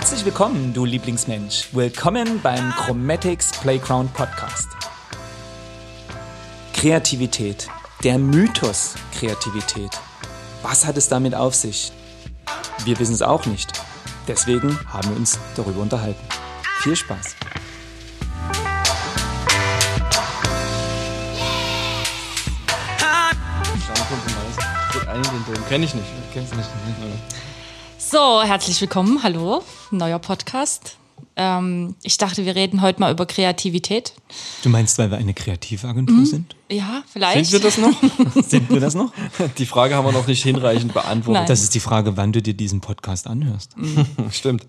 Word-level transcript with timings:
Herzlich 0.00 0.24
willkommen, 0.24 0.72
du 0.72 0.86
Lieblingsmensch. 0.86 1.68
Willkommen 1.72 2.40
beim 2.42 2.70
Chromatics 2.70 3.50
Playground 3.60 4.14
Podcast. 4.14 4.66
Kreativität, 6.72 7.68
der 8.02 8.18
Mythos 8.18 8.94
Kreativität. 9.12 9.90
Was 10.62 10.86
hat 10.86 10.96
es 10.96 11.10
damit 11.10 11.34
auf 11.34 11.54
sich? 11.54 11.92
Wir 12.86 12.98
wissen 12.98 13.12
es 13.12 13.20
auch 13.20 13.44
nicht. 13.44 13.72
Deswegen 14.26 14.78
haben 14.90 15.10
wir 15.10 15.16
uns 15.18 15.38
darüber 15.54 15.82
unterhalten. 15.82 16.26
Viel 16.78 16.96
Spaß. 16.96 17.36
Kenne 25.68 25.84
ich 25.84 25.94
nicht. 25.94 26.06
Kennst 26.32 26.52
du 26.52 26.56
nicht? 26.56 26.70
So, 28.10 28.42
herzlich 28.42 28.80
willkommen. 28.80 29.22
Hallo, 29.22 29.62
neuer 29.92 30.18
Podcast. 30.18 30.96
Ähm, 31.36 31.94
ich 32.02 32.18
dachte, 32.18 32.44
wir 32.44 32.56
reden 32.56 32.82
heute 32.82 32.98
mal 32.98 33.12
über 33.12 33.24
Kreativität. 33.24 34.14
Du 34.64 34.68
meinst, 34.68 34.98
weil 34.98 35.12
wir 35.12 35.18
eine 35.18 35.32
Kreativagentur 35.32 36.16
mhm. 36.16 36.26
sind? 36.26 36.56
Ja, 36.68 37.04
vielleicht. 37.06 37.46
Sind 37.48 37.52
wir 37.52 37.60
das 37.60 37.78
noch? 37.78 38.42
sind 38.48 38.68
wir 38.68 38.80
das 38.80 38.96
noch? 38.96 39.12
Die 39.58 39.64
Frage 39.64 39.94
haben 39.94 40.04
wir 40.06 40.10
noch 40.10 40.26
nicht 40.26 40.42
hinreichend 40.42 40.92
beantwortet. 40.92 41.42
Nein. 41.42 41.46
Das 41.46 41.62
ist 41.62 41.72
die 41.72 41.78
Frage, 41.78 42.16
wann 42.16 42.32
du 42.32 42.42
dir 42.42 42.54
diesen 42.54 42.80
Podcast 42.80 43.28
anhörst. 43.28 43.76
Mhm. 43.76 44.04
Stimmt. 44.32 44.66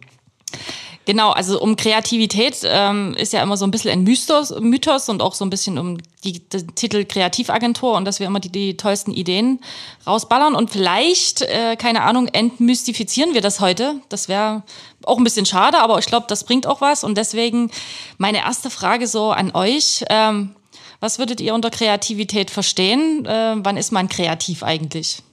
Genau, 1.06 1.32
also 1.32 1.60
um 1.60 1.76
Kreativität 1.76 2.60
ähm, 2.64 3.16
ist 3.16 3.34
ja 3.34 3.42
immer 3.42 3.58
so 3.58 3.66
ein 3.66 3.72
bisschen 3.72 3.92
ein 3.92 4.04
Mythos, 4.04 4.54
Mythos 4.60 5.10
und 5.10 5.22
auch 5.22 5.34
so 5.34 5.44
ein 5.44 5.50
bisschen 5.50 5.80
um 5.80 5.98
die, 6.24 6.48
den 6.48 6.76
Titel 6.76 7.06
Kreativagentur 7.06 7.96
und 7.96 8.06
dass 8.06 8.20
wir 8.20 8.28
immer 8.28 8.40
die, 8.40 8.52
die 8.52 8.78
tollsten 8.78 9.12
Ideen 9.12 9.60
rausballern. 10.06 10.54
Und 10.54 10.70
vielleicht, 10.70 11.42
äh, 11.42 11.76
keine 11.76 12.04
Ahnung, 12.04 12.28
entmystifizieren 12.28 13.34
wir 13.34 13.42
das 13.42 13.60
heute. 13.60 13.96
Das 14.10 14.28
wäre 14.28 14.62
auch 15.04 15.18
ein 15.18 15.24
bisschen 15.24 15.48
schade, 15.48 15.80
aber 15.80 15.98
ich 15.98 16.06
glaube, 16.06 16.28
das 16.30 16.44
bringt 16.44 16.68
auch 16.68 16.82
was. 16.82 17.04
Und 17.04 17.18
deswegen 17.18 17.72
meine 18.20 18.40
erste 18.40 18.70
Frage 18.70 19.08
so 19.08 19.32
an 19.32 19.56
euch. 19.56 20.06
Ähm, 20.10 20.56
was 21.00 21.18
würdet 21.18 21.42
ihr 21.42 21.56
unter 21.56 21.72
Kreativität 21.72 22.52
verstehen? 22.52 23.26
Äh, 23.26 23.56
wann 23.58 23.76
ist 23.76 23.92
man 23.92 24.08
kreativ 24.08 24.62
eigentlich? 24.62 25.24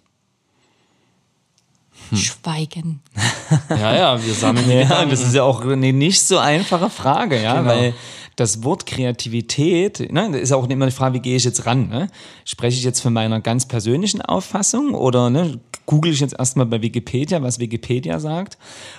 Hm. 2.11 2.19
Schweigen. 2.19 3.01
Ja, 3.71 3.97
ja, 3.97 4.27
wir 4.27 4.35
sammeln 4.35 4.71
ja, 4.71 5.07
Das 5.07 5.23
ist 5.23 5.35
ja 5.35 5.43
auch 5.43 5.63
eine 5.63 5.91
nicht 5.91 6.21
so 6.21 6.37
einfache 6.37 6.91
Frage, 6.91 7.43
ja, 7.43 7.57
genau. 7.57 7.71
weil 7.71 7.95
das 8.39 8.63
Wort 8.63 8.87
Kreativität, 8.87 10.13
ne, 10.13 10.29
das 10.31 10.43
ist 10.43 10.53
auch 10.53 10.69
immer 10.69 10.87
die 10.87 10.93
Frage, 10.93 11.15
wie 11.15 11.21
gehe 11.21 11.37
ich 11.37 11.45
jetzt 11.45 11.67
ran? 11.67 11.89
Ne? 11.89 12.09
Spreche 12.45 12.79
ich 12.79 12.85
jetzt 12.85 13.01
von 13.01 13.13
meiner 13.13 13.41
ganz 13.41 13.67
persönlichen 13.67 14.23
Auffassung 14.23 14.95
oder 14.95 15.29
ne, 15.29 15.59
google 15.87 16.13
ich 16.13 16.21
jetzt 16.21 16.39
erstmal 16.39 16.67
bei 16.67 16.81
Wikipedia, 16.81 17.43
was 17.43 17.59
Wikipedia 17.59 18.21
sagt? 18.21 18.57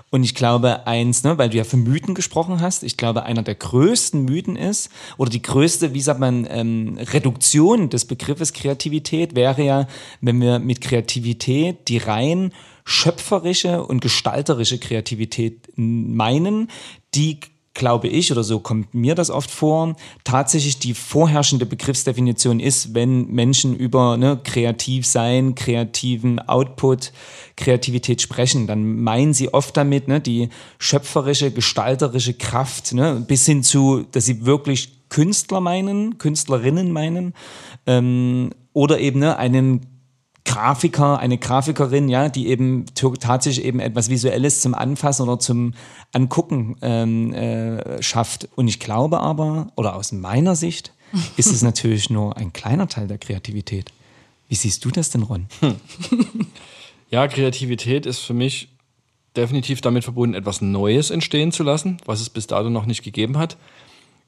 Und 0.10 0.24
ich 0.24 0.36
glaube, 0.36 0.86
eins, 0.88 1.24
ne, 1.24 1.38
weil 1.38 1.50
du 1.50 1.58
ja 1.58 1.64
von 1.64 1.84
Mythen 1.84 2.16
gesprochen 2.16 2.60
hast, 2.60 2.84
ich 2.84 2.98
glaube, 2.98 3.24
einer 3.24 3.44
der 3.44 3.56
größten 3.56 4.26
Mythen 4.26 4.58
ist, 4.58 4.90
oder 5.18 5.30
die 5.30 5.42
größte, 5.42 5.94
wie 5.94 6.02
sagt 6.02 6.20
man, 6.20 6.46
ähm, 6.50 6.98
Reduktion 7.00 7.90
des 7.90 8.06
Begriffes 8.06 8.52
Kreativität 8.52 9.36
wäre 9.36 9.64
ja, 9.64 9.88
wenn 10.20 10.42
wir 10.42 10.60
mit 10.60 10.82
Kreativität 10.82 11.88
die 11.88 12.00
rein 12.00 12.52
schöpferische 12.90 13.84
und 13.84 14.02
gestalterische 14.02 14.80
Kreativität 14.80 15.70
meinen, 15.76 16.70
die 17.14 17.40
glaube 17.76 18.08
ich, 18.08 18.32
oder 18.32 18.44
so 18.44 18.60
kommt 18.60 18.94
mir 18.94 19.16
das 19.16 19.30
oft 19.30 19.50
vor, 19.50 19.96
tatsächlich 20.24 20.80
die 20.80 20.96
vorherrschende 20.96 21.66
Begriffsdefinition 21.66 22.60
ist, 22.60 22.96
wenn 22.96 23.28
Menschen 23.28 23.76
über 23.76 24.18
ne, 24.18 24.40
kreativ 24.44 25.06
sein, 25.06 25.56
kreativen 25.56 26.40
Output, 26.40 27.14
Kreativität 27.56 28.22
sprechen, 28.22 28.68
dann 28.68 29.02
meinen 29.02 29.34
sie 29.34 29.54
oft 29.54 29.78
damit 29.78 30.08
ne, 30.08 30.20
die 30.20 30.50
schöpferische, 30.80 31.52
gestalterische 31.52 32.34
Kraft, 32.34 32.94
ne, 32.94 33.24
bis 33.26 33.46
hin 33.46 33.64
zu, 33.64 34.04
dass 34.12 34.26
sie 34.26 34.46
wirklich 34.46 35.08
Künstler 35.10 35.62
meinen, 35.62 36.18
Künstlerinnen 36.18 36.92
meinen, 36.92 37.34
ähm, 37.86 38.50
oder 38.74 39.00
eben 39.00 39.20
ne, 39.20 39.38
einen 39.38 39.86
Grafiker, 40.50 41.20
eine 41.20 41.38
Grafikerin, 41.38 42.10
ja, 42.10 42.28
die 42.28 42.48
eben 42.48 42.86
tatsächlich 42.96 43.64
eben 43.64 43.80
etwas 43.80 44.10
Visuelles 44.10 44.62
zum 44.62 44.74
Anfassen 44.74 45.24
oder 45.24 45.38
zum 45.38 45.76
Angucken 46.12 46.76
ähm, 46.82 47.34
äh, 47.34 48.02
schafft. 48.02 48.50
Und 48.56 48.68
ich 48.68 48.80
glaube 48.80 49.20
aber, 49.20 49.72
oder 49.76 49.96
aus 49.96 50.12
meiner 50.12 50.56
Sicht, 50.56 50.92
ist 51.38 51.52
es 51.52 51.62
natürlich 51.70 52.10
nur 52.10 52.36
ein 52.36 52.52
kleiner 52.52 52.88
Teil 52.88 53.08
der 53.08 53.20
Kreativität. 53.20 53.92
Wie 54.48 54.56
siehst 54.56 54.84
du 54.84 54.90
das 54.90 55.12
denn, 55.12 55.24
Ron? 55.24 55.46
Hm. 55.60 55.76
Ja, 57.12 57.28
Kreativität 57.28 58.06
ist 58.06 58.20
für 58.20 58.36
mich 58.36 58.68
definitiv 59.36 59.82
damit 59.82 60.04
verbunden, 60.04 60.36
etwas 60.36 60.62
Neues 60.62 61.10
entstehen 61.10 61.52
zu 61.52 61.64
lassen, 61.64 61.98
was 62.06 62.22
es 62.22 62.30
bis 62.30 62.46
dato 62.46 62.70
noch 62.70 62.86
nicht 62.86 63.02
gegeben 63.02 63.40
hat. 63.40 63.58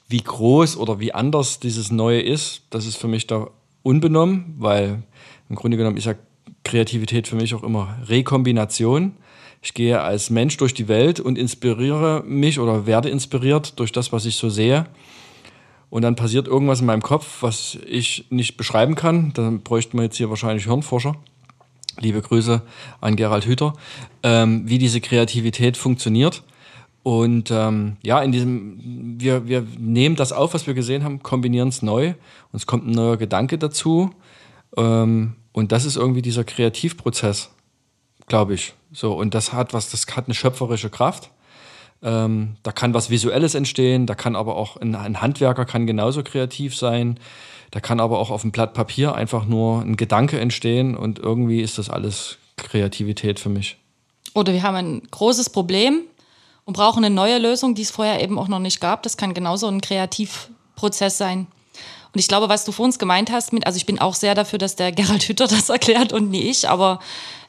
Wie 0.07 0.23
groß 0.23 0.77
oder 0.77 0.99
wie 0.99 1.13
anders 1.13 1.59
dieses 1.59 1.91
Neue 1.91 2.21
ist, 2.21 2.63
das 2.71 2.87
ist 2.87 2.97
für 2.97 3.07
mich 3.07 3.27
da 3.27 3.51
unbenommen, 3.83 4.55
weil 4.57 5.03
im 5.51 5.57
Grunde 5.57 5.75
genommen 5.75 5.97
ist 5.97 6.05
ja 6.05 6.15
Kreativität 6.63 7.27
für 7.27 7.35
mich 7.35 7.53
auch 7.53 7.63
immer 7.63 7.97
Rekombination. 8.07 9.17
Ich 9.61 9.73
gehe 9.73 9.99
als 9.99 10.29
Mensch 10.29 10.55
durch 10.55 10.73
die 10.73 10.87
Welt 10.87 11.19
und 11.19 11.37
inspiriere 11.37 12.23
mich 12.25 12.57
oder 12.57 12.85
werde 12.85 13.09
inspiriert 13.09 13.77
durch 13.77 13.91
das, 13.91 14.13
was 14.13 14.25
ich 14.25 14.37
so 14.37 14.49
sehe. 14.49 14.85
Und 15.89 16.03
dann 16.03 16.15
passiert 16.15 16.47
irgendwas 16.47 16.79
in 16.79 16.85
meinem 16.85 17.01
Kopf, 17.01 17.41
was 17.41 17.77
ich 17.85 18.27
nicht 18.29 18.55
beschreiben 18.55 18.95
kann. 18.95 19.33
Dann 19.33 19.59
bräuchten 19.59 19.97
wir 19.97 20.05
jetzt 20.05 20.15
hier 20.15 20.29
wahrscheinlich 20.29 20.63
Hirnforscher. 20.63 21.17
Liebe 21.99 22.21
Grüße 22.21 22.61
an 23.01 23.17
Gerald 23.17 23.45
Hüther, 23.45 23.73
ähm, 24.23 24.63
wie 24.65 24.77
diese 24.77 25.01
Kreativität 25.01 25.75
funktioniert. 25.75 26.43
Und 27.03 27.51
ähm, 27.51 27.97
ja, 28.03 28.21
in 28.21 28.31
diesem, 28.31 29.19
wir, 29.19 29.49
wir 29.49 29.67
nehmen 29.77 30.15
das 30.15 30.31
auf, 30.31 30.53
was 30.53 30.65
wir 30.65 30.75
gesehen 30.75 31.03
haben, 31.03 31.21
kombinieren 31.21 31.67
es 31.67 31.81
neu. 31.81 32.13
Und 32.53 32.57
es 32.57 32.65
kommt 32.65 32.87
ein 32.87 32.91
neuer 32.91 33.17
Gedanke 33.17 33.57
dazu. 33.57 34.11
Ähm, 34.77 35.33
und 35.53 35.71
das 35.71 35.85
ist 35.85 35.97
irgendwie 35.97 36.21
dieser 36.21 36.43
Kreativprozess, 36.43 37.49
glaube 38.27 38.53
ich. 38.53 38.73
So, 38.91 39.13
und 39.13 39.33
das 39.33 39.53
hat 39.53 39.73
was, 39.73 39.89
das 39.89 40.05
hat 40.15 40.25
eine 40.25 40.33
schöpferische 40.33 40.89
Kraft. 40.89 41.29
Ähm, 42.03 42.55
da 42.63 42.71
kann 42.71 42.93
was 42.93 43.09
Visuelles 43.09 43.53
entstehen, 43.53 44.07
da 44.07 44.15
kann 44.15 44.35
aber 44.35 44.55
auch 44.55 44.77
ein, 44.77 44.95
ein, 44.95 45.21
Handwerker 45.21 45.65
kann 45.65 45.85
genauso 45.85 46.23
kreativ 46.23 46.75
sein. 46.75 47.19
Da 47.69 47.79
kann 47.79 47.99
aber 47.99 48.19
auch 48.19 48.31
auf 48.31 48.43
einem 48.43 48.51
Blatt 48.51 48.73
Papier 48.73 49.15
einfach 49.15 49.45
nur 49.45 49.81
ein 49.81 49.95
Gedanke 49.95 50.39
entstehen 50.39 50.97
und 50.97 51.19
irgendwie 51.19 51.61
ist 51.61 51.77
das 51.77 51.89
alles 51.89 52.37
Kreativität 52.57 53.39
für 53.39 53.49
mich. 53.49 53.77
Oder 54.33 54.53
wir 54.53 54.63
haben 54.63 54.75
ein 54.75 55.01
großes 55.09 55.51
Problem 55.51 56.01
und 56.65 56.73
brauchen 56.73 57.03
eine 57.03 57.13
neue 57.13 57.37
Lösung, 57.37 57.75
die 57.75 57.83
es 57.83 57.91
vorher 57.91 58.21
eben 58.21 58.39
auch 58.39 58.47
noch 58.47 58.59
nicht 58.59 58.81
gab. 58.81 59.03
Das 59.03 59.15
kann 59.15 59.33
genauso 59.33 59.67
ein 59.67 59.81
Kreativprozess 59.81 61.17
sein. 61.17 61.47
Und 62.13 62.19
ich 62.19 62.27
glaube, 62.27 62.49
was 62.49 62.65
du 62.65 62.71
vor 62.71 62.85
uns 62.85 62.99
gemeint 62.99 63.31
hast, 63.31 63.53
mit, 63.53 63.65
also 63.65 63.77
ich 63.77 63.85
bin 63.85 63.99
auch 63.99 64.15
sehr 64.15 64.35
dafür, 64.35 64.59
dass 64.59 64.75
der 64.75 64.91
Gerald 64.91 65.23
Hütter 65.23 65.47
das 65.47 65.69
erklärt 65.69 66.13
und 66.13 66.29
nie 66.29 66.49
ich, 66.49 66.67
aber 66.67 66.99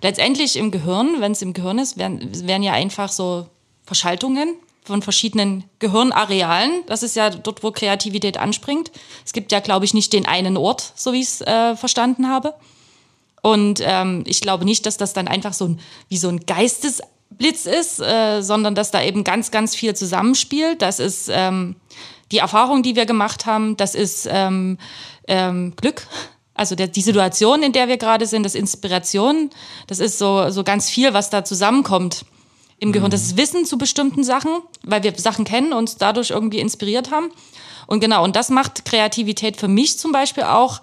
letztendlich 0.03 0.57
im 0.57 0.71
Gehirn, 0.71 1.21
wenn 1.21 1.33
es 1.33 1.43
im 1.43 1.53
Gehirn 1.53 1.79
ist, 1.79 1.97
werden, 1.97 2.47
werden 2.47 2.63
ja 2.63 2.73
einfach 2.73 3.11
so 3.11 3.47
Verschaltungen 3.85 4.55
von 4.85 5.03
verschiedenen 5.03 5.65
Gehirnarealen. 5.79 6.83
Das 6.87 7.03
ist 7.03 7.15
ja 7.15 7.31
dort, 7.31 7.63
wo 7.63 7.71
Kreativität 7.71 8.37
anspringt. 8.37 8.91
Es 9.25 9.33
gibt 9.33 9.53
ja, 9.53 9.61
glaube 9.61 9.85
ich, 9.85 9.95
nicht 9.95 10.13
den 10.13 10.27
einen 10.27 10.57
Ort, 10.57 10.93
so 10.97 11.13
wie 11.13 11.21
ich 11.21 11.29
es 11.29 11.41
äh, 11.41 11.77
verstanden 11.77 12.29
habe. 12.29 12.55
Und 13.43 13.81
ähm, 13.83 14.25
ich 14.27 14.41
glaube 14.41 14.65
nicht, 14.65 14.87
dass 14.87 14.97
das 14.97 15.13
dann 15.13 15.29
einfach 15.29 15.53
so 15.53 15.67
ein, 15.67 15.81
wie 16.09 16.17
so 16.17 16.29
ein 16.29 16.41
Geistesblitz 16.47 17.67
ist, 17.67 18.01
äh, 18.01 18.41
sondern 18.41 18.75
dass 18.75 18.91
da 18.91 19.03
eben 19.03 19.25
ganz, 19.25 19.51
ganz 19.51 19.75
viel 19.75 19.95
zusammenspielt. 19.95 20.83
Das 20.83 20.99
ist 20.99 21.29
ähm, 21.33 21.77
die 22.33 22.39
Erfahrung, 22.39 22.83
die 22.83 22.97
wir 22.97 23.07
gemacht 23.07 23.47
haben, 23.47 23.77
das 23.77 23.95
ist 23.95 24.27
ähm, 24.31 24.79
ähm, 25.29 25.75
Glück. 25.77 26.07
Also 26.55 26.75
der, 26.75 26.89
die 26.89 27.03
Situation, 27.03 27.63
in 27.63 27.73
der 27.73 27.89
wir 27.89 27.97
gerade 27.97 28.27
sind, 28.27 28.43
das 28.43 28.55
Inspiration, 28.55 29.51
das 29.87 30.01
ist 30.01 30.19
so, 30.19 30.51
so 30.51 30.65
ganz 30.65 30.91
viel, 30.91 31.15
was 31.15 31.31
da 31.31 31.45
zusammenkommt 31.45 32.25
im 32.79 32.93
Gehirn. 32.93 33.11
Das 33.11 33.23
ist 33.23 33.37
Wissen 33.37 33.65
zu 33.65 33.79
bestimmten 33.79 34.25
Sachen, 34.25 34.51
weil 34.83 35.03
wir 35.03 35.15
Sachen 35.17 35.45
kennen 35.45 35.73
und 35.73 35.79
uns 35.79 35.97
dadurch 35.97 36.31
irgendwie 36.31 36.59
inspiriert 36.59 37.11
haben. 37.11 37.31
Und 37.87 38.01
genau, 38.01 38.25
und 38.25 38.37
das 38.37 38.51
macht 38.51 38.85
Kreativität 38.85 39.57
für 39.57 39.69
mich 39.69 39.99
zum 39.99 40.13
Beispiel 40.13 40.45
auch 40.45 40.81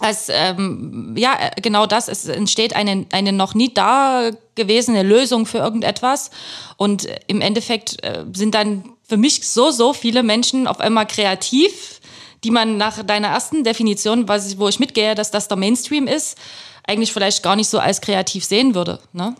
als 0.00 0.28
ähm, 0.30 1.14
ja 1.16 1.50
genau 1.60 1.86
das 1.86 2.08
es 2.08 2.24
entsteht 2.24 2.74
eine 2.74 3.06
eine 3.12 3.32
noch 3.32 3.54
nie 3.54 3.72
da 3.72 4.30
gewesene 4.56 5.02
Lösung 5.04 5.46
für 5.46 5.58
irgendetwas 5.58 6.30
und 6.76 7.06
im 7.28 7.40
Endeffekt 7.40 8.02
äh, 8.02 8.24
sind 8.32 8.54
dann 8.54 8.84
für 9.12 9.18
mich 9.18 9.46
so, 9.46 9.70
so 9.70 9.92
viele 9.92 10.22
Menschen 10.22 10.66
auf 10.66 10.80
einmal 10.80 11.06
kreativ, 11.06 12.00
die 12.44 12.50
man 12.50 12.78
nach 12.78 13.02
deiner 13.02 13.28
ersten 13.28 13.62
Definition, 13.62 14.26
was, 14.26 14.56
wo 14.56 14.68
ich 14.68 14.80
mitgehe, 14.80 15.14
dass 15.14 15.30
das 15.30 15.48
der 15.48 15.58
Mainstream 15.58 16.06
ist, 16.06 16.38
eigentlich 16.86 17.12
vielleicht 17.12 17.42
gar 17.42 17.54
nicht 17.54 17.68
so 17.68 17.78
als 17.78 18.00
kreativ 18.00 18.42
sehen 18.42 18.74
würde. 18.74 19.00
Ne? 19.12 19.36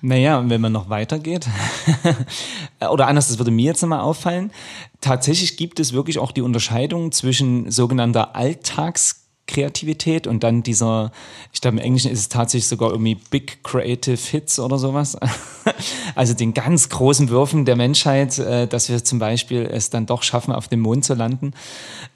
Naja, 0.00 0.42
wenn 0.48 0.60
man 0.60 0.72
noch 0.72 0.88
weitergeht, 0.88 1.46
oder 2.90 3.06
anders, 3.06 3.28
das 3.28 3.38
würde 3.38 3.52
mir 3.52 3.66
jetzt 3.66 3.80
nochmal 3.82 4.00
auffallen, 4.00 4.50
tatsächlich 5.00 5.56
gibt 5.56 5.78
es 5.78 5.92
wirklich 5.92 6.18
auch 6.18 6.32
die 6.32 6.42
Unterscheidung 6.42 7.12
zwischen 7.12 7.70
sogenannter 7.70 8.34
Alltags 8.34 9.11
Kreativität 9.52 10.26
und 10.26 10.42
dann 10.42 10.62
dieser, 10.62 11.12
ich 11.52 11.60
glaube 11.60 11.76
im 11.76 11.82
Englischen 11.82 12.10
ist 12.10 12.18
es 12.18 12.28
tatsächlich 12.28 12.66
sogar 12.66 12.90
irgendwie 12.90 13.14
Big 13.14 13.62
Creative 13.62 14.16
Hits 14.16 14.58
oder 14.58 14.78
sowas. 14.78 15.18
also 16.14 16.32
den 16.34 16.54
ganz 16.54 16.88
großen 16.88 17.28
Würfen 17.28 17.64
der 17.66 17.76
Menschheit, 17.76 18.38
äh, 18.38 18.66
dass 18.66 18.88
wir 18.88 19.04
zum 19.04 19.18
Beispiel 19.18 19.68
es 19.70 19.90
dann 19.90 20.06
doch 20.06 20.22
schaffen, 20.22 20.52
auf 20.52 20.68
dem 20.68 20.80
Mond 20.80 21.04
zu 21.04 21.14
landen. 21.14 21.52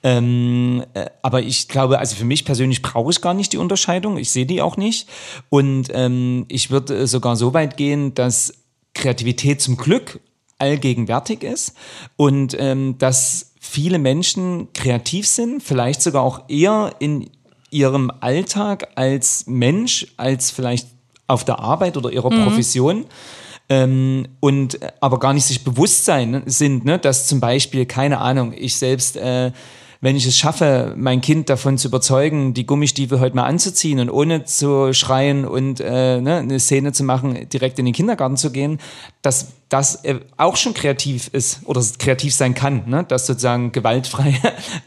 Ähm, 0.02 0.82
äh, 0.94 1.06
aber 1.20 1.42
ich 1.42 1.68
glaube, 1.68 1.98
also 1.98 2.16
für 2.16 2.24
mich 2.24 2.44
persönlich 2.44 2.80
brauche 2.80 3.10
ich 3.10 3.20
gar 3.20 3.34
nicht 3.34 3.52
die 3.52 3.58
Unterscheidung. 3.58 4.16
Ich 4.16 4.30
sehe 4.30 4.46
die 4.46 4.62
auch 4.62 4.78
nicht. 4.78 5.08
Und 5.50 5.90
ähm, 5.92 6.46
ich 6.48 6.70
würde 6.70 7.06
sogar 7.06 7.36
so 7.36 7.52
weit 7.52 7.76
gehen, 7.76 8.14
dass 8.14 8.54
Kreativität 8.94 9.60
zum 9.60 9.76
Glück 9.76 10.20
allgegenwärtig 10.58 11.42
ist 11.42 11.74
und 12.16 12.56
ähm, 12.58 12.96
dass 12.96 13.52
viele 13.66 13.98
Menschen 13.98 14.68
kreativ 14.72 15.26
sind, 15.26 15.62
vielleicht 15.62 16.02
sogar 16.02 16.22
auch 16.22 16.48
eher 16.48 16.94
in 16.98 17.30
ihrem 17.70 18.10
Alltag 18.20 18.88
als 18.94 19.46
Mensch, 19.46 20.06
als 20.16 20.50
vielleicht 20.50 20.88
auf 21.26 21.44
der 21.44 21.58
Arbeit 21.58 21.96
oder 21.96 22.10
ihrer 22.10 22.32
mhm. 22.32 22.44
Profession. 22.44 23.06
Ähm, 23.68 24.28
und 24.38 24.78
aber 25.00 25.18
gar 25.18 25.32
nicht 25.32 25.44
sich 25.44 25.64
bewusst 25.64 26.04
sein 26.04 26.44
sind, 26.46 26.84
ne, 26.84 27.00
dass 27.00 27.26
zum 27.26 27.40
Beispiel, 27.40 27.84
keine 27.84 28.18
Ahnung, 28.18 28.54
ich 28.56 28.76
selbst 28.76 29.16
äh, 29.16 29.50
wenn 30.00 30.16
ich 30.16 30.26
es 30.26 30.36
schaffe, 30.36 30.94
mein 30.96 31.20
Kind 31.20 31.48
davon 31.48 31.78
zu 31.78 31.88
überzeugen, 31.88 32.54
die 32.54 32.66
Gummistiefel 32.66 33.20
heute 33.20 33.34
mal 33.34 33.44
anzuziehen 33.44 33.98
und 33.98 34.10
ohne 34.10 34.44
zu 34.44 34.92
schreien 34.92 35.44
und 35.44 35.80
äh, 35.80 36.20
ne, 36.20 36.36
eine 36.36 36.60
Szene 36.60 36.92
zu 36.92 37.02
machen, 37.02 37.48
direkt 37.48 37.78
in 37.78 37.86
den 37.86 37.94
Kindergarten 37.94 38.36
zu 38.36 38.52
gehen, 38.52 38.78
dass 39.22 39.48
das 39.68 40.02
auch 40.36 40.56
schon 40.56 40.74
kreativ 40.74 41.28
ist 41.32 41.62
oder 41.64 41.82
kreativ 41.98 42.32
sein 42.32 42.54
kann, 42.54 42.84
ne? 42.86 43.04
das 43.06 43.26
sozusagen 43.26 43.72
gewaltfrei 43.72 44.40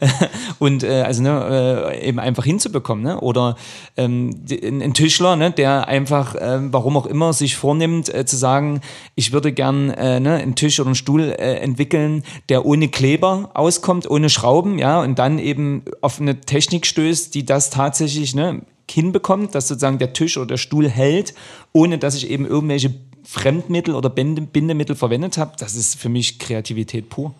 und 0.58 0.82
äh, 0.84 1.02
also 1.02 1.22
ne, 1.22 1.90
äh, 1.92 2.08
eben 2.08 2.18
einfach 2.18 2.44
hinzubekommen. 2.44 3.04
Ne? 3.04 3.20
Oder 3.20 3.56
ähm, 3.98 4.30
ein 4.50 4.94
Tischler, 4.94 5.36
ne, 5.36 5.50
der 5.50 5.86
einfach, 5.86 6.34
äh, 6.34 6.60
warum 6.72 6.96
auch 6.96 7.04
immer, 7.04 7.34
sich 7.34 7.56
vornimmt 7.56 8.12
äh, 8.14 8.24
zu 8.24 8.38
sagen, 8.38 8.80
ich 9.16 9.32
würde 9.32 9.52
gern 9.52 9.90
äh, 9.90 10.18
ne, 10.18 10.36
einen 10.36 10.54
Tisch 10.54 10.80
oder 10.80 10.88
einen 10.88 10.94
Stuhl 10.94 11.24
äh, 11.24 11.56
entwickeln, 11.56 12.24
der 12.48 12.64
ohne 12.64 12.88
Kleber 12.88 13.50
auskommt, 13.52 14.08
ohne 14.10 14.30
Schrauben, 14.30 14.78
ja, 14.78 15.02
und 15.02 15.18
dann 15.18 15.38
eben 15.38 15.84
auf 16.00 16.20
eine 16.20 16.40
Technik 16.40 16.86
stößt, 16.86 17.34
die 17.34 17.44
das 17.44 17.68
tatsächlich 17.68 18.34
ne, 18.34 18.62
hinbekommt, 18.90 19.54
dass 19.54 19.68
sozusagen 19.68 19.98
der 19.98 20.14
Tisch 20.14 20.38
oder 20.38 20.46
der 20.46 20.56
Stuhl 20.56 20.88
hält, 20.88 21.34
ohne 21.72 21.98
dass 21.98 22.14
ich 22.14 22.30
eben 22.30 22.46
irgendwelche 22.46 22.94
Fremdmittel 23.24 23.94
oder 23.94 24.10
Bindemittel 24.10 24.96
verwendet 24.96 25.38
habe, 25.38 25.52
das 25.58 25.74
ist 25.74 25.98
für 25.98 26.08
mich 26.08 26.38
Kreativität 26.38 27.08
pur. 27.08 27.34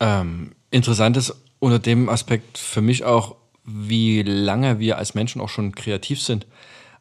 Ähm, 0.00 0.52
interessant 0.70 1.16
ist 1.16 1.34
unter 1.58 1.78
dem 1.78 2.08
Aspekt 2.08 2.58
für 2.58 2.80
mich 2.80 3.04
auch, 3.04 3.36
wie 3.64 4.22
lange 4.22 4.78
wir 4.78 4.98
als 4.98 5.14
Menschen 5.14 5.40
auch 5.40 5.48
schon 5.48 5.74
kreativ 5.74 6.22
sind. 6.22 6.46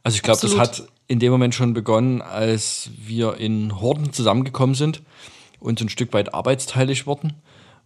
Also 0.04 0.16
ich 0.16 0.24
glaube, 0.24 0.42
das 0.42 0.58
hat 0.58 0.88
in 1.08 1.20
dem 1.20 1.32
Moment 1.32 1.56
schon 1.56 1.74
begonnen, 1.74 2.22
als 2.22 2.90
wir 2.98 3.38
in 3.38 3.80
Horden 3.80 4.12
zusammengekommen 4.12 4.76
sind 4.76 5.02
und 5.60 5.80
so 5.80 5.86
ein 5.86 5.90
Stück 5.90 6.14
weit 6.14 6.34
arbeitsteilig 6.34 7.08
wurden 7.08 7.34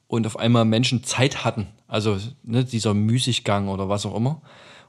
und 0.08 0.26
auf 0.26 0.38
einmal 0.38 0.66
Menschen 0.66 1.04
Zeit 1.04 1.46
hatten. 1.46 1.68
Also 1.88 2.18
ne, 2.44 2.64
dieser 2.66 2.94
Müßiggang 2.94 3.70
oder 3.70 3.90
was 3.90 4.06
auch 4.06 4.16
immer. 4.16 4.42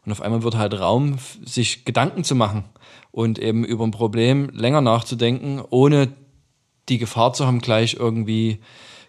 Und 0.05 0.13
auf 0.13 0.21
einmal 0.21 0.43
wird 0.43 0.57
halt 0.57 0.79
Raum, 0.79 1.19
sich 1.45 1.85
Gedanken 1.85 2.25
zu 2.25 2.35
machen 2.35 2.65
und 3.13 3.39
eben 3.39 3.65
über 3.65 3.85
ein 3.85 3.93
Problem 3.93 4.51
länger 4.53 4.81
nachzudenken, 4.81 5.63
ohne 5.71 6.09
die 6.89 6.99
Gefahr 6.99 7.33
zu 7.33 7.47
haben, 7.47 7.61
gleich 7.61 7.95
irgendwie 7.95 8.59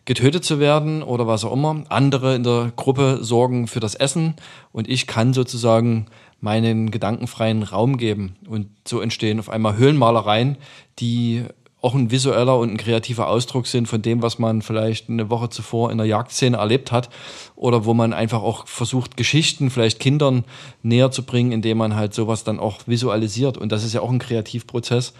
getötet 0.05 0.44
zu 0.44 0.59
werden 0.59 1.01
oder 1.01 1.25
was 1.25 1.45
auch 1.45 1.53
immer. 1.53 1.83
Andere 1.89 2.35
in 2.35 2.44
der 2.44 2.71
Gruppe 2.75 3.19
sorgen 3.21 3.67
für 3.67 3.79
das 3.79 3.95
Essen 3.95 4.35
und 4.71 4.88
ich 4.89 5.07
kann 5.07 5.33
sozusagen 5.33 6.07
meinen 6.41 6.91
gedankenfreien 6.91 7.63
Raum 7.63 7.97
geben. 7.97 8.35
Und 8.47 8.67
so 8.85 9.00
entstehen 9.00 9.39
auf 9.39 9.50
einmal 9.50 9.77
Höhlenmalereien, 9.77 10.57
die 11.00 11.45
auch 11.83 11.95
ein 11.95 12.12
visueller 12.12 12.57
und 12.57 12.71
ein 12.71 12.77
kreativer 12.77 13.27
Ausdruck 13.27 13.68
sind 13.68 13.89
von 13.89 14.01
dem, 14.01 14.21
was 14.21 14.39
man 14.39 14.62
vielleicht 14.62 15.09
eine 15.09 15.30
Woche 15.30 15.50
zuvor 15.50 15.91
in 15.91 15.97
der 15.97 16.07
Jagdszene 16.07 16.56
erlebt 16.56 16.94
hat 16.94 17.09
oder 17.57 17.83
wo 17.83 17.94
man 17.94 18.13
einfach 18.13 18.41
auch 18.41 18.68
versucht, 18.68 19.18
Geschichten 19.18 19.69
vielleicht 19.69 20.00
Kindern 20.00 20.45
näher 20.81 21.12
zu 21.12 21.24
bringen, 21.24 21.51
indem 21.51 21.77
man 21.80 21.94
halt 21.95 22.13
sowas 22.13 22.45
dann 22.45 22.57
auch 22.57 22.80
visualisiert. 22.88 23.57
Und 23.57 23.74
das 23.74 23.83
ist 23.83 23.91
ja 23.91 24.00
auch 24.00 24.09
ein 24.09 24.19
Kreativprozess, 24.19 25.13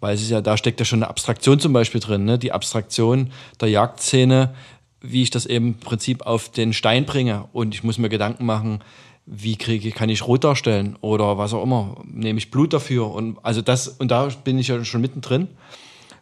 weil 0.00 0.14
es 0.14 0.22
ist 0.22 0.30
ja, 0.30 0.40
da 0.40 0.56
steckt 0.56 0.80
ja 0.80 0.86
schon 0.86 1.02
eine 1.02 1.10
Abstraktion 1.10 1.60
zum 1.60 1.74
Beispiel 1.74 2.00
drin, 2.00 2.24
ne? 2.24 2.38
die 2.38 2.52
Abstraktion 2.52 3.30
der 3.60 3.68
Jagdszene, 3.68 4.54
wie 5.02 5.22
ich 5.22 5.30
das 5.30 5.44
eben 5.44 5.74
im 5.74 5.80
Prinzip 5.80 6.24
auf 6.26 6.48
den 6.48 6.72
Stein 6.72 7.04
bringe 7.04 7.44
und 7.52 7.74
ich 7.74 7.84
muss 7.84 7.98
mir 7.98 8.08
Gedanken 8.08 8.46
machen, 8.46 8.80
wie 9.26 9.56
kriege 9.56 9.90
kann 9.90 10.08
ich 10.08 10.26
rot 10.26 10.44
darstellen 10.44 10.96
oder 11.02 11.36
was 11.36 11.52
auch 11.52 11.62
immer, 11.62 11.96
nehme 12.04 12.38
ich 12.38 12.50
Blut 12.50 12.72
dafür 12.72 13.12
und 13.12 13.36
also 13.42 13.60
das 13.60 13.88
und 13.88 14.10
da 14.10 14.28
bin 14.44 14.58
ich 14.58 14.68
ja 14.68 14.82
schon 14.82 15.02
mittendrin. 15.02 15.48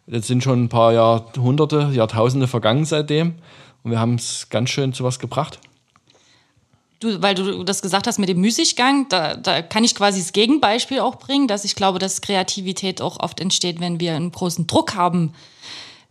Jetzt 0.07 0.27
sind 0.27 0.43
schon 0.43 0.65
ein 0.65 0.69
paar 0.69 0.93
Jahrhunderte, 0.93 1.89
Jahrtausende 1.93 2.47
vergangen 2.47 2.85
seitdem 2.85 3.35
und 3.83 3.91
wir 3.91 3.99
haben 3.99 4.15
es 4.15 4.47
ganz 4.49 4.69
schön 4.69 4.93
zu 4.93 5.03
was 5.03 5.19
gebracht. 5.19 5.59
Du, 6.99 7.21
weil 7.21 7.35
du 7.35 7.63
das 7.63 7.81
gesagt 7.81 8.07
hast 8.07 8.19
mit 8.19 8.29
dem 8.29 8.39
Müßiggang, 8.39 9.09
da, 9.09 9.35
da 9.35 9.61
kann 9.61 9.83
ich 9.83 9.95
quasi 9.95 10.19
das 10.19 10.31
Gegenbeispiel 10.31 10.99
auch 10.99 11.15
bringen, 11.15 11.47
dass 11.47 11.65
ich 11.65 11.75
glaube, 11.75 11.99
dass 11.99 12.21
Kreativität 12.21 13.01
auch 13.01 13.19
oft 13.19 13.39
entsteht, 13.39 13.79
wenn 13.79 13.99
wir 13.99 14.15
einen 14.15 14.31
großen 14.31 14.65
Druck 14.67 14.95
haben 14.95 15.33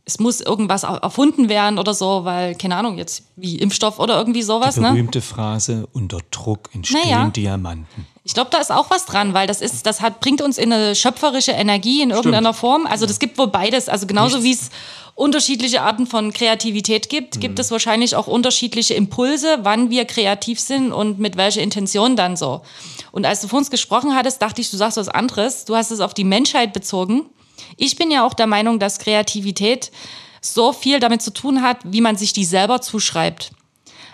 es 0.06 0.18
muss 0.18 0.40
irgendwas 0.40 0.82
erfunden 0.82 1.48
werden 1.48 1.78
oder 1.78 1.94
so, 1.94 2.24
weil, 2.24 2.54
keine 2.56 2.76
Ahnung, 2.76 2.98
jetzt 2.98 3.24
wie 3.36 3.56
Impfstoff 3.56 3.98
oder 3.98 4.18
irgendwie 4.18 4.42
sowas. 4.42 4.74
Die 4.74 4.80
ne? 4.80 4.90
berühmte 4.90 5.18
ne? 5.18 5.22
Phrase, 5.22 5.88
unter 5.92 6.18
Druck 6.30 6.68
entstehen 6.74 7.00
naja. 7.04 7.30
Diamanten. 7.30 8.06
Ich 8.22 8.34
glaube, 8.34 8.50
da 8.50 8.58
ist 8.58 8.70
auch 8.70 8.90
was 8.90 9.06
dran, 9.06 9.32
weil 9.34 9.46
das 9.46 9.60
ist, 9.60 9.86
das 9.86 10.00
hat, 10.00 10.20
bringt 10.20 10.42
uns 10.42 10.58
in 10.58 10.72
eine 10.72 10.94
schöpferische 10.94 11.52
Energie 11.52 12.02
in 12.02 12.10
irgendeiner 12.10 12.50
Stimmt. 12.50 12.60
Form. 12.60 12.86
Also 12.86 13.06
das 13.06 13.18
gibt 13.18 13.38
wohl 13.38 13.48
beides. 13.48 13.88
Also 13.88 14.06
genauso 14.06 14.42
wie 14.42 14.52
es 14.52 14.70
unterschiedliche 15.14 15.82
Arten 15.82 16.06
von 16.06 16.32
Kreativität 16.32 17.08
gibt, 17.08 17.36
mhm. 17.36 17.40
gibt 17.40 17.58
es 17.58 17.70
wahrscheinlich 17.70 18.16
auch 18.16 18.26
unterschiedliche 18.26 18.94
Impulse, 18.94 19.58
wann 19.62 19.90
wir 19.90 20.04
kreativ 20.06 20.60
sind 20.60 20.92
und 20.92 21.18
mit 21.18 21.36
welcher 21.36 21.62
Intention 21.62 22.16
dann 22.16 22.36
so. 22.36 22.62
Und 23.12 23.24
als 23.24 23.40
du 23.40 23.48
vor 23.48 23.58
uns 23.58 23.70
gesprochen 23.70 24.14
hattest, 24.14 24.42
dachte 24.42 24.60
ich, 24.60 24.70
du 24.70 24.76
sagst 24.76 24.96
was 24.96 25.08
anderes. 25.08 25.64
Du 25.64 25.76
hast 25.76 25.90
es 25.90 26.00
auf 26.00 26.14
die 26.14 26.24
Menschheit 26.24 26.72
bezogen. 26.72 27.26
Ich 27.76 27.96
bin 27.96 28.10
ja 28.10 28.26
auch 28.26 28.34
der 28.34 28.46
Meinung, 28.46 28.78
dass 28.78 28.98
Kreativität 28.98 29.90
so 30.40 30.72
viel 30.72 31.00
damit 31.00 31.22
zu 31.22 31.32
tun 31.32 31.62
hat, 31.62 31.78
wie 31.84 32.00
man 32.00 32.16
sich 32.16 32.32
die 32.32 32.44
selber 32.44 32.80
zuschreibt. 32.80 33.50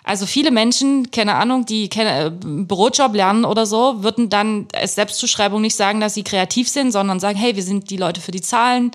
Also 0.03 0.27
viele 0.27 0.51
Menschen, 0.51 1.11
keine 1.11 1.35
Ahnung, 1.35 1.67
die 1.67 1.89
keine, 1.89 2.31
Bürojob 2.31 3.15
lernen 3.15 3.45
oder 3.45 3.67
so, 3.67 4.03
würden 4.03 4.31
dann 4.31 4.67
als 4.75 4.95
Selbstzuschreibung 4.95 5.61
nicht 5.61 5.77
sagen, 5.77 6.01
dass 6.01 6.15
sie 6.15 6.25
kreativ 6.25 6.69
sind, 6.69 6.93
sondern 6.93 7.21
sagen, 7.21 7.39
hey, 7.39 7.55
wir 7.55 7.63
sind 7.63 7.91
die 7.91 7.97
Leute 7.97 8.21
für 8.21 8.31
die 8.31 8.41
Zahlen 8.41 8.93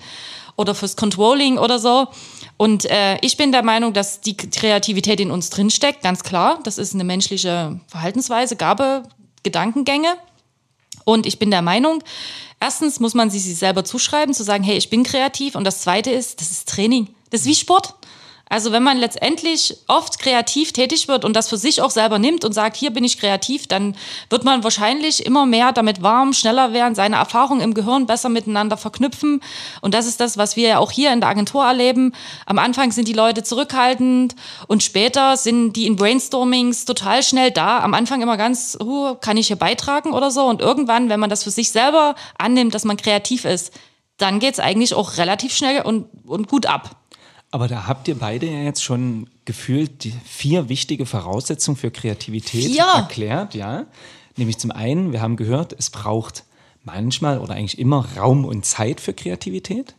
oder 0.56 0.74
fürs 0.74 0.96
Controlling 0.96 1.58
oder 1.58 1.78
so. 1.78 2.08
Und 2.56 2.86
äh, 2.86 3.18
ich 3.20 3.36
bin 3.36 3.52
der 3.52 3.62
Meinung, 3.62 3.92
dass 3.92 4.20
die 4.20 4.36
Kreativität 4.36 5.20
in 5.20 5.30
uns 5.30 5.50
drinsteckt, 5.50 6.02
ganz 6.02 6.22
klar. 6.22 6.58
Das 6.64 6.78
ist 6.78 6.94
eine 6.94 7.04
menschliche 7.04 7.78
Verhaltensweise, 7.86 8.56
Gabe, 8.56 9.04
Gedankengänge. 9.42 10.16
Und 11.06 11.24
ich 11.24 11.38
bin 11.38 11.50
der 11.50 11.62
Meinung, 11.62 12.02
Erstens 12.58 13.00
muss 13.00 13.14
man 13.14 13.28
sich 13.28 13.42
selber 13.56 13.84
zuschreiben, 13.84 14.34
zu 14.34 14.42
sagen, 14.42 14.64
hey, 14.64 14.76
ich 14.76 14.88
bin 14.88 15.02
kreativ. 15.02 15.54
Und 15.56 15.64
das 15.64 15.80
Zweite 15.80 16.10
ist, 16.10 16.40
das 16.40 16.50
ist 16.50 16.68
Training. 16.68 17.08
Das 17.30 17.42
ist 17.42 17.46
wie 17.46 17.54
Sport. 17.54 17.94
Also 18.48 18.70
wenn 18.70 18.84
man 18.84 18.96
letztendlich 18.96 19.76
oft 19.88 20.20
kreativ 20.20 20.72
tätig 20.72 21.08
wird 21.08 21.24
und 21.24 21.34
das 21.34 21.48
für 21.48 21.56
sich 21.56 21.82
auch 21.82 21.90
selber 21.90 22.20
nimmt 22.20 22.44
und 22.44 22.52
sagt, 22.52 22.76
hier 22.76 22.90
bin 22.90 23.02
ich 23.02 23.18
kreativ, 23.18 23.66
dann 23.66 23.96
wird 24.30 24.44
man 24.44 24.62
wahrscheinlich 24.62 25.26
immer 25.26 25.46
mehr 25.46 25.72
damit 25.72 26.00
warm, 26.00 26.32
schneller 26.32 26.72
werden, 26.72 26.94
seine 26.94 27.16
Erfahrungen 27.16 27.60
im 27.60 27.74
Gehirn 27.74 28.06
besser 28.06 28.28
miteinander 28.28 28.76
verknüpfen. 28.76 29.42
Und 29.80 29.94
das 29.94 30.06
ist 30.06 30.20
das, 30.20 30.38
was 30.38 30.54
wir 30.54 30.68
ja 30.68 30.78
auch 30.78 30.92
hier 30.92 31.12
in 31.12 31.20
der 31.20 31.28
Agentur 31.28 31.64
erleben. 31.64 32.12
Am 32.46 32.60
Anfang 32.60 32.92
sind 32.92 33.08
die 33.08 33.12
Leute 33.12 33.42
zurückhaltend 33.42 34.36
und 34.68 34.84
später 34.84 35.36
sind 35.36 35.72
die 35.72 35.86
in 35.86 35.96
Brainstormings 35.96 36.84
total 36.84 37.24
schnell 37.24 37.50
da. 37.50 37.80
Am 37.80 37.94
Anfang 37.94 38.22
immer 38.22 38.36
ganz, 38.36 38.78
uh, 38.80 39.16
kann 39.16 39.36
ich 39.36 39.48
hier 39.48 39.56
beitragen 39.56 40.12
oder 40.12 40.30
so. 40.30 40.44
Und 40.44 40.60
irgendwann, 40.60 41.08
wenn 41.08 41.18
man 41.18 41.30
das 41.30 41.42
für 41.42 41.50
sich 41.50 41.72
selber 41.72 42.14
annimmt, 42.38 42.74
dass 42.74 42.84
man 42.84 42.96
kreativ 42.96 43.44
ist, 43.44 43.72
dann 44.18 44.38
geht's 44.38 44.60
eigentlich 44.60 44.94
auch 44.94 45.16
relativ 45.16 45.54
schnell 45.54 45.82
und, 45.82 46.06
und 46.24 46.46
gut 46.46 46.66
ab. 46.66 46.96
Aber 47.56 47.68
da 47.68 47.86
habt 47.86 48.06
ihr 48.06 48.16
beide 48.16 48.44
ja 48.44 48.60
jetzt 48.64 48.84
schon 48.84 49.30
gefühlt 49.46 50.04
die 50.04 50.12
vier 50.26 50.68
wichtige 50.68 51.06
Voraussetzungen 51.06 51.78
für 51.78 51.90
Kreativität 51.90 52.66
vier. 52.70 52.84
erklärt, 52.84 53.54
ja. 53.54 53.86
Nämlich 54.36 54.58
zum 54.58 54.72
einen, 54.72 55.10
wir 55.10 55.22
haben 55.22 55.36
gehört, 55.36 55.74
es 55.78 55.88
braucht 55.88 56.44
manchmal 56.84 57.38
oder 57.38 57.54
eigentlich 57.54 57.78
immer 57.78 58.04
Raum 58.14 58.44
und 58.44 58.66
Zeit 58.66 59.00
für 59.00 59.14
Kreativität. 59.14 59.94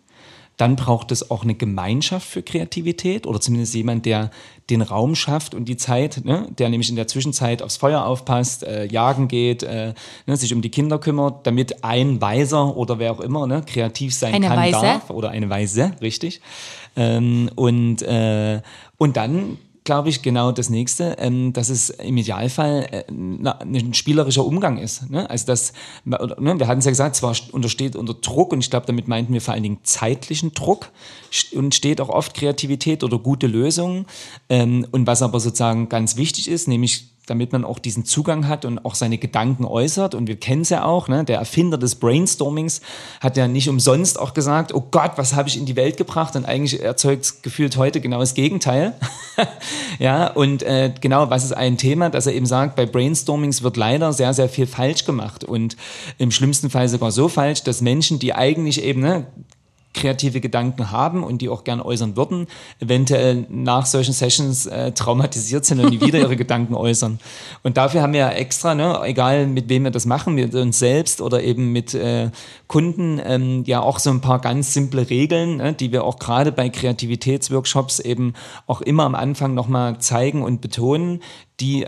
Dann 0.58 0.76
braucht 0.76 1.12
es 1.12 1.32
auch 1.32 1.42
eine 1.42 1.56
Gemeinschaft 1.56 2.28
für 2.28 2.44
Kreativität 2.44 3.26
oder 3.26 3.42
zumindest 3.42 3.74
jemand, 3.74 4.06
der 4.06 4.30
den 4.70 4.82
Raum 4.82 5.16
schafft 5.16 5.56
und 5.56 5.66
die 5.66 5.78
Zeit, 5.78 6.26
ne, 6.26 6.48
der 6.58 6.70
nämlich 6.70 6.90
in 6.90 6.96
der 6.96 7.08
Zwischenzeit 7.08 7.62
aufs 7.62 7.78
Feuer 7.78 8.06
aufpasst, 8.06 8.64
äh, 8.64 8.86
jagen 8.86 9.28
geht, 9.28 9.64
äh, 9.64 9.94
ne, 10.26 10.38
sich 10.38 10.54
um 10.54 10.62
die 10.62 10.70
Kinder 10.70 11.00
kümmert, 11.00 11.48
damit 11.48 11.84
ein 11.84 12.22
Weiser 12.22 12.76
oder 12.76 13.00
wer 13.00 13.12
auch 13.12 13.20
immer 13.20 13.48
ne, 13.48 13.64
kreativ 13.66 14.14
sein 14.14 14.34
eine 14.34 14.48
kann, 14.48 14.58
Weise. 14.58 14.82
darf 14.82 15.10
oder 15.10 15.30
eine 15.30 15.50
Weise, 15.50 15.94
richtig, 16.02 16.42
ähm, 16.98 17.50
und, 17.56 18.01
äh, 18.01 18.62
und 18.98 19.16
dann 19.16 19.58
glaube 19.88 20.10
ich, 20.10 20.22
genau 20.22 20.51
das 20.51 20.70
Nächste, 20.70 21.16
ähm, 21.18 21.54
dass 21.54 21.70
es 21.70 21.89
im 21.89 22.18
Idealfall 22.18 22.88
äh, 22.92 23.04
ein 23.10 23.94
spielerischer 23.94 24.46
Umgang 24.46 24.77
ist. 24.77 25.10
Ne? 25.10 25.30
Also 25.30 25.46
das, 25.46 25.72
ne, 26.04 26.20
wir 26.60 26.68
hatten 26.68 26.80
es 26.80 26.86
ja 26.86 26.92
gesagt, 26.92 27.16
zwar 27.16 27.34
untersteht 27.54 27.96
unter 27.96 28.13
Druck 28.13 28.51
und 28.51 28.60
ich 28.60 28.70
glaube, 28.70 28.86
damit 28.86 29.08
meinten 29.08 29.32
wir 29.32 29.39
vor 29.39 29.54
allen 29.54 29.63
Dingen 29.63 29.80
zeitlichen 29.84 30.54
Druck 30.54 30.92
und 31.54 31.74
steht 31.74 32.01
auch 32.01 32.10
oft 32.10 32.34
Kreativität 32.34 33.01
oder 33.01 33.18
gute 33.18 33.48
Lösungen. 33.48 34.08
Ähm, 34.50 34.86
und 34.92 35.08
was 35.08 35.22
aber 35.22 35.39
sozusagen 35.39 35.88
ganz 35.88 36.18
wichtig 36.18 36.50
ist, 36.50 36.68
nämlich 36.68 37.17
damit 37.27 37.51
man 37.51 37.63
auch 37.63 37.77
diesen 37.77 38.05
Zugang 38.05 38.48
hat 38.48 38.65
und 38.65 38.84
auch 38.86 38.96
seine 38.96 39.17
Gedanken 39.17 39.65
äußert. 39.65 40.15
Und 40.15 40.27
wir 40.27 40.38
kennen 40.38 40.62
es 40.63 40.69
ja 40.69 40.86
auch, 40.86 41.07
ne? 41.07 41.24
der 41.24 41.38
Erfinder 41.38 41.77
des 41.77 41.96
Brainstormings 41.96 42.81
hat 43.19 43.38
ja 43.38 43.48
nicht 43.48 43.69
umsonst 43.69 44.19
auch 44.19 44.34
gesagt, 44.34 44.74
oh 44.74 44.88
Gott, 44.89 45.12
was 45.17 45.36
habe 45.36 45.50
ich 45.50 45.57
in 45.57 45.65
die 45.65 45.75
Welt 45.75 45.98
gebracht? 45.98 46.36
Und 46.36 46.46
eigentlich 46.46 46.81
erzeugt 46.81 47.43
gefühlt 47.43 47.77
heute 47.77 48.01
genau 48.01 48.19
das 48.19 48.34
Gegenteil. 48.34 48.93
ja, 50.00 50.27
und 50.27 50.63
äh, 50.63 50.93
genau, 51.00 51.29
was 51.29 51.43
ist 51.43 51.53
ein 51.53 51.77
Thema, 51.77 52.10
dass 52.10 52.25
er 52.25 52.34
eben 52.34 52.46
sagt, 52.46 52.75
bei 52.75 52.86
Brainstormings 52.86 53.62
wird 53.62 53.77
leider 53.77 54.13
sehr, 54.13 54.34
sehr 54.34 54.48
viel 54.48 54.65
falsch 54.65 55.05
gemacht. 55.05 55.43
Und 55.43 55.75
im 56.17 56.31
schlimmsten 56.31 56.69
Fall 56.69 56.88
sogar 56.88 57.12
so 57.12 57.27
falsch, 57.27 57.63
dass 57.63 57.81
Menschen, 57.81 58.19
die 58.19 58.34
eigentlich 58.34 58.81
eben 58.81 59.01
ne, 59.01 59.27
kreative 59.98 60.39
Gedanken 60.39 60.92
haben 60.92 61.24
und 61.24 61.42
die 61.42 61.50
auch 61.50 61.63
gern 61.63 61.82
äußern 61.82 62.16
würden, 62.16 62.48
eventuell 62.80 63.46
nach 63.50 63.86
solchen 63.86 64.13
Sessions 64.13 64.66
äh, 64.68 64.92
traumatisiert 64.92 65.66
sind 65.66 65.80
und 65.80 65.89
nie 65.89 66.00
wieder 66.00 66.20
ihre 66.20 66.36
Gedanken 66.38 66.75
äußern. 66.75 67.20
Und 67.63 67.77
dafür 67.77 68.01
haben 68.01 68.13
wir 68.13 68.20
ja 68.22 68.30
extra, 68.30 68.75
ne, 68.75 69.01
egal 69.04 69.48
mit 69.48 69.70
wem 69.70 69.84
wir 69.84 69.92
das 69.92 70.06
machen, 70.06 70.36
mit 70.36 70.54
uns 70.56 70.80
selbst 70.80 71.20
oder 71.20 71.44
eben 71.44 71.72
mit 71.72 71.94
äh, 71.94 72.30
Kunden, 72.68 73.20
ähm, 73.25 73.63
ja 73.66 73.82
auch 73.82 74.00
so 74.00 74.10
ein 74.12 74.22
paar 74.22 74.39
ganz 74.39 74.74
simple 74.74 75.10
Regeln, 75.10 75.58
ne, 75.58 75.74
die 75.74 75.92
wir 75.92 76.04
auch 76.04 76.20
gerade 76.20 76.51
bei 76.51 76.70
Kreativitätsworkshops 76.70 78.00
eben 78.00 78.34
auch 78.68 78.82
immer 78.82 79.04
am 79.04 79.16
Anfang 79.16 79.54
nochmal 79.54 80.00
zeigen 80.00 80.44
und 80.44 80.62
betonen, 80.62 81.22
die 81.60 81.88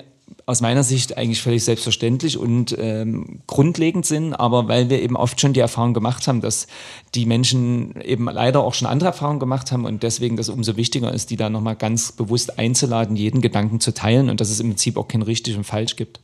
aus 0.49 0.61
meiner 0.61 0.83
Sicht 0.83 1.15
eigentlich 1.15 1.43
völlig 1.43 1.63
selbstverständlich 1.63 2.35
und 2.35 2.75
ähm, 2.79 3.41
grundlegend 3.45 4.07
sind, 4.07 4.33
aber 4.33 4.67
weil 4.67 4.89
wir 4.89 4.99
eben 4.99 5.15
oft 5.15 5.39
schon 5.39 5.53
die 5.53 5.59
Erfahrung 5.59 5.93
gemacht 5.93 6.27
haben, 6.27 6.41
dass 6.41 6.65
die 7.13 7.27
Menschen 7.27 8.01
eben 8.01 8.25
leider 8.25 8.63
auch 8.63 8.73
schon 8.73 8.87
andere 8.87 9.09
Erfahrungen 9.09 9.39
gemacht 9.39 9.71
haben 9.71 9.85
und 9.85 10.01
deswegen 10.01 10.37
das 10.37 10.49
umso 10.49 10.75
wichtiger 10.75 11.13
ist, 11.13 11.29
die 11.29 11.35
da 11.35 11.51
nochmal 11.51 11.75
ganz 11.75 12.13
bewusst 12.13 12.57
einzuladen, 12.57 13.15
jeden 13.15 13.41
Gedanken 13.41 13.79
zu 13.79 13.93
teilen 13.93 14.27
und 14.27 14.41
dass 14.41 14.49
es 14.49 14.59
im 14.59 14.69
Prinzip 14.69 14.97
auch 14.97 15.07
kein 15.07 15.21
richtig 15.21 15.55
und 15.55 15.65
falsch 15.65 15.95
gibt. 15.95 16.19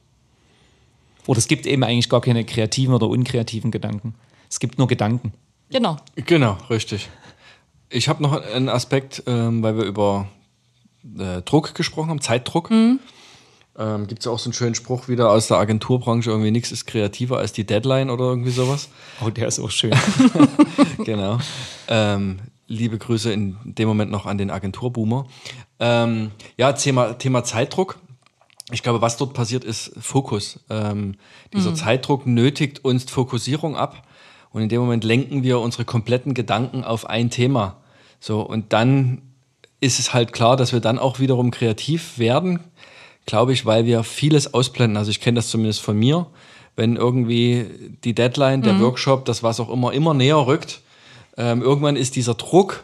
Oder 1.27 1.37
es 1.37 1.47
gibt 1.47 1.67
eben 1.67 1.83
eigentlich 1.83 2.09
gar 2.09 2.21
keine 2.21 2.45
kreativen 2.45 2.95
oder 2.95 3.07
unkreativen 3.07 3.69
Gedanken. 3.69 4.15
Es 4.49 4.59
gibt 4.59 4.79
nur 4.79 4.87
Gedanken. 4.87 5.33
Genau. 5.69 5.97
Genau, 6.15 6.57
richtig. 6.71 7.09
Ich 7.89 8.09
habe 8.09 8.23
noch 8.23 8.41
einen 8.41 8.69
Aspekt, 8.69 9.21
ähm, 9.27 9.61
weil 9.61 9.77
wir 9.77 9.83
über 9.83 10.27
äh, 11.15 11.43
Druck 11.43 11.75
gesprochen 11.75 12.09
haben, 12.09 12.21
Zeitdruck. 12.21 12.71
Mhm. 12.71 12.99
Ähm, 13.77 14.07
Gibt 14.07 14.19
es 14.19 14.25
ja 14.25 14.31
auch 14.31 14.39
so 14.39 14.47
einen 14.47 14.53
schönen 14.53 14.75
Spruch 14.75 15.07
wieder 15.07 15.29
aus 15.29 15.47
der 15.47 15.57
Agenturbranche, 15.57 16.29
irgendwie 16.29 16.51
nichts 16.51 16.71
ist 16.71 16.85
kreativer 16.85 17.39
als 17.39 17.51
die 17.51 17.65
Deadline 17.65 18.09
oder 18.09 18.25
irgendwie 18.25 18.51
sowas. 18.51 18.89
Oh, 19.25 19.29
der 19.29 19.47
ist 19.47 19.59
auch 19.59 19.69
schön. 19.69 19.93
genau. 21.05 21.39
Ähm, 21.89 22.39
liebe 22.67 22.97
Grüße 22.97 23.33
in 23.33 23.57
dem 23.65 23.87
Moment 23.87 24.11
noch 24.11 24.25
an 24.25 24.37
den 24.37 24.49
Agenturboomer. 24.49 25.27
Ähm, 25.79 26.31
ja, 26.57 26.71
Thema, 26.73 27.13
Thema 27.13 27.43
Zeitdruck. 27.43 27.99
Ich 28.71 28.81
glaube, 28.81 29.01
was 29.01 29.17
dort 29.17 29.33
passiert, 29.33 29.63
ist 29.63 29.91
Fokus. 29.99 30.59
Ähm, 30.69 31.15
dieser 31.53 31.71
mhm. 31.71 31.75
Zeitdruck 31.75 32.25
nötigt 32.25 32.83
uns 32.83 33.03
Fokussierung 33.03 33.75
ab 33.75 34.07
und 34.51 34.61
in 34.61 34.69
dem 34.69 34.81
Moment 34.81 35.03
lenken 35.03 35.43
wir 35.43 35.59
unsere 35.59 35.83
kompletten 35.83 36.33
Gedanken 36.33 36.85
auf 36.85 37.07
ein 37.07 37.29
Thema. 37.29 37.81
So, 38.21 38.41
und 38.41 38.71
dann 38.71 39.21
ist 39.81 39.99
es 39.99 40.13
halt 40.13 40.31
klar, 40.31 40.55
dass 40.55 40.71
wir 40.71 40.79
dann 40.79 40.97
auch 40.97 41.19
wiederum 41.19 41.51
kreativ 41.51 42.17
werden 42.17 42.61
glaube 43.25 43.53
ich, 43.53 43.65
weil 43.65 43.85
wir 43.85 44.03
vieles 44.03 44.53
ausblenden. 44.53 44.97
Also 44.97 45.11
ich 45.11 45.21
kenne 45.21 45.35
das 45.35 45.49
zumindest 45.49 45.81
von 45.81 45.97
mir. 45.97 46.27
Wenn 46.75 46.95
irgendwie 46.95 47.65
die 48.03 48.13
Deadline, 48.13 48.61
der 48.61 48.73
mhm. 48.73 48.81
Workshop, 48.81 49.25
das 49.25 49.43
was 49.43 49.59
auch 49.59 49.69
immer, 49.69 49.93
immer 49.93 50.13
näher 50.13 50.45
rückt, 50.45 50.81
ähm, 51.37 51.61
irgendwann 51.61 51.95
ist 51.95 52.15
dieser 52.15 52.33
Druck 52.33 52.83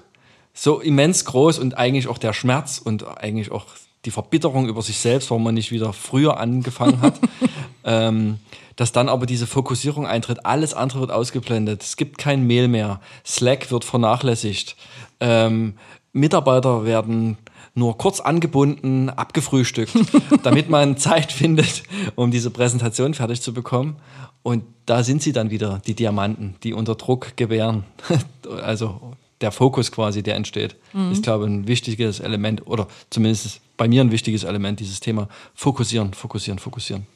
so 0.53 0.79
immens 0.79 1.25
groß 1.25 1.59
und 1.59 1.77
eigentlich 1.77 2.07
auch 2.07 2.17
der 2.17 2.33
Schmerz 2.33 2.81
und 2.83 3.05
eigentlich 3.17 3.51
auch 3.51 3.65
die 4.05 4.11
Verbitterung 4.11 4.67
über 4.67 4.81
sich 4.81 4.97
selbst, 4.97 5.29
warum 5.29 5.43
man 5.43 5.53
nicht 5.53 5.71
wieder 5.71 5.93
früher 5.93 6.39
angefangen 6.39 7.01
hat, 7.01 7.19
ähm, 7.83 8.39
dass 8.75 8.91
dann 8.91 9.09
aber 9.09 9.25
diese 9.25 9.45
Fokussierung 9.45 10.07
eintritt. 10.07 10.45
Alles 10.45 10.73
andere 10.73 11.01
wird 11.01 11.11
ausgeblendet. 11.11 11.83
Es 11.83 11.97
gibt 11.97 12.17
kein 12.17 12.47
Mail 12.47 12.67
mehr. 12.67 12.99
Slack 13.25 13.69
wird 13.71 13.85
vernachlässigt. 13.85 14.75
Ähm, 15.19 15.75
Mitarbeiter 16.13 16.83
werden 16.83 17.37
nur 17.73 17.97
kurz 17.97 18.19
angebunden, 18.19 19.09
abgefrühstückt, 19.09 19.93
damit 20.43 20.69
man 20.69 20.97
Zeit 20.97 21.31
findet, 21.31 21.83
um 22.15 22.31
diese 22.31 22.51
Präsentation 22.51 23.13
fertig 23.13 23.41
zu 23.41 23.53
bekommen. 23.53 23.95
Und 24.43 24.63
da 24.85 25.03
sind 25.03 25.21
sie 25.21 25.33
dann 25.33 25.51
wieder, 25.51 25.81
die 25.85 25.93
Diamanten, 25.93 26.55
die 26.63 26.73
unter 26.73 26.95
Druck 26.95 27.37
gewähren. 27.37 27.83
also 28.63 29.13
der 29.39 29.51
Fokus 29.51 29.91
quasi, 29.91 30.23
der 30.23 30.35
entsteht, 30.35 30.75
mhm. 30.93 31.11
ist, 31.11 31.23
glaube 31.23 31.45
ich, 31.45 31.51
ein 31.51 31.67
wichtiges 31.67 32.19
Element 32.19 32.67
oder 32.67 32.87
zumindest 33.09 33.61
bei 33.77 33.87
mir 33.87 34.01
ein 34.01 34.11
wichtiges 34.11 34.43
Element, 34.43 34.79
dieses 34.79 34.99
Thema 34.99 35.27
fokussieren, 35.55 36.13
fokussieren, 36.13 36.59
fokussieren. 36.59 37.07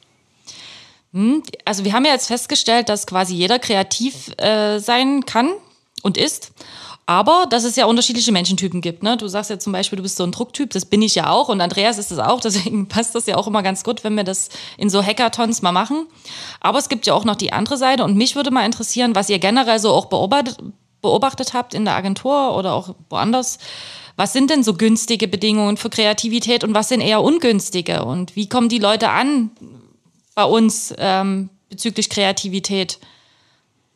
Hm, 1.12 1.42
also 1.64 1.84
wir 1.84 1.92
haben 1.92 2.04
ja 2.04 2.12
jetzt 2.12 2.26
festgestellt, 2.26 2.88
dass 2.88 3.06
quasi 3.06 3.34
jeder 3.34 3.58
kreativ 3.58 4.30
äh, 4.38 4.78
sein 4.78 5.24
kann 5.24 5.52
und 6.02 6.16
ist. 6.16 6.52
Aber 7.08 7.46
dass 7.48 7.62
es 7.62 7.76
ja 7.76 7.86
unterschiedliche 7.86 8.32
Menschentypen 8.32 8.80
gibt. 8.80 9.04
Ne? 9.04 9.16
Du 9.16 9.28
sagst 9.28 9.48
ja 9.48 9.60
zum 9.60 9.72
Beispiel, 9.72 9.96
du 9.96 10.02
bist 10.02 10.16
so 10.16 10.24
ein 10.24 10.32
Drucktyp, 10.32 10.70
das 10.70 10.84
bin 10.84 11.02
ich 11.02 11.14
ja 11.14 11.30
auch 11.30 11.48
und 11.48 11.60
Andreas 11.60 11.98
ist 11.98 12.10
es 12.10 12.18
auch, 12.18 12.40
deswegen 12.44 12.88
passt 12.88 13.14
das 13.14 13.26
ja 13.26 13.36
auch 13.36 13.46
immer 13.46 13.62
ganz 13.62 13.84
gut, 13.84 14.02
wenn 14.02 14.16
wir 14.16 14.24
das 14.24 14.48
in 14.76 14.90
so 14.90 15.02
Hackathons 15.02 15.62
mal 15.62 15.72
machen. 15.72 16.06
Aber 16.60 16.78
es 16.78 16.88
gibt 16.88 17.06
ja 17.06 17.14
auch 17.14 17.24
noch 17.24 17.36
die 17.36 17.52
andere 17.52 17.76
Seite 17.76 18.02
und 18.02 18.16
mich 18.16 18.34
würde 18.34 18.50
mal 18.50 18.66
interessieren, 18.66 19.14
was 19.14 19.30
ihr 19.30 19.38
generell 19.38 19.78
so 19.78 19.90
auch 19.90 20.06
beobachtet, 20.06 20.58
beobachtet 21.00 21.54
habt 21.54 21.74
in 21.74 21.84
der 21.84 21.94
Agentur 21.94 22.56
oder 22.56 22.74
auch 22.74 22.96
woanders. 23.08 23.58
Was 24.16 24.32
sind 24.32 24.50
denn 24.50 24.64
so 24.64 24.74
günstige 24.74 25.28
Bedingungen 25.28 25.76
für 25.76 25.90
Kreativität 25.90 26.64
und 26.64 26.74
was 26.74 26.88
sind 26.88 27.02
eher 27.02 27.22
ungünstige? 27.22 28.04
Und 28.04 28.34
wie 28.34 28.48
kommen 28.48 28.68
die 28.68 28.78
Leute 28.78 29.10
an 29.10 29.50
bei 30.34 30.44
uns 30.44 30.92
ähm, 30.98 31.50
bezüglich 31.68 32.08
Kreativität? 32.08 32.98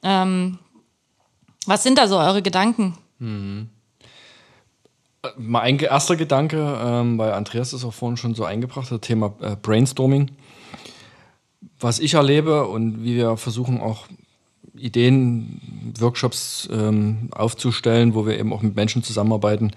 Ähm, 0.02 0.59
was 1.67 1.83
sind 1.83 1.99
da 1.99 2.09
so 2.09 2.19
eure 2.19 2.43
Gedanken? 2.43 2.97
Mhm. 3.19 3.69
Mein 5.37 5.79
erster 5.79 6.17
Gedanke, 6.17 6.79
ähm, 6.83 7.19
weil 7.19 7.33
Andreas 7.33 7.75
ist 7.75 7.85
auch 7.85 7.93
vorhin 7.93 8.17
schon 8.17 8.35
so 8.35 8.45
eingebracht, 8.45 8.90
das 8.90 9.00
Thema 9.00 9.35
äh, 9.40 9.55
Brainstorming. 9.61 10.31
Was 11.79 11.99
ich 11.99 12.14
erlebe 12.14 12.67
und 12.67 13.05
wie 13.05 13.17
wir 13.17 13.37
versuchen 13.37 13.81
auch 13.81 14.07
Ideen, 14.75 15.95
Workshops 15.99 16.69
ähm, 16.73 17.29
aufzustellen, 17.33 18.14
wo 18.14 18.26
wir 18.26 18.38
eben 18.38 18.52
auch 18.52 18.62
mit 18.62 18.76
Menschen 18.76 19.02
zusammenarbeiten, 19.02 19.73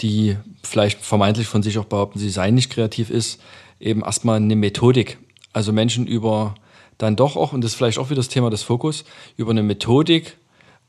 die 0.00 0.36
vielleicht 0.62 1.00
vermeintlich 1.00 1.46
von 1.46 1.62
sich 1.62 1.78
auch 1.78 1.84
behaupten, 1.84 2.18
sie 2.18 2.30
seien 2.30 2.54
nicht 2.54 2.70
kreativ 2.70 3.10
ist, 3.10 3.40
eben 3.78 4.02
erstmal 4.02 4.36
eine 4.36 4.56
Methodik. 4.56 5.18
Also 5.52 5.72
Menschen 5.72 6.06
über 6.06 6.54
dann 6.98 7.16
doch 7.16 7.36
auch, 7.36 7.52
und 7.52 7.62
das 7.62 7.72
ist 7.72 7.76
vielleicht 7.76 7.98
auch 7.98 8.10
wieder 8.10 8.18
das 8.18 8.28
Thema 8.28 8.50
des 8.50 8.62
Fokus, 8.62 9.04
über 9.36 9.50
eine 9.50 9.62
Methodik 9.62 10.36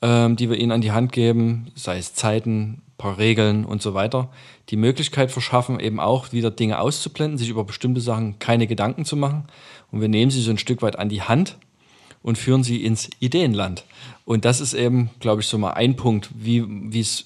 ähm, 0.01 0.35
die 0.35 0.49
wir 0.49 0.57
ihnen 0.57 0.71
an 0.71 0.81
die 0.81 0.91
Hand 0.91 1.11
geben, 1.11 1.71
sei 1.75 1.97
es 1.97 2.13
Zeiten, 2.13 2.81
paar 2.97 3.17
Regeln 3.17 3.65
und 3.65 3.81
so 3.81 3.93
weiter, 3.93 4.29
die 4.69 4.77
Möglichkeit 4.77 5.31
verschaffen, 5.31 5.79
eben 5.79 5.99
auch 5.99 6.31
wieder 6.31 6.51
Dinge 6.51 6.79
auszublenden, 6.79 7.37
sich 7.37 7.49
über 7.49 7.63
bestimmte 7.63 7.99
Sachen 7.99 8.39
keine 8.39 8.67
Gedanken 8.67 9.05
zu 9.05 9.15
machen. 9.15 9.45
Und 9.91 10.01
wir 10.01 10.07
nehmen 10.07 10.31
sie 10.31 10.41
so 10.41 10.51
ein 10.51 10.59
Stück 10.59 10.81
weit 10.81 10.99
an 10.99 11.09
die 11.09 11.23
Hand 11.23 11.57
und 12.21 12.37
führen 12.37 12.63
sie 12.63 12.83
ins 12.83 13.09
Ideenland. 13.19 13.85
Und 14.25 14.45
das 14.45 14.61
ist 14.61 14.73
eben, 14.73 15.09
glaube 15.19 15.41
ich, 15.41 15.47
so 15.47 15.57
mal 15.57 15.71
ein 15.71 15.95
Punkt, 15.95 16.29
wie 16.35 16.99
es 16.99 17.25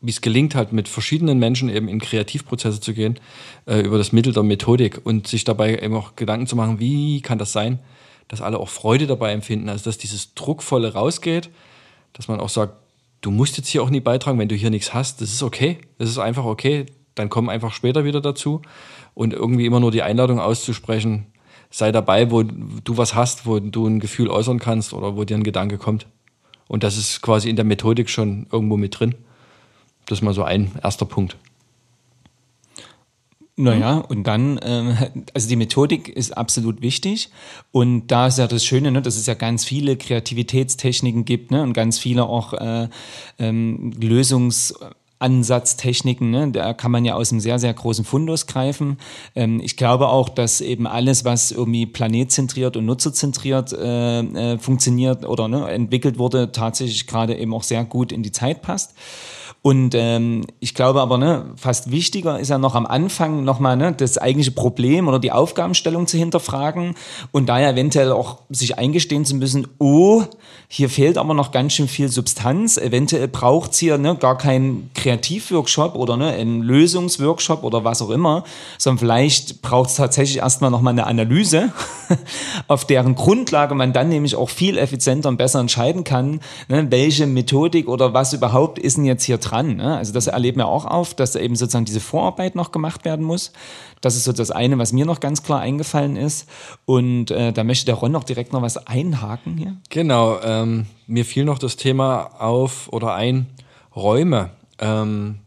wie 0.00 0.10
es 0.10 0.20
gelingt, 0.20 0.54
halt 0.54 0.72
mit 0.72 0.86
verschiedenen 0.86 1.40
Menschen 1.40 1.68
eben 1.68 1.88
in 1.88 2.00
Kreativprozesse 2.00 2.80
zu 2.80 2.94
gehen, 2.94 3.18
äh, 3.66 3.80
über 3.80 3.98
das 3.98 4.12
Mittel 4.12 4.32
der 4.32 4.44
Methodik 4.44 5.00
und 5.04 5.26
sich 5.26 5.42
dabei 5.42 5.76
eben 5.76 5.94
auch 5.96 6.14
Gedanken 6.14 6.46
zu 6.46 6.54
machen, 6.54 6.78
wie 6.78 7.20
kann 7.20 7.38
das 7.38 7.52
sein, 7.52 7.80
dass 8.28 8.40
alle 8.40 8.58
auch 8.58 8.68
Freude 8.68 9.06
dabei 9.06 9.32
empfinden, 9.32 9.68
also 9.68 9.84
dass 9.84 9.98
dieses 9.98 10.34
Druckvolle 10.34 10.92
rausgeht, 10.92 11.50
dass 12.12 12.28
man 12.28 12.40
auch 12.40 12.48
sagt, 12.48 12.74
du 13.20 13.30
musst 13.30 13.56
jetzt 13.56 13.68
hier 13.68 13.82
auch 13.82 13.90
nie 13.90 14.00
beitragen, 14.00 14.38
wenn 14.38 14.48
du 14.48 14.54
hier 14.54 14.70
nichts 14.70 14.94
hast, 14.94 15.20
das 15.20 15.32
ist 15.32 15.42
okay, 15.42 15.78
das 15.98 16.08
ist 16.08 16.18
einfach 16.18 16.44
okay, 16.44 16.86
dann 17.14 17.28
komm 17.28 17.48
einfach 17.48 17.72
später 17.72 18.04
wieder 18.04 18.20
dazu 18.20 18.62
und 19.14 19.32
irgendwie 19.32 19.66
immer 19.66 19.80
nur 19.80 19.90
die 19.90 20.02
Einladung 20.02 20.38
auszusprechen, 20.40 21.26
sei 21.70 21.92
dabei, 21.92 22.30
wo 22.30 22.42
du 22.42 22.96
was 22.96 23.14
hast, 23.14 23.46
wo 23.46 23.58
du 23.58 23.86
ein 23.86 24.00
Gefühl 24.00 24.28
äußern 24.28 24.58
kannst 24.58 24.92
oder 24.92 25.16
wo 25.16 25.24
dir 25.24 25.36
ein 25.36 25.42
Gedanke 25.42 25.78
kommt. 25.78 26.06
Und 26.66 26.84
das 26.84 26.96
ist 26.96 27.22
quasi 27.22 27.50
in 27.50 27.56
der 27.56 27.64
Methodik 27.64 28.10
schon 28.10 28.46
irgendwo 28.52 28.76
mit 28.76 28.98
drin. 28.98 29.14
Das 30.06 30.18
ist 30.18 30.22
mal 30.22 30.34
so 30.34 30.44
ein 30.44 30.72
erster 30.82 31.06
Punkt. 31.06 31.36
Naja, 33.58 33.96
mhm. 33.96 34.02
und 34.02 34.26
dann, 34.26 34.60
ähm, 34.62 34.96
also 35.34 35.48
die 35.48 35.56
Methodik 35.56 36.08
ist 36.08 36.36
absolut 36.36 36.80
wichtig. 36.80 37.30
Und 37.72 38.06
da 38.06 38.28
ist 38.28 38.38
ja 38.38 38.46
das 38.46 38.64
Schöne, 38.64 38.92
ne, 38.92 39.02
dass 39.02 39.16
es 39.16 39.26
ja 39.26 39.34
ganz 39.34 39.64
viele 39.64 39.96
Kreativitätstechniken 39.96 41.24
gibt 41.24 41.50
ne, 41.50 41.62
und 41.62 41.72
ganz 41.72 41.98
viele 41.98 42.24
auch 42.24 42.54
äh, 42.54 42.88
ähm, 43.38 43.92
Lösungs- 44.00 44.74
Ansatztechniken, 45.20 46.30
ne? 46.30 46.52
da 46.52 46.74
kann 46.74 46.92
man 46.92 47.04
ja 47.04 47.14
aus 47.14 47.32
einem 47.32 47.40
sehr, 47.40 47.58
sehr 47.58 47.74
großen 47.74 48.04
Fundus 48.04 48.46
greifen. 48.46 48.98
Ähm, 49.34 49.60
ich 49.60 49.76
glaube 49.76 50.08
auch, 50.08 50.28
dass 50.28 50.60
eben 50.60 50.86
alles, 50.86 51.24
was 51.24 51.50
irgendwie 51.50 51.86
planetzentriert 51.86 52.76
und 52.76 52.86
nutzerzentriert 52.86 53.72
äh, 53.72 54.20
äh, 54.20 54.58
funktioniert 54.58 55.26
oder 55.26 55.48
ne, 55.48 55.68
entwickelt 55.70 56.18
wurde, 56.18 56.52
tatsächlich 56.52 57.08
gerade 57.08 57.36
eben 57.36 57.52
auch 57.52 57.64
sehr 57.64 57.84
gut 57.84 58.12
in 58.12 58.22
die 58.22 58.30
Zeit 58.30 58.62
passt. 58.62 58.94
Und 59.68 59.94
ähm, 59.94 60.46
ich 60.60 60.74
glaube 60.74 61.02
aber, 61.02 61.18
ne, 61.18 61.44
fast 61.56 61.90
wichtiger 61.90 62.40
ist 62.40 62.48
ja 62.48 62.56
noch 62.56 62.74
am 62.74 62.86
Anfang 62.86 63.44
nochmal 63.44 63.76
ne, 63.76 63.92
das 63.92 64.16
eigentliche 64.16 64.52
Problem 64.52 65.08
oder 65.08 65.18
die 65.18 65.30
Aufgabenstellung 65.30 66.06
zu 66.06 66.16
hinterfragen 66.16 66.94
und 67.32 67.50
da 67.50 67.60
ja 67.60 67.72
eventuell 67.72 68.12
auch 68.12 68.38
sich 68.48 68.78
eingestehen 68.78 69.26
zu 69.26 69.34
müssen, 69.34 69.68
oh, 69.76 70.22
hier 70.68 70.88
fehlt 70.88 71.18
aber 71.18 71.34
noch 71.34 71.52
ganz 71.52 71.74
schön 71.74 71.86
viel 71.86 72.08
Substanz. 72.08 72.78
Eventuell 72.78 73.28
braucht 73.28 73.72
es 73.72 73.78
hier 73.78 73.98
ne, 73.98 74.16
gar 74.16 74.38
keinen 74.38 74.90
Kreativworkshop 74.94 75.96
oder 75.96 76.16
ne, 76.16 76.28
einen 76.28 76.62
Lösungsworkshop 76.62 77.62
oder 77.62 77.84
was 77.84 78.00
auch 78.00 78.10
immer, 78.10 78.44
sondern 78.78 79.00
vielleicht 79.00 79.60
braucht 79.60 79.90
es 79.90 79.96
tatsächlich 79.96 80.38
erstmal 80.38 80.70
nochmal 80.70 80.94
eine 80.94 81.06
Analyse, 81.06 81.74
auf 82.68 82.86
deren 82.86 83.14
Grundlage 83.16 83.74
man 83.74 83.92
dann 83.92 84.08
nämlich 84.08 84.34
auch 84.34 84.48
viel 84.48 84.78
effizienter 84.78 85.28
und 85.28 85.36
besser 85.36 85.60
entscheiden 85.60 86.04
kann, 86.04 86.40
ne, 86.68 86.86
welche 86.90 87.26
Methodik 87.26 87.86
oder 87.86 88.14
was 88.14 88.32
überhaupt 88.32 88.78
ist 88.78 88.96
denn 88.96 89.04
jetzt 89.04 89.24
hier 89.24 89.36
dran. 89.36 89.57
Ne? 89.62 89.96
Also 89.96 90.12
das 90.12 90.26
erleben 90.26 90.58
wir 90.58 90.66
auch 90.66 90.84
auf, 90.84 91.14
dass 91.14 91.34
eben 91.36 91.56
sozusagen 91.56 91.84
diese 91.84 92.00
Vorarbeit 92.00 92.54
noch 92.54 92.72
gemacht 92.72 93.04
werden 93.04 93.24
muss. 93.24 93.52
Das 94.00 94.16
ist 94.16 94.24
so 94.24 94.32
das 94.32 94.50
eine, 94.50 94.78
was 94.78 94.92
mir 94.92 95.04
noch 95.04 95.20
ganz 95.20 95.42
klar 95.42 95.60
eingefallen 95.60 96.16
ist. 96.16 96.48
Und 96.84 97.30
äh, 97.30 97.52
da 97.52 97.64
möchte 97.64 97.86
der 97.86 97.96
Ron 97.96 98.12
noch 98.12 98.24
direkt 98.24 98.52
noch 98.52 98.62
was 98.62 98.76
einhaken 98.86 99.56
hier. 99.56 99.76
Genau, 99.90 100.40
ähm, 100.42 100.86
mir 101.06 101.24
fiel 101.24 101.44
noch 101.44 101.58
das 101.58 101.76
Thema 101.76 102.40
auf 102.40 102.88
oder 102.92 103.14
ein 103.14 103.46
Räume. 103.94 104.50
Ähm, 104.78 105.38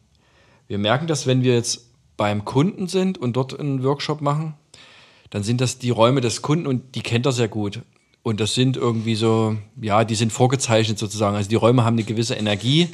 wir 0.67 0.77
merken 0.77 1.07
das, 1.07 1.27
wenn 1.27 1.43
wir 1.43 1.53
jetzt 1.53 1.87
beim 2.17 2.45
Kunden 2.45 2.87
sind 2.87 3.17
und 3.17 3.35
dort 3.35 3.59
einen 3.59 3.83
Workshop 3.83 4.21
machen, 4.21 4.53
dann 5.31 5.43
sind 5.43 5.61
das 5.61 5.79
die 5.79 5.89
Räume 5.89 6.21
des 6.21 6.41
Kunden 6.41 6.67
und 6.67 6.95
die 6.95 7.01
kennt 7.01 7.25
er 7.25 7.31
sehr 7.31 7.47
gut. 7.47 7.81
Und 8.23 8.39
das 8.39 8.53
sind 8.53 8.77
irgendwie 8.77 9.15
so, 9.15 9.57
ja, 9.81 10.03
die 10.03 10.15
sind 10.15 10.31
vorgezeichnet 10.31 10.99
sozusagen. 10.99 11.35
Also 11.35 11.49
die 11.49 11.55
Räume 11.55 11.83
haben 11.83 11.95
eine 11.95 12.03
gewisse 12.03 12.35
Energie 12.35 12.89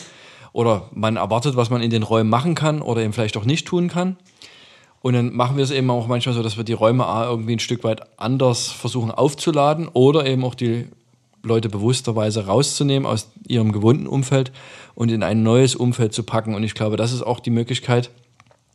oder 0.57 0.89
man 0.91 1.17
erwartet, 1.17 1.55
was 1.55 1.69
man 1.69 1.83
in 1.83 1.91
den 1.91 2.01
Räumen 2.01 2.31
machen 2.31 2.55
kann 2.55 2.81
oder 2.81 3.03
eben 3.03 3.13
vielleicht 3.13 3.37
auch 3.37 3.45
nicht 3.45 3.67
tun 3.67 3.89
kann. 3.89 4.17
Und 5.03 5.13
dann 5.13 5.35
machen 5.35 5.55
wir 5.55 5.63
es 5.63 5.69
eben 5.69 5.87
auch 5.91 6.07
manchmal 6.07 6.33
so, 6.33 6.41
dass 6.41 6.57
wir 6.57 6.63
die 6.63 6.73
Räume 6.73 7.03
irgendwie 7.03 7.55
ein 7.55 7.59
Stück 7.59 7.83
weit 7.83 8.01
anders 8.19 8.69
versuchen 8.69 9.11
aufzuladen 9.11 9.87
oder 9.87 10.25
eben 10.25 10.43
auch 10.43 10.55
die 10.55 10.87
Leute 11.43 11.69
bewussterweise 11.69 12.47
rauszunehmen 12.47 13.05
aus 13.07 13.29
ihrem 13.47 13.71
gewohnten 13.71 14.07
Umfeld 14.07 14.51
und 14.95 15.11
in 15.11 15.21
ein 15.21 15.43
neues 15.43 15.75
Umfeld 15.75 16.11
zu 16.13 16.23
packen. 16.23 16.55
Und 16.55 16.63
ich 16.63 16.73
glaube, 16.73 16.97
das 16.97 17.13
ist 17.13 17.21
auch 17.21 17.39
die 17.39 17.51
Möglichkeit, 17.51 18.09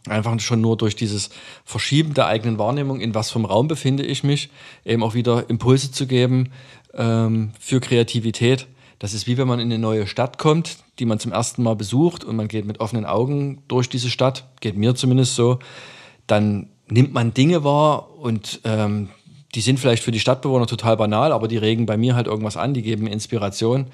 einfach 0.09 0.39
schon 0.39 0.61
nur 0.61 0.77
durch 0.77 0.95
dieses 0.95 1.31
Verschieben 1.65 2.15
der 2.15 2.29
eigenen 2.29 2.59
Wahrnehmung, 2.59 3.01
in 3.01 3.13
was 3.13 3.33
vom 3.33 3.45
Raum 3.45 3.67
befinde 3.67 4.05
ich 4.05 4.23
mich, 4.23 4.51
eben 4.85 5.03
auch 5.03 5.15
wieder 5.15 5.51
Impulse 5.51 5.91
zu 5.91 6.07
geben 6.07 6.53
ähm, 6.95 7.51
für 7.59 7.81
Kreativität 7.81 8.69
das 9.03 9.15
ist 9.15 9.27
wie 9.27 9.37
wenn 9.37 9.49
man 9.49 9.59
in 9.59 9.67
eine 9.67 9.81
neue 9.81 10.07
Stadt 10.07 10.39
kommt, 10.39 10.77
die 11.01 11.07
man 11.07 11.19
zum 11.19 11.33
ersten 11.33 11.65
Mal 11.65 11.75
besucht 11.75 12.23
und 12.23 12.37
man 12.37 12.47
geht 12.47 12.67
mit 12.67 12.79
offenen 12.79 13.05
Augen 13.05 13.65
durch 13.67 13.89
diese 13.89 14.09
Stadt, 14.09 14.45
geht 14.61 14.77
mir 14.77 14.95
zumindest 14.95 15.35
so, 15.35 15.59
dann 16.29 16.69
nimmt 16.89 17.13
man 17.13 17.35
Dinge 17.35 17.65
wahr 17.65 18.17
und 18.17 18.61
ähm, 18.63 19.09
die 19.57 19.61
sind 19.61 19.81
vielleicht 19.81 20.05
für 20.05 20.13
die 20.13 20.21
Stadtbewohner 20.21 20.69
total 20.69 20.97
banal, 20.97 21.33
aber 21.33 21.49
die 21.49 21.57
regen 21.57 21.85
bei 21.85 21.97
mir 21.97 22.15
halt 22.15 22.29
irgendwas 22.29 22.57
an, 22.57 22.75
die 22.75 22.83
geben 22.83 23.09
Inspiration 23.09 23.87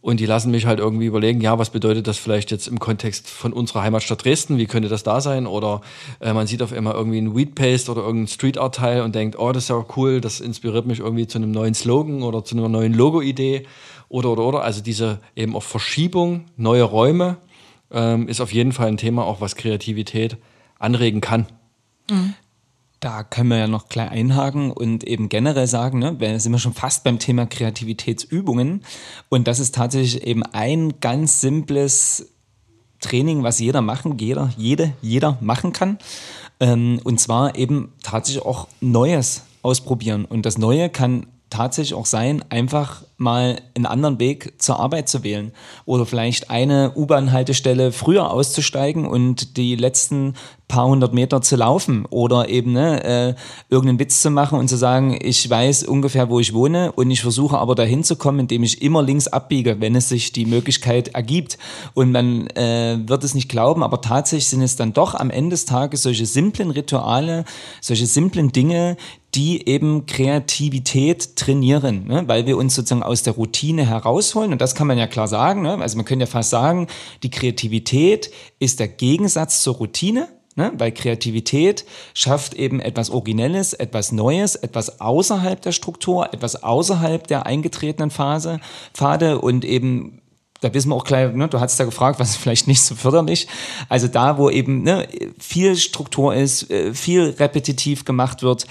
und 0.00 0.18
die 0.18 0.24
lassen 0.24 0.50
mich 0.50 0.64
halt 0.64 0.78
irgendwie 0.78 1.04
überlegen, 1.04 1.42
ja, 1.42 1.58
was 1.58 1.68
bedeutet 1.68 2.06
das 2.06 2.16
vielleicht 2.16 2.50
jetzt 2.50 2.68
im 2.68 2.78
Kontext 2.78 3.28
von 3.28 3.52
unserer 3.52 3.82
Heimatstadt 3.82 4.24
Dresden? 4.24 4.56
Wie 4.56 4.66
könnte 4.66 4.88
das 4.88 5.02
da 5.02 5.20
sein? 5.20 5.46
Oder 5.46 5.82
äh, 6.20 6.32
man 6.32 6.46
sieht 6.46 6.62
auf 6.62 6.72
einmal 6.72 6.94
irgendwie 6.94 7.18
ein 7.18 7.36
Weed 7.36 7.54
Paste 7.54 7.90
oder 7.90 8.02
irgendein 8.02 8.28
Street 8.28 8.56
Art 8.56 8.76
Teil 8.76 9.02
und 9.02 9.14
denkt, 9.14 9.38
oh, 9.38 9.52
das 9.52 9.64
ist 9.64 9.68
ja 9.70 9.84
cool, 9.96 10.22
das 10.22 10.40
inspiriert 10.40 10.86
mich 10.86 11.00
irgendwie 11.00 11.26
zu 11.26 11.36
einem 11.36 11.50
neuen 11.50 11.74
Slogan 11.74 12.22
oder 12.22 12.44
zu 12.44 12.56
einer 12.56 12.68
neuen 12.68 12.94
Logo-Idee 12.94 13.66
oder, 14.08 14.30
oder, 14.30 14.44
oder. 14.44 14.62
Also 14.62 14.82
diese 14.82 15.20
eben 15.36 15.56
auch 15.56 15.62
Verschiebung, 15.62 16.46
neue 16.56 16.82
Räume 16.82 17.38
ähm, 17.90 18.28
ist 18.28 18.40
auf 18.40 18.52
jeden 18.52 18.72
Fall 18.72 18.88
ein 18.88 18.96
Thema, 18.96 19.24
auch 19.24 19.40
was 19.40 19.56
Kreativität 19.56 20.36
anregen 20.78 21.20
kann. 21.20 21.46
Mhm. 22.10 22.34
Da 23.00 23.22
können 23.22 23.50
wir 23.50 23.58
ja 23.58 23.68
noch 23.68 23.88
gleich 23.88 24.10
einhaken 24.10 24.72
und 24.72 25.04
eben 25.04 25.28
generell 25.28 25.68
sagen, 25.68 26.00
ne, 26.00 26.18
wir 26.18 26.40
sind 26.40 26.50
wir 26.50 26.58
schon 26.58 26.72
fast 26.72 27.04
beim 27.04 27.20
Thema 27.20 27.46
Kreativitätsübungen. 27.46 28.82
Und 29.28 29.46
das 29.46 29.60
ist 29.60 29.76
tatsächlich 29.76 30.26
eben 30.26 30.42
ein 30.42 31.00
ganz 31.00 31.40
simples 31.40 32.32
Training, 33.00 33.44
was 33.44 33.60
jeder 33.60 33.82
machen, 33.82 34.18
jeder, 34.18 34.50
jede, 34.56 34.94
jeder 35.00 35.38
machen 35.40 35.72
kann. 35.72 35.98
Ähm, 36.58 37.00
und 37.04 37.20
zwar 37.20 37.54
eben 37.54 37.92
tatsächlich 38.02 38.44
auch 38.44 38.66
Neues 38.80 39.44
ausprobieren. 39.62 40.24
Und 40.24 40.44
das 40.44 40.58
Neue 40.58 40.88
kann 40.90 41.26
tatsächlich 41.50 41.94
auch 41.94 42.06
sein, 42.06 42.44
einfach 42.50 43.02
mal 43.16 43.60
einen 43.74 43.86
anderen 43.86 44.20
Weg 44.20 44.54
zur 44.58 44.78
Arbeit 44.78 45.08
zu 45.08 45.24
wählen 45.24 45.52
oder 45.84 46.06
vielleicht 46.06 46.50
eine 46.50 46.92
U-Bahn-Haltestelle 46.94 47.90
früher 47.90 48.30
auszusteigen 48.30 49.06
und 49.06 49.56
die 49.56 49.74
letzten 49.74 50.34
paar 50.68 50.86
hundert 50.86 51.14
Meter 51.14 51.40
zu 51.40 51.56
laufen 51.56 52.04
oder 52.10 52.48
eben 52.48 52.72
ne, 52.72 53.02
äh, 53.02 53.34
irgendeinen 53.70 53.98
Witz 53.98 54.20
zu 54.20 54.30
machen 54.30 54.58
und 54.58 54.68
zu 54.68 54.76
sagen, 54.76 55.18
ich 55.20 55.48
weiß 55.48 55.84
ungefähr, 55.84 56.28
wo 56.28 56.38
ich 56.38 56.52
wohne 56.52 56.92
und 56.92 57.10
ich 57.10 57.22
versuche 57.22 57.58
aber 57.58 57.74
dahin 57.74 58.04
zu 58.04 58.16
kommen, 58.16 58.40
indem 58.40 58.62
ich 58.62 58.82
immer 58.82 59.02
links 59.02 59.26
abbiege, 59.28 59.80
wenn 59.80 59.96
es 59.96 60.10
sich 60.10 60.32
die 60.32 60.44
Möglichkeit 60.44 61.08
ergibt. 61.08 61.58
Und 61.94 62.12
man 62.12 62.46
äh, 62.48 62.98
wird 63.06 63.24
es 63.24 63.34
nicht 63.34 63.48
glauben, 63.48 63.82
aber 63.82 64.02
tatsächlich 64.02 64.48
sind 64.48 64.62
es 64.62 64.76
dann 64.76 64.92
doch 64.92 65.14
am 65.14 65.30
Ende 65.30 65.54
des 65.54 65.64
Tages 65.64 66.02
solche 66.02 66.26
simplen 66.26 66.70
Rituale, 66.70 67.44
solche 67.80 68.06
simplen 68.06 68.52
Dinge, 68.52 68.98
die 69.38 69.68
eben 69.68 70.04
Kreativität 70.06 71.36
trainieren, 71.36 72.08
ne? 72.08 72.24
weil 72.26 72.46
wir 72.46 72.56
uns 72.56 72.74
sozusagen 72.74 73.04
aus 73.04 73.22
der 73.22 73.34
Routine 73.34 73.86
herausholen. 73.86 74.50
Und 74.50 74.60
das 74.60 74.74
kann 74.74 74.88
man 74.88 74.98
ja 74.98 75.06
klar 75.06 75.28
sagen. 75.28 75.62
Ne? 75.62 75.78
Also 75.80 75.96
man 75.96 76.04
könnte 76.04 76.24
ja 76.24 76.26
fast 76.26 76.50
sagen, 76.50 76.88
die 77.22 77.30
Kreativität 77.30 78.32
ist 78.58 78.80
der 78.80 78.88
Gegensatz 78.88 79.62
zur 79.62 79.76
Routine. 79.76 80.26
Ne? 80.56 80.72
Weil 80.76 80.90
Kreativität 80.90 81.84
schafft 82.14 82.54
eben 82.54 82.80
etwas 82.80 83.10
Originelles, 83.10 83.74
etwas 83.74 84.10
Neues, 84.10 84.56
etwas 84.56 85.00
außerhalb 85.00 85.62
der 85.62 85.70
Struktur, 85.70 86.34
etwas 86.34 86.64
außerhalb 86.64 87.24
der 87.28 87.46
eingetretenen 87.46 88.10
Phase, 88.10 88.58
Pfade 88.92 89.38
und 89.38 89.64
eben 89.64 90.20
da 90.60 90.74
wissen 90.74 90.88
wir 90.88 90.96
auch 90.96 91.04
gleich, 91.04 91.32
ne, 91.32 91.48
du 91.48 91.60
hast 91.60 91.78
ja 91.78 91.84
gefragt, 91.84 92.18
was 92.18 92.36
vielleicht 92.36 92.66
nicht 92.66 92.80
so 92.80 92.94
förderlich. 92.94 93.46
Also 93.88 94.08
da, 94.08 94.38
wo 94.38 94.50
eben 94.50 94.82
ne, 94.82 95.06
viel 95.38 95.76
Struktur 95.76 96.34
ist, 96.34 96.70
äh, 96.70 96.94
viel 96.94 97.36
repetitiv 97.38 98.04
gemacht 98.04 98.42
wird, 98.42 98.66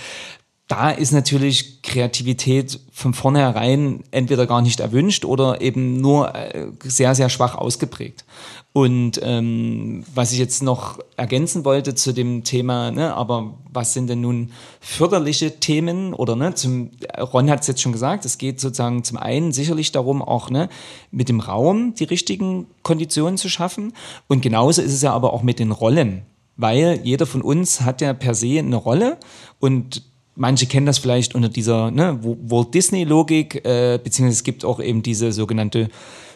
da 0.67 0.91
ist 0.91 1.13
natürlich 1.13 1.81
Kreativität 1.81 2.81
von 2.91 3.13
vornherein 3.13 4.03
entweder 4.11 4.45
gar 4.47 4.61
nicht 4.61 4.81
erwünscht 4.81 5.23
oder 5.23 5.61
eben 5.61 6.01
nur 6.01 6.35
äh, 6.35 6.67
sehr, 6.83 7.15
sehr 7.15 7.29
schwach 7.29 7.55
ausgeprägt. 7.55 8.25
Und 8.73 9.19
ähm, 9.23 10.03
was 10.13 10.33
ich 10.33 10.39
jetzt 10.39 10.61
noch 10.61 10.99
ergänzen 11.15 11.63
wollte 11.63 11.95
zu 11.95 12.13
dem 12.13 12.43
Thema, 12.43 12.91
ne, 12.91 13.15
aber 13.15 13.55
was 13.71 13.93
sind 13.93 14.07
denn 14.07 14.19
nun 14.19 14.51
förderliche 14.81 15.59
Themen 15.59 16.13
oder 16.13 16.35
ne, 16.35 16.53
zum, 16.53 16.91
Ron 17.17 17.49
hat 17.49 17.61
es 17.61 17.67
jetzt 17.67 17.81
schon 17.81 17.93
gesagt, 17.93 18.25
es 18.25 18.37
geht 18.37 18.59
sozusagen 18.59 19.05
zum 19.05 19.17
einen 19.17 19.53
sicherlich 19.53 19.93
darum, 19.93 20.21
auch 20.21 20.49
ne, 20.49 20.67
mit 21.11 21.29
dem 21.29 21.39
Raum 21.39 21.95
die 21.95 22.03
richtigen 22.03 22.67
Konditionen 22.83 23.37
zu 23.37 23.47
schaffen. 23.47 23.93
Und 24.27 24.41
genauso 24.41 24.81
ist 24.81 24.93
es 24.93 25.01
ja 25.01 25.13
aber 25.13 25.31
auch 25.31 25.43
mit 25.43 25.59
den 25.59 25.71
Rollen, 25.71 26.23
weil 26.57 26.99
jeder 27.03 27.25
von 27.25 27.41
uns 27.41 27.81
hat 27.81 28.01
ja 28.01 28.13
per 28.13 28.35
se 28.35 28.59
eine 28.59 28.75
Rolle 28.75 29.17
und 29.59 30.03
Manche 30.37 30.67
kennen 30.67 30.85
das 30.85 30.99
vielleicht 30.99 31.35
unter 31.35 31.49
dieser 31.49 31.89
ne, 31.89 32.19
Walt 32.21 32.73
Disney-Logik, 32.73 33.65
äh, 33.65 33.99
beziehungsweise 34.01 34.37
es 34.37 34.43
gibt 34.43 34.63
auch 34.63 34.79
eben 34.79 35.01
diese 35.01 35.31
sogenannte 35.31 35.89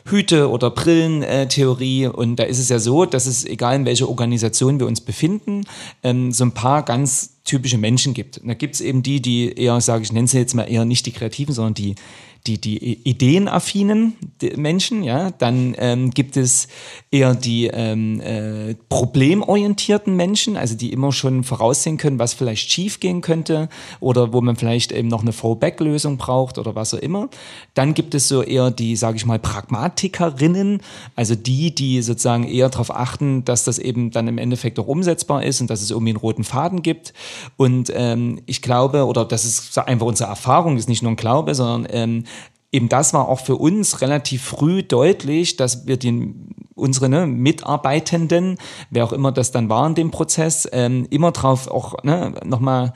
Hüte- 0.06 0.50
oder 0.50 0.72
Brillentheorie. 0.72 2.08
Und 2.08 2.38
da 2.38 2.44
ist 2.44 2.60
es 2.60 2.70
ja 2.70 2.80
so, 2.80 3.06
dass 3.06 3.28
es, 3.28 3.46
egal 3.46 3.76
in 3.76 3.86
welcher 3.86 4.10
Organisation 4.10 4.80
wir 4.80 4.88
uns 4.88 5.02
befinden, 5.02 5.66
ähm, 6.04 6.32
so 6.32 6.44
ein 6.46 6.52
paar 6.52 6.84
ganz 6.84 7.38
typische 7.44 7.78
Menschen 7.78 8.14
gibt. 8.14 8.40
Und 8.40 8.48
da 8.48 8.54
gibt 8.54 8.76
es 8.76 8.82
eben 8.82 9.04
die, 9.04 9.22
die 9.22 9.54
eher, 9.54 9.80
sage 9.82 10.04
ich, 10.04 10.12
nenne 10.12 10.28
sie 10.28 10.40
jetzt 10.40 10.56
mal 10.56 10.64
eher 10.64 10.86
nicht 10.86 11.06
die 11.06 11.12
Kreativen, 11.12 11.54
sondern 11.54 11.74
die 11.76 11.96
die, 12.48 12.60
die 12.60 13.08
ideenaffinen 13.08 14.14
Menschen, 14.56 15.04
ja, 15.04 15.30
dann 15.32 15.76
ähm, 15.78 16.10
gibt 16.10 16.38
es 16.38 16.68
eher 17.12 17.36
die 17.36 17.68
ähm, 17.68 18.20
äh, 18.20 18.74
problemorientierten 18.90 20.16
Menschen, 20.16 20.58
also 20.58 20.76
die 20.76 20.92
immer 20.92 21.12
schon 21.12 21.44
voraussehen 21.44 21.98
können, 21.98 22.18
was 22.18 22.34
vielleicht 22.34 22.72
schiefgehen 22.72 23.22
könnte 23.22 23.70
oder 24.00 24.34
wo 24.34 24.42
man 24.42 24.56
vielleicht 24.56 24.92
eben 24.92 25.08
noch 25.08 25.22
eine 25.22 25.34
Fallback-Lösung 25.34 26.18
braucht 26.18 26.58
oder 26.58 26.74
was 26.74 26.94
auch 26.96 27.00
immer. 27.00 27.30
Dann 27.76 27.94
gibt 27.94 28.16
es 28.16 28.28
so 28.28 28.42
eher 28.42 28.72
die, 28.72 28.96
sage 28.96 29.18
ich 29.18 29.26
mal, 29.26 29.38
Pragmatikerinnen, 29.38 30.82
also 31.16 31.36
die, 31.36 31.76
die 31.76 32.02
sozusagen 32.02 32.48
eher 32.48 32.70
darauf 32.70 32.90
achten, 32.90 33.46
dass 33.46 33.66
das 33.66 33.78
eben 33.78 34.10
dann 34.10 34.28
im 34.28 34.40
Endeffekt 34.40 34.80
auch 34.80 34.88
umsetzbar 34.88 35.44
ist 35.44 35.62
und 35.62 35.70
dass 35.70 35.82
es 35.82 35.92
irgendwie 35.92 36.12
einen 36.12 36.18
roten 36.18 36.44
Faden 36.44 36.82
gibt. 36.82 37.14
Und 37.56 37.92
ähm, 37.94 38.42
ich 38.48 38.64
glaube, 38.64 39.06
oder 39.06 39.26
das 39.26 39.46
ist 39.46 39.78
einfach 39.78 40.08
unsere 40.08 40.30
Erfahrung, 40.30 40.78
ist 40.78 40.90
nicht 40.90 41.04
nur 41.04 41.12
ein 41.12 41.18
Glaube, 41.18 41.54
sondern 41.54 41.88
ähm, 41.92 42.24
eben 42.72 42.90
das 42.90 43.14
war 43.14 43.28
auch 43.28 43.42
für 43.42 43.58
uns 43.58 44.02
relativ 44.02 44.44
früh 44.44 44.84
deutlich, 44.84 45.58
dass 45.58 45.88
wir 45.88 45.98
den 45.98 46.56
unsere 46.76 47.10
ne, 47.10 47.28
Mitarbeitenden, 47.28 48.58
wer 48.90 49.04
auch 49.04 49.14
immer 49.14 49.32
das 49.32 49.52
dann 49.52 49.70
war 49.70 49.86
in 49.88 49.96
dem 49.96 50.12
Prozess, 50.12 50.68
ähm, 50.72 51.06
immer 51.10 51.32
drauf 51.32 51.68
auch 51.68 52.04
ne, 52.04 52.34
nochmal 52.44 52.94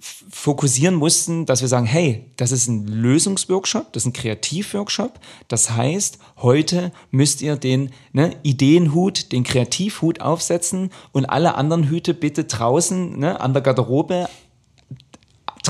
fokussieren 0.00 0.94
mussten, 0.94 1.44
dass 1.44 1.60
wir 1.60 1.68
sagen, 1.68 1.86
hey, 1.86 2.30
das 2.36 2.52
ist 2.52 2.68
ein 2.68 2.86
Lösungsworkshop, 2.86 3.92
das 3.92 4.04
ist 4.04 4.06
ein 4.06 4.12
Kreativworkshop. 4.12 5.18
Das 5.48 5.70
heißt, 5.70 6.18
heute 6.38 6.92
müsst 7.10 7.42
ihr 7.42 7.56
den 7.56 7.90
ne, 8.12 8.36
Ideenhut, 8.42 9.32
den 9.32 9.42
Kreativhut 9.42 10.20
aufsetzen 10.20 10.90
und 11.12 11.26
alle 11.26 11.56
anderen 11.56 11.88
Hüte 11.88 12.14
bitte 12.14 12.44
draußen 12.44 13.18
ne, 13.18 13.40
an 13.40 13.52
der 13.52 13.62
Garderobe 13.62 14.28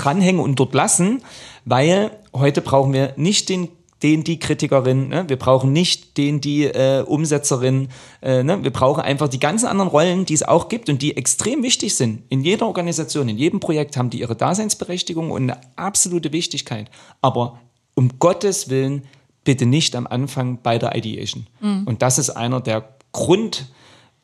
dranhängen 0.03 0.41
und 0.41 0.59
dort 0.59 0.75
lassen, 0.75 1.23
weil 1.65 2.11
heute 2.33 2.61
brauchen 2.61 2.93
wir 2.93 3.15
nicht 3.17 3.49
den 3.49 3.69
den 4.03 4.23
die 4.23 4.39
Kritikerin, 4.39 5.09
ne? 5.09 5.29
wir 5.29 5.37
brauchen 5.37 5.73
nicht 5.73 6.17
den 6.19 6.41
die 6.41 6.65
äh, 6.65 7.03
Umsetzerin, 7.03 7.89
äh, 8.23 8.45
ne? 8.45 8.63
wir 8.63 8.71
brauchen 8.71 9.01
einfach 9.01 9.27
die 9.27 9.41
ganzen 9.41 9.67
anderen 9.67 9.91
Rollen, 9.91 10.25
die 10.25 10.35
es 10.35 10.45
auch 10.45 10.69
gibt 10.69 10.89
und 10.89 11.03
die 11.03 11.17
extrem 11.17 11.65
wichtig 11.65 11.97
sind. 11.97 12.23
In 12.29 12.43
jeder 12.43 12.67
Organisation, 12.67 13.29
in 13.29 13.39
jedem 13.39 13.59
Projekt 13.59 13.97
haben 13.97 14.11
die 14.11 14.21
ihre 14.21 14.37
Daseinsberechtigung 14.37 15.33
und 15.33 15.43
eine 15.43 15.61
absolute 15.75 16.33
Wichtigkeit. 16.33 16.91
Aber 17.23 17.59
um 17.95 18.21
Gottes 18.21 18.71
Willen 18.71 19.03
bitte 19.43 19.67
nicht 19.67 19.97
am 19.97 20.07
Anfang 20.07 20.61
bei 20.63 20.79
der 20.79 20.95
Ideation. 20.95 21.47
Mhm. 21.61 21.83
Und 21.85 22.03
das 22.03 22.19
ist 22.19 22.31
einer 22.31 22.61
der 22.61 22.89
Grund 23.13 23.67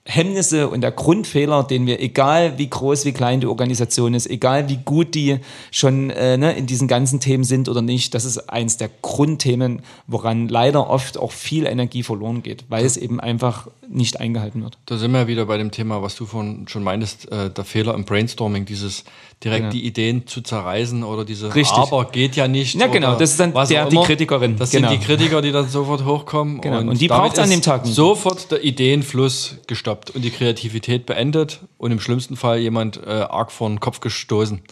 Hemmnisse 0.06 0.68
und 0.68 0.82
der 0.82 0.92
Grundfehler, 0.92 1.62
den 1.62 1.86
wir, 1.86 1.98
egal 1.98 2.58
wie 2.58 2.68
groß, 2.68 3.06
wie 3.06 3.12
klein 3.12 3.40
die 3.40 3.46
Organisation 3.46 4.12
ist, 4.12 4.28
egal 4.28 4.68
wie 4.68 4.76
gut 4.76 5.14
die 5.14 5.38
schon 5.70 6.10
äh, 6.10 6.36
ne, 6.36 6.52
in 6.52 6.66
diesen 6.66 6.88
ganzen 6.88 7.20
Themen 7.20 7.42
sind 7.42 7.70
oder 7.70 7.80
nicht, 7.80 8.14
das 8.14 8.26
ist 8.26 8.50
eins 8.50 8.76
der 8.76 8.90
Grundthemen, 9.00 9.80
woran 10.06 10.48
leider 10.48 10.90
oft 10.90 11.16
auch 11.16 11.32
viel 11.32 11.64
Energie 11.64 12.02
verloren 12.02 12.42
geht, 12.42 12.64
weil 12.68 12.84
es 12.84 12.98
eben 12.98 13.18
einfach 13.18 13.68
nicht 13.88 14.20
eingehalten 14.20 14.62
wird. 14.62 14.76
Da 14.86 14.98
sind 14.98 15.12
wir 15.12 15.26
wieder 15.26 15.46
bei 15.46 15.56
dem 15.56 15.70
Thema, 15.70 16.02
was 16.02 16.16
du 16.16 16.26
von, 16.26 16.68
schon 16.68 16.82
meintest, 16.82 17.30
äh, 17.32 17.48
der 17.48 17.64
Fehler 17.64 17.94
im 17.94 18.04
Brainstorming, 18.04 18.66
dieses 18.66 19.04
direkt 19.42 19.60
genau. 19.60 19.72
die 19.72 19.86
Ideen 19.86 20.26
zu 20.26 20.40
zerreißen 20.40 21.02
oder 21.02 21.24
diese 21.24 21.54
Richtig. 21.54 21.76
Aber 21.76 22.06
geht 22.06 22.36
ja 22.36 22.48
nicht. 22.48 22.74
Ja, 22.74 22.86
genau, 22.86 23.16
das 23.16 23.32
ist 23.32 23.40
dann 23.40 23.52
der, 23.52 23.86
die 23.86 23.96
Kritikerin. 23.96 24.56
Das 24.56 24.70
genau. 24.70 24.88
sind 24.88 25.00
die 25.00 25.06
Kritiker, 25.06 25.42
die 25.42 25.52
dann 25.52 25.68
sofort 25.68 26.04
hochkommen. 26.04 26.60
Genau. 26.60 26.78
Und, 26.78 26.90
und 26.90 27.00
die 27.00 27.08
braucht 27.08 27.34
es 27.34 27.38
an 27.38 27.50
dem 27.50 27.62
Tag 27.62 27.84
nicht. 27.84 27.94
Sofort 27.94 28.50
der 28.50 28.64
Ideenfluss 28.64 29.56
gestoppt 29.66 30.10
und 30.10 30.22
die 30.22 30.30
Kreativität 30.30 31.06
beendet 31.06 31.60
und 31.78 31.90
im 31.90 32.00
schlimmsten 32.00 32.36
Fall 32.36 32.58
jemand 32.58 33.00
äh, 33.04 33.10
arg 33.10 33.52
vor 33.52 33.68
den 33.68 33.80
Kopf 33.80 34.00
gestoßen. 34.00 34.62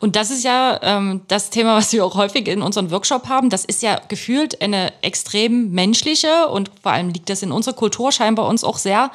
Und 0.00 0.16
das 0.16 0.30
ist 0.30 0.44
ja 0.44 0.80
ähm, 0.82 1.22
das 1.28 1.50
Thema, 1.50 1.76
was 1.76 1.92
wir 1.92 2.04
auch 2.04 2.16
häufig 2.16 2.48
in 2.48 2.62
unserem 2.62 2.90
Workshop 2.90 3.28
haben. 3.28 3.50
Das 3.50 3.64
ist 3.64 3.82
ja 3.82 4.00
gefühlt 4.08 4.60
eine 4.60 4.92
extrem 5.02 5.70
menschliche 5.70 6.48
und 6.48 6.70
vor 6.82 6.92
allem 6.92 7.10
liegt 7.10 7.30
das 7.30 7.42
in 7.42 7.52
unserer 7.52 7.74
Kultur 7.74 8.12
scheinbar 8.12 8.46
uns 8.46 8.64
auch 8.64 8.78
sehr 8.78 9.10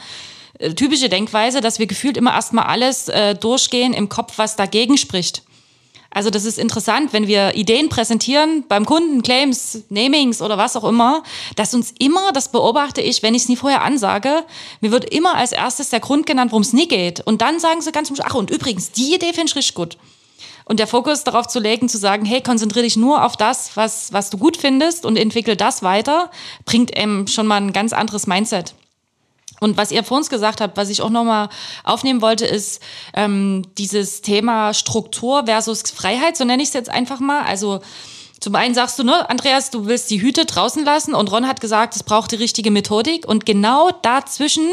typische 0.76 1.10
Denkweise, 1.10 1.62
dass 1.62 1.80
wir 1.80 1.88
gefühlt 1.88 2.18
immer 2.18 2.34
erstmal 2.34 2.66
alles 2.66 3.08
äh, 3.08 3.36
durchgehen 3.36 3.94
im 3.94 4.10
Kopf, 4.10 4.34
was 4.38 4.56
dagegen 4.56 4.98
spricht. 4.98 5.44
Also 6.12 6.32
das 6.32 6.46
ist 6.46 6.58
interessant, 6.58 7.14
wenn 7.14 7.28
wir 7.28 7.56
Ideen 7.56 7.88
präsentieren 7.88 8.64
beim 8.68 8.86
Kunden, 8.86 9.22
Claims, 9.22 9.84
Namings 9.90 10.42
oder 10.42 10.58
was 10.58 10.76
auch 10.76 10.84
immer, 10.84 11.24
dass 11.56 11.76
uns 11.76 11.94
immer, 12.00 12.32
das 12.34 12.52
beobachte 12.52 13.00
ich, 13.00 13.22
wenn 13.22 13.36
ich 13.36 13.44
es 13.44 13.50
nie 13.50 13.56
vorher 13.56 13.84
ansage, 13.84 14.44
mir 14.82 14.92
wird 14.92 15.06
immer 15.14 15.36
als 15.36 15.52
erstes 15.52 15.90
der 15.90 16.00
Grund 16.00 16.26
genannt, 16.26 16.52
worum 16.52 16.64
es 16.64 16.74
nie 16.74 16.88
geht. 16.88 17.22
Und 17.22 17.42
dann 17.42 17.60
sagen 17.60 17.82
sie 17.82 17.92
ganz 17.92 18.08
zum 18.08 18.16
Schluss, 18.16 18.28
ach 18.28 18.36
und 18.36 18.50
übrigens, 18.50 18.92
die 18.92 19.14
Idee 19.14 19.34
finde 19.34 19.52
ich 19.52 19.56
richtig 19.56 19.76
gut. 19.76 19.98
Und 20.66 20.80
der 20.80 20.88
Fokus 20.88 21.24
darauf 21.24 21.48
zu 21.48 21.60
legen, 21.60 21.90
zu 21.90 21.98
sagen, 21.98 22.26
hey, 22.26 22.42
konzentriere 22.42 22.86
dich 22.86 22.96
nur 22.98 23.24
auf 23.24 23.38
das, 23.38 23.72
was, 23.76 24.12
was 24.12 24.30
du 24.32 24.38
gut 24.38 24.58
findest 24.58 25.06
und 25.06 25.16
entwickel 25.16 25.56
das 25.56 25.84
weiter, 25.84 26.32
bringt 26.66 26.96
eben 26.98 27.28
schon 27.28 27.48
mal 27.48 27.58
ein 27.58 27.74
ganz 27.74 27.94
anderes 27.94 28.26
Mindset. 28.26 28.74
Und 29.60 29.78
was 29.78 29.92
ihr 29.92 30.04
vor 30.04 30.18
uns 30.18 30.30
gesagt 30.30 30.62
habt, 30.62 30.78
was 30.78 30.90
ich 30.90 31.02
auch 31.02 31.10
nochmal 31.10 31.50
aufnehmen 31.84 32.22
wollte, 32.22 32.46
ist 32.46 32.82
ähm, 33.14 33.64
dieses 33.78 34.22
Thema 34.22 34.74
Struktur 34.74 35.46
versus 35.46 35.82
Freiheit, 35.82 36.38
so 36.38 36.46
nenne 36.46 36.64
ich 36.64 36.70
es 36.70 36.74
jetzt 36.74 36.90
einfach 36.90 37.20
mal. 37.20 37.44
Also 37.44 37.82
zum 38.40 38.56
einen 38.56 38.74
sagst 38.74 38.98
du, 38.98 39.04
ne, 39.04 39.30
Andreas, 39.30 39.70
du 39.70 39.86
willst 39.86 40.10
die 40.10 40.22
Hüte 40.22 40.46
draußen 40.46 40.86
lassen 40.86 41.14
und 41.14 41.32
Ron 41.32 41.48
hat 41.48 41.60
gesagt, 41.60 41.96
es 41.96 42.04
braucht 42.04 42.32
die 42.32 42.38
richtige 42.38 42.72
Methodik 42.72 43.28
und 43.28 43.46
genau 43.46 43.90
dazwischen 44.02 44.68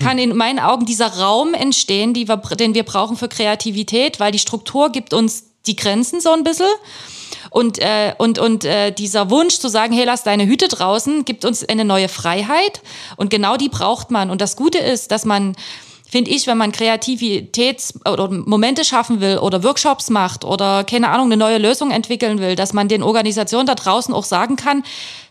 kann 0.00 0.18
in 0.18 0.36
meinen 0.36 0.58
Augen 0.58 0.86
dieser 0.86 1.18
Raum 1.18 1.54
entstehen, 1.54 2.14
wir, 2.14 2.36
den 2.36 2.74
wir 2.74 2.84
brauchen 2.84 3.16
für 3.16 3.28
Kreativität, 3.28 4.20
weil 4.20 4.30
die 4.30 4.38
Struktur 4.38 4.90
gibt 4.90 5.12
uns 5.12 5.44
die 5.66 5.74
Grenzen 5.74 6.20
so 6.20 6.30
ein 6.30 6.44
bisschen. 6.44 6.68
Und, 7.50 7.78
äh, 7.78 8.14
und, 8.18 8.38
und 8.38 8.64
äh, 8.64 8.92
dieser 8.92 9.30
Wunsch 9.30 9.58
zu 9.58 9.68
sagen, 9.68 9.92
hey, 9.92 10.04
lass 10.04 10.22
deine 10.22 10.46
Hüte 10.46 10.68
draußen, 10.68 11.24
gibt 11.24 11.44
uns 11.44 11.64
eine 11.64 11.84
neue 11.84 12.08
Freiheit. 12.08 12.82
Und 13.16 13.30
genau 13.30 13.56
die 13.56 13.68
braucht 13.68 14.10
man. 14.10 14.30
Und 14.30 14.40
das 14.40 14.56
Gute 14.56 14.78
ist, 14.78 15.10
dass 15.10 15.24
man 15.24 15.54
finde 16.08 16.30
ich, 16.30 16.46
wenn 16.46 16.56
man 16.56 16.72
Kreativitäts- 16.72 17.94
oder 18.10 18.30
Momente 18.30 18.84
schaffen 18.84 19.20
will 19.20 19.38
oder 19.38 19.62
Workshops 19.62 20.10
macht 20.10 20.44
oder 20.44 20.84
keine 20.84 21.10
Ahnung, 21.10 21.26
eine 21.26 21.36
neue 21.36 21.58
Lösung 21.58 21.90
entwickeln 21.90 22.38
will, 22.38 22.56
dass 22.56 22.72
man 22.72 22.88
den 22.88 23.02
Organisationen 23.02 23.66
da 23.66 23.74
draußen 23.74 24.14
auch 24.14 24.24
sagen 24.24 24.56
kann, 24.56 24.82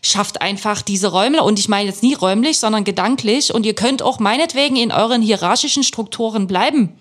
schafft 0.02 0.40
einfach 0.40 0.82
diese 0.82 1.08
Räume 1.08 1.42
und 1.42 1.58
ich 1.58 1.68
meine 1.68 1.88
jetzt 1.88 2.02
nie 2.02 2.14
räumlich, 2.14 2.58
sondern 2.58 2.84
gedanklich 2.84 3.52
und 3.52 3.66
ihr 3.66 3.74
könnt 3.74 4.02
auch 4.02 4.20
meinetwegen 4.20 4.76
in 4.76 4.92
euren 4.92 5.20
hierarchischen 5.20 5.82
Strukturen 5.82 6.46
bleiben. 6.46 6.96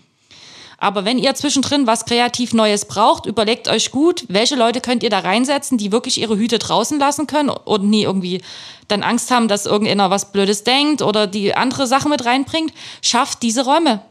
Aber 0.78 1.06
wenn 1.06 1.18
ihr 1.18 1.34
zwischendrin 1.34 1.88
was 1.88 2.06
kreativ 2.06 2.54
Neues 2.54 2.86
braucht, 2.86 3.26
überlegt 3.26 3.68
euch 3.68 3.92
gut, 3.92 4.26
welche 4.28 4.56
Leute 4.56 4.80
könnt 4.80 5.02
ihr 5.02 5.10
da 5.10 5.20
reinsetzen, 5.20 5.78
die 5.78 5.92
wirklich 5.92 6.22
ihre 6.22 6.38
Hüte 6.38 6.60
draußen 6.60 7.00
lassen 7.00 7.26
können 7.26 7.50
und 7.50 7.90
nie 7.90 8.04
irgendwie 8.04 8.42
dann 8.88 9.02
Angst 9.02 9.32
haben, 9.32 9.48
dass 9.48 9.66
irgendeiner 9.66 10.12
was 10.12 10.32
Blödes 10.32 10.64
denkt 10.64 11.02
oder 11.02 11.26
die 11.26 11.56
andere 11.56 11.88
Sachen 11.88 12.12
mit 12.12 12.26
reinbringt. 12.26 12.74
Schafft 13.02 13.42
diese 13.42 13.66
Räume. 13.66 14.02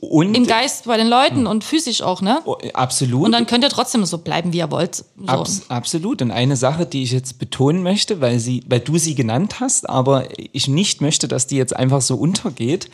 Und 0.00 0.34
Im 0.34 0.46
Geist 0.46 0.84
bei 0.84 0.96
den 0.96 1.08
Leuten 1.08 1.46
und 1.46 1.64
physisch 1.64 2.02
auch, 2.02 2.20
ne? 2.20 2.40
Oh, 2.44 2.56
absolut. 2.74 3.24
Und 3.24 3.32
dann 3.32 3.46
könnt 3.46 3.64
ihr 3.64 3.70
trotzdem 3.70 4.04
so 4.04 4.18
bleiben, 4.18 4.52
wie 4.52 4.58
ihr 4.58 4.70
wollt. 4.70 4.96
So. 4.96 5.04
Abs 5.26 5.62
absolut. 5.68 6.22
Und 6.22 6.30
eine 6.30 6.56
Sache, 6.56 6.86
die 6.86 7.02
ich 7.02 7.12
jetzt 7.12 7.38
betonen 7.38 7.82
möchte, 7.82 8.20
weil, 8.20 8.38
sie, 8.38 8.62
weil 8.68 8.80
du 8.80 8.98
sie 8.98 9.14
genannt 9.14 9.60
hast, 9.60 9.88
aber 9.88 10.28
ich 10.52 10.68
nicht 10.68 11.00
möchte, 11.00 11.28
dass 11.28 11.46
die 11.46 11.56
jetzt 11.56 11.74
einfach 11.74 12.02
so 12.02 12.16
untergeht. 12.16 12.90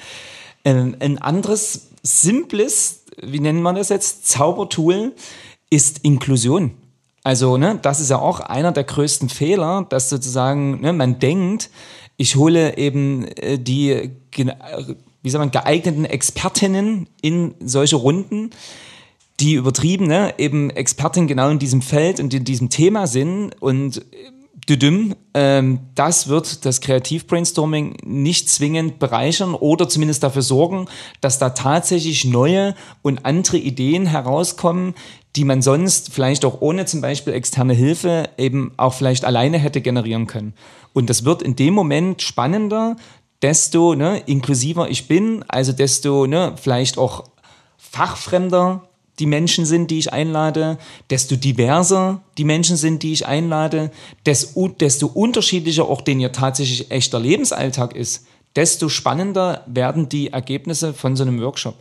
Ein, 0.64 0.96
ein 1.00 1.18
anderes 1.18 1.88
simples, 2.06 3.04
wie 3.20 3.40
nennen 3.40 3.62
wir 3.62 3.72
das 3.72 3.88
jetzt, 3.88 4.26
Zaubertool 4.28 5.14
ist 5.70 5.98
Inklusion. 5.98 6.72
Also, 7.22 7.56
ne, 7.56 7.78
das 7.82 8.00
ist 8.00 8.10
ja 8.10 8.18
auch 8.18 8.40
einer 8.40 8.70
der 8.70 8.84
größten 8.84 9.28
Fehler, 9.28 9.84
dass 9.88 10.08
sozusagen 10.08 10.80
ne, 10.80 10.92
man 10.92 11.18
denkt, 11.18 11.70
ich 12.16 12.36
hole 12.36 12.78
eben 12.78 13.24
äh, 13.24 13.58
die, 13.58 14.12
wie 14.32 15.30
sagt 15.30 15.40
man, 15.40 15.50
geeigneten 15.50 16.04
Expertinnen 16.04 17.08
in 17.20 17.54
solche 17.60 17.96
Runden, 17.96 18.50
die 19.40 19.54
übertrieben, 19.54 20.06
ne, 20.06 20.34
eben 20.38 20.70
Expertin 20.70 21.26
genau 21.26 21.50
in 21.50 21.58
diesem 21.58 21.82
Feld 21.82 22.20
und 22.20 22.32
in 22.32 22.44
diesem 22.44 22.70
Thema 22.70 23.06
sind 23.06 23.60
und 23.60 24.04
Düdüm, 24.68 25.14
ähm, 25.33 25.79
das 25.94 26.26
wird 26.26 26.64
das 26.64 26.81
Kreativbrainstorming 26.81 27.98
nicht 28.05 28.50
zwingend 28.50 28.98
bereichern 28.98 29.55
oder 29.55 29.88
zumindest 29.88 30.24
dafür 30.24 30.42
sorgen, 30.42 30.87
dass 31.20 31.38
da 31.38 31.50
tatsächlich 31.50 32.24
neue 32.24 32.74
und 33.02 33.24
andere 33.24 33.59
Ideen 33.59 34.07
herauskommen, 34.07 34.94
die 35.37 35.44
man 35.44 35.62
sonst 35.62 36.12
vielleicht 36.12 36.44
auch 36.44 36.61
ohne 36.61 36.85
zum 36.85 37.00
Beispiel 37.00 37.33
externe 37.35 37.74
Hilfe 37.74 38.29
eben 38.38 38.72
auch 38.76 38.94
vielleicht 38.94 39.24
alleine 39.24 39.59
hätte 39.59 39.81
generieren 39.81 40.26
können. 40.26 40.55
Und 40.92 41.11
das 41.11 41.24
wird 41.24 41.42
in 41.42 41.55
dem 41.55 41.74
Moment 41.74 42.22
spannender, 42.22 42.96
desto 43.42 43.94
ne, 43.94 44.22
inklusiver 44.26 44.90
ich 44.90 45.07
bin, 45.07 45.44
also 45.46 45.72
desto 45.72 46.26
ne, 46.26 46.55
vielleicht 46.57 46.98
auch 46.98 47.24
fachfremder 47.76 48.83
die 49.18 49.26
Menschen 49.26 49.64
sind, 49.64 49.90
die 49.90 49.98
ich 49.98 50.12
einlade, 50.12 50.79
desto 51.11 51.37
diverser 51.37 52.20
die 52.38 52.44
Menschen 52.44 52.76
sind, 52.76 53.02
die 53.02 53.12
ich 53.12 53.26
einlade, 53.26 53.90
desto, 54.26 55.07
unterschiedlicher 55.07 55.88
auch 55.88 56.02
den 56.02 56.20
ihr 56.20 56.33
tatsächlich 56.33 56.90
echter 56.90 57.18
Lebensalltag 57.18 57.94
ist, 57.94 58.26
desto 58.57 58.88
spannender 58.88 59.62
werden 59.66 60.09
die 60.09 60.33
Ergebnisse 60.33 60.94
von 60.94 61.16
so 61.16 61.22
einem 61.22 61.40
Workshop. 61.40 61.76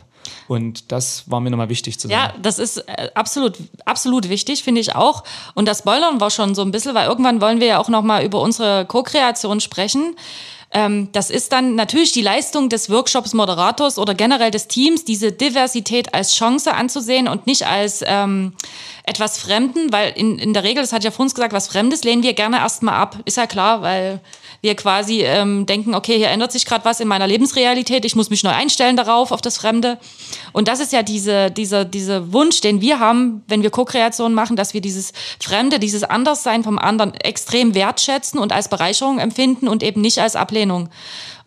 Und 0.48 0.90
das 0.92 1.24
war 1.26 1.40
mir 1.40 1.50
nochmal 1.50 1.68
wichtig 1.68 1.98
zu 1.98 2.08
sagen. 2.08 2.20
Ja, 2.20 2.34
das 2.40 2.58
ist 2.58 2.78
äh, 2.78 3.10
absolut, 3.14 3.54
absolut 3.84 4.28
wichtig, 4.28 4.62
finde 4.62 4.80
ich 4.80 4.94
auch. 4.94 5.24
Und 5.54 5.66
das 5.68 5.78
Spoilern 5.78 6.20
war 6.20 6.30
schon 6.30 6.54
so 6.54 6.62
ein 6.62 6.70
bisschen, 6.70 6.94
weil 6.94 7.08
irgendwann 7.08 7.40
wollen 7.40 7.60
wir 7.60 7.66
ja 7.66 7.78
auch 7.78 7.88
nochmal 7.88 8.24
über 8.24 8.40
unsere 8.40 8.86
Co-Kreation 8.86 9.60
sprechen. 9.60 10.16
Ähm, 10.72 11.10
das 11.12 11.30
ist 11.30 11.52
dann 11.52 11.74
natürlich 11.74 12.12
die 12.12 12.22
Leistung 12.22 12.68
des 12.68 12.90
Workshops 12.90 13.34
Moderators 13.34 13.98
oder 13.98 14.14
generell 14.14 14.50
des 14.50 14.68
Teams, 14.68 15.04
diese 15.04 15.32
Diversität 15.32 16.12
als 16.12 16.34
Chance 16.34 16.74
anzusehen 16.74 17.28
und 17.28 17.46
nicht 17.46 17.66
als 17.66 18.02
ähm, 18.04 18.52
etwas 19.04 19.38
Fremden, 19.38 19.92
weil 19.92 20.12
in, 20.16 20.38
in 20.38 20.52
der 20.52 20.64
Regel, 20.64 20.82
das 20.82 20.92
hat 20.92 21.04
ja 21.04 21.10
vorhin 21.10 21.32
gesagt, 21.32 21.52
was 21.52 21.68
Fremdes 21.68 22.02
lehnen 22.02 22.22
wir 22.22 22.34
gerne 22.34 22.58
erstmal 22.58 22.94
ab. 22.94 23.18
Ist 23.24 23.36
ja 23.36 23.46
klar, 23.46 23.82
weil 23.82 24.20
wir 24.66 24.74
quasi 24.74 25.22
ähm, 25.22 25.64
denken, 25.64 25.94
okay, 25.94 26.16
hier 26.16 26.28
ändert 26.28 26.50
sich 26.50 26.66
gerade 26.66 26.84
was 26.84 26.98
in 26.98 27.06
meiner 27.06 27.28
Lebensrealität, 27.28 28.04
ich 28.04 28.16
muss 28.16 28.30
mich 28.30 28.42
neu 28.42 28.50
einstellen 28.50 28.96
darauf, 28.96 29.30
auf 29.30 29.40
das 29.40 29.56
Fremde. 29.56 29.98
Und 30.52 30.66
das 30.66 30.80
ist 30.80 30.92
ja 30.92 31.04
diese, 31.04 31.52
dieser, 31.52 31.84
dieser 31.84 32.32
Wunsch, 32.32 32.60
den 32.60 32.80
wir 32.80 32.98
haben, 32.98 33.44
wenn 33.46 33.62
wir 33.62 33.70
Co-Kreation 33.70 34.34
machen, 34.34 34.56
dass 34.56 34.74
wir 34.74 34.80
dieses 34.80 35.12
Fremde, 35.40 35.78
dieses 35.78 36.02
Anderssein 36.02 36.64
vom 36.64 36.78
anderen 36.80 37.14
extrem 37.14 37.76
wertschätzen 37.76 38.40
und 38.40 38.52
als 38.52 38.68
Bereicherung 38.68 39.20
empfinden 39.20 39.68
und 39.68 39.84
eben 39.84 40.00
nicht 40.00 40.18
als 40.18 40.34
Ablehnung. 40.34 40.88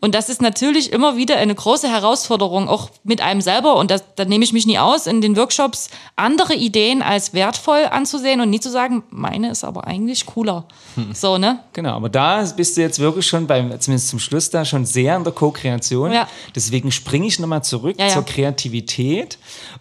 Und 0.01 0.15
das 0.15 0.29
ist 0.29 0.41
natürlich 0.41 0.93
immer 0.93 1.17
wieder 1.17 1.37
eine 1.37 1.53
große 1.53 1.89
Herausforderung, 1.89 2.69
auch 2.69 2.89
mit 3.03 3.21
einem 3.21 3.41
selber. 3.41 3.75
Und 3.75 3.91
das, 3.91 4.03
da 4.15 4.23
nehme 4.25 4.43
ich 4.43 4.53
mich 4.53 4.65
nie 4.65 4.79
aus, 4.79 5.07
in 5.07 5.19
den 5.19 5.35
Workshops 5.35 5.89
andere 6.15 6.55
Ideen 6.55 7.01
als 7.01 7.33
wertvoll 7.33 7.85
anzusehen 7.89 8.39
und 8.39 8.49
nie 8.49 8.61
zu 8.61 8.69
sagen, 8.69 9.03
meine 9.09 9.51
ist 9.51 9.63
aber 9.63 9.87
eigentlich 9.87 10.25
cooler. 10.25 10.65
Hm. 10.95 11.13
So, 11.13 11.37
ne? 11.37 11.59
Genau, 11.73 11.95
aber 11.95 12.07
da 12.07 12.43
bist 12.55 12.77
du 12.77 12.81
jetzt 12.81 12.99
wirklich 12.99 13.27
schon 13.27 13.45
beim, 13.45 13.77
zumindest 13.79 14.09
zum 14.09 14.19
Schluss 14.19 14.49
da, 14.49 14.63
schon 14.63 14.85
sehr 14.85 15.17
in 15.17 15.23
der 15.23 15.33
Co-Kreation. 15.33 16.13
Ja. 16.13 16.27
Deswegen 16.55 16.91
springe 16.91 17.27
ich 17.27 17.39
nochmal 17.39 17.63
zurück 17.63 17.97
ja, 17.99 18.07
ja. 18.07 18.13
zur 18.13 18.23
Kreativität 18.23 19.37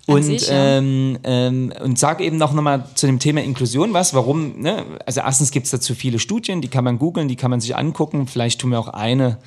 und, 0.07 0.22
sich, 0.24 0.48
ähm, 0.50 1.18
ähm, 1.22 1.72
und 1.83 1.98
sage 1.98 2.24
eben 2.24 2.38
noch 2.38 2.52
nochmal 2.52 2.85
zu 2.94 3.07
dem 3.07 3.20
Thema 3.20 3.42
Inklusion 3.42 3.92
was, 3.92 4.14
warum, 4.14 4.61
ne? 4.61 4.85
Also 5.07 5.20
erstens 5.20 5.50
gibt 5.52 5.66
es 5.66 5.70
dazu 5.70 5.94
viele 5.94 6.18
Studien, 6.18 6.61
die 6.61 6.68
kann 6.68 6.83
man 6.83 6.98
googeln, 6.98 7.28
die 7.28 7.37
kann 7.37 7.50
man 7.50 7.61
sich 7.61 7.76
angucken. 7.76 8.26
Vielleicht 8.26 8.61
tun 8.61 8.70
wir 8.70 8.81
auch 8.81 8.88
eine 8.88 9.38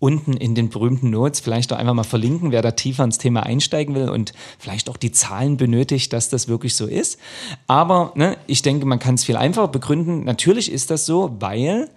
unten 0.00 0.34
in 0.34 0.54
den 0.54 0.68
berühmten 0.68 1.10
Notes 1.10 1.40
vielleicht 1.40 1.72
auch 1.72 1.76
einfach 1.76 1.94
mal 1.94 2.04
verlinken, 2.04 2.52
wer 2.52 2.62
da 2.62 2.70
tiefer 2.70 3.04
ins 3.04 3.18
Thema 3.18 3.42
einsteigen 3.42 3.94
will 3.94 4.08
und 4.08 4.32
vielleicht 4.58 4.88
auch 4.88 4.96
die 4.96 5.12
Zahlen 5.12 5.56
benötigt, 5.56 6.12
dass 6.12 6.28
das 6.28 6.46
wirklich 6.46 6.76
so 6.76 6.86
ist. 6.86 7.18
Aber 7.66 8.12
ne, 8.14 8.36
ich 8.46 8.62
denke, 8.62 8.86
man 8.86 9.00
kann 9.00 9.16
es 9.16 9.24
viel 9.24 9.36
einfacher 9.36 9.68
begründen. 9.68 10.24
Natürlich 10.24 10.70
ist 10.70 10.90
das 10.90 11.04
so, 11.04 11.36
weil 11.40 11.90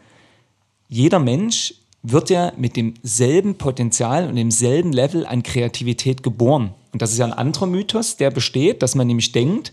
jeder 0.90 1.20
Mensch 1.20 1.76
wird 2.04 2.32
ja 2.32 2.52
mit 2.58 2.76
demselben 2.76 3.56
Potenzial 3.56 4.28
und 4.28 4.36
demselben 4.36 4.92
Level 4.92 5.26
an 5.26 5.44
Kreativität 5.44 6.24
geboren. 6.24 6.74
Und 6.92 7.02
das 7.02 7.12
ist 7.12 7.20
ja 7.20 7.26
ein 7.26 7.34
anderer 7.34 7.68
Mythos, 7.68 8.18
der 8.18 8.32
besteht, 8.32 8.82
dass 8.82 8.96
man 8.96 9.08
nämlich 9.08 9.32
denkt, 9.32 9.72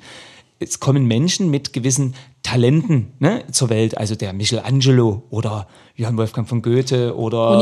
es 0.61 0.81
kommen 0.81 1.07
Menschen 1.07 1.51
mit 1.51 1.73
gewissen 1.73 2.15
Talenten 2.43 3.13
ne, 3.19 3.45
zur 3.51 3.69
Welt, 3.69 3.99
also 3.99 4.15
der 4.15 4.33
Michelangelo 4.33 5.25
oder 5.31 5.67
Johann 5.97 6.17
Wolfgang 6.17 6.49
von 6.49 6.63
Goethe 6.63 7.17
oder 7.17 7.59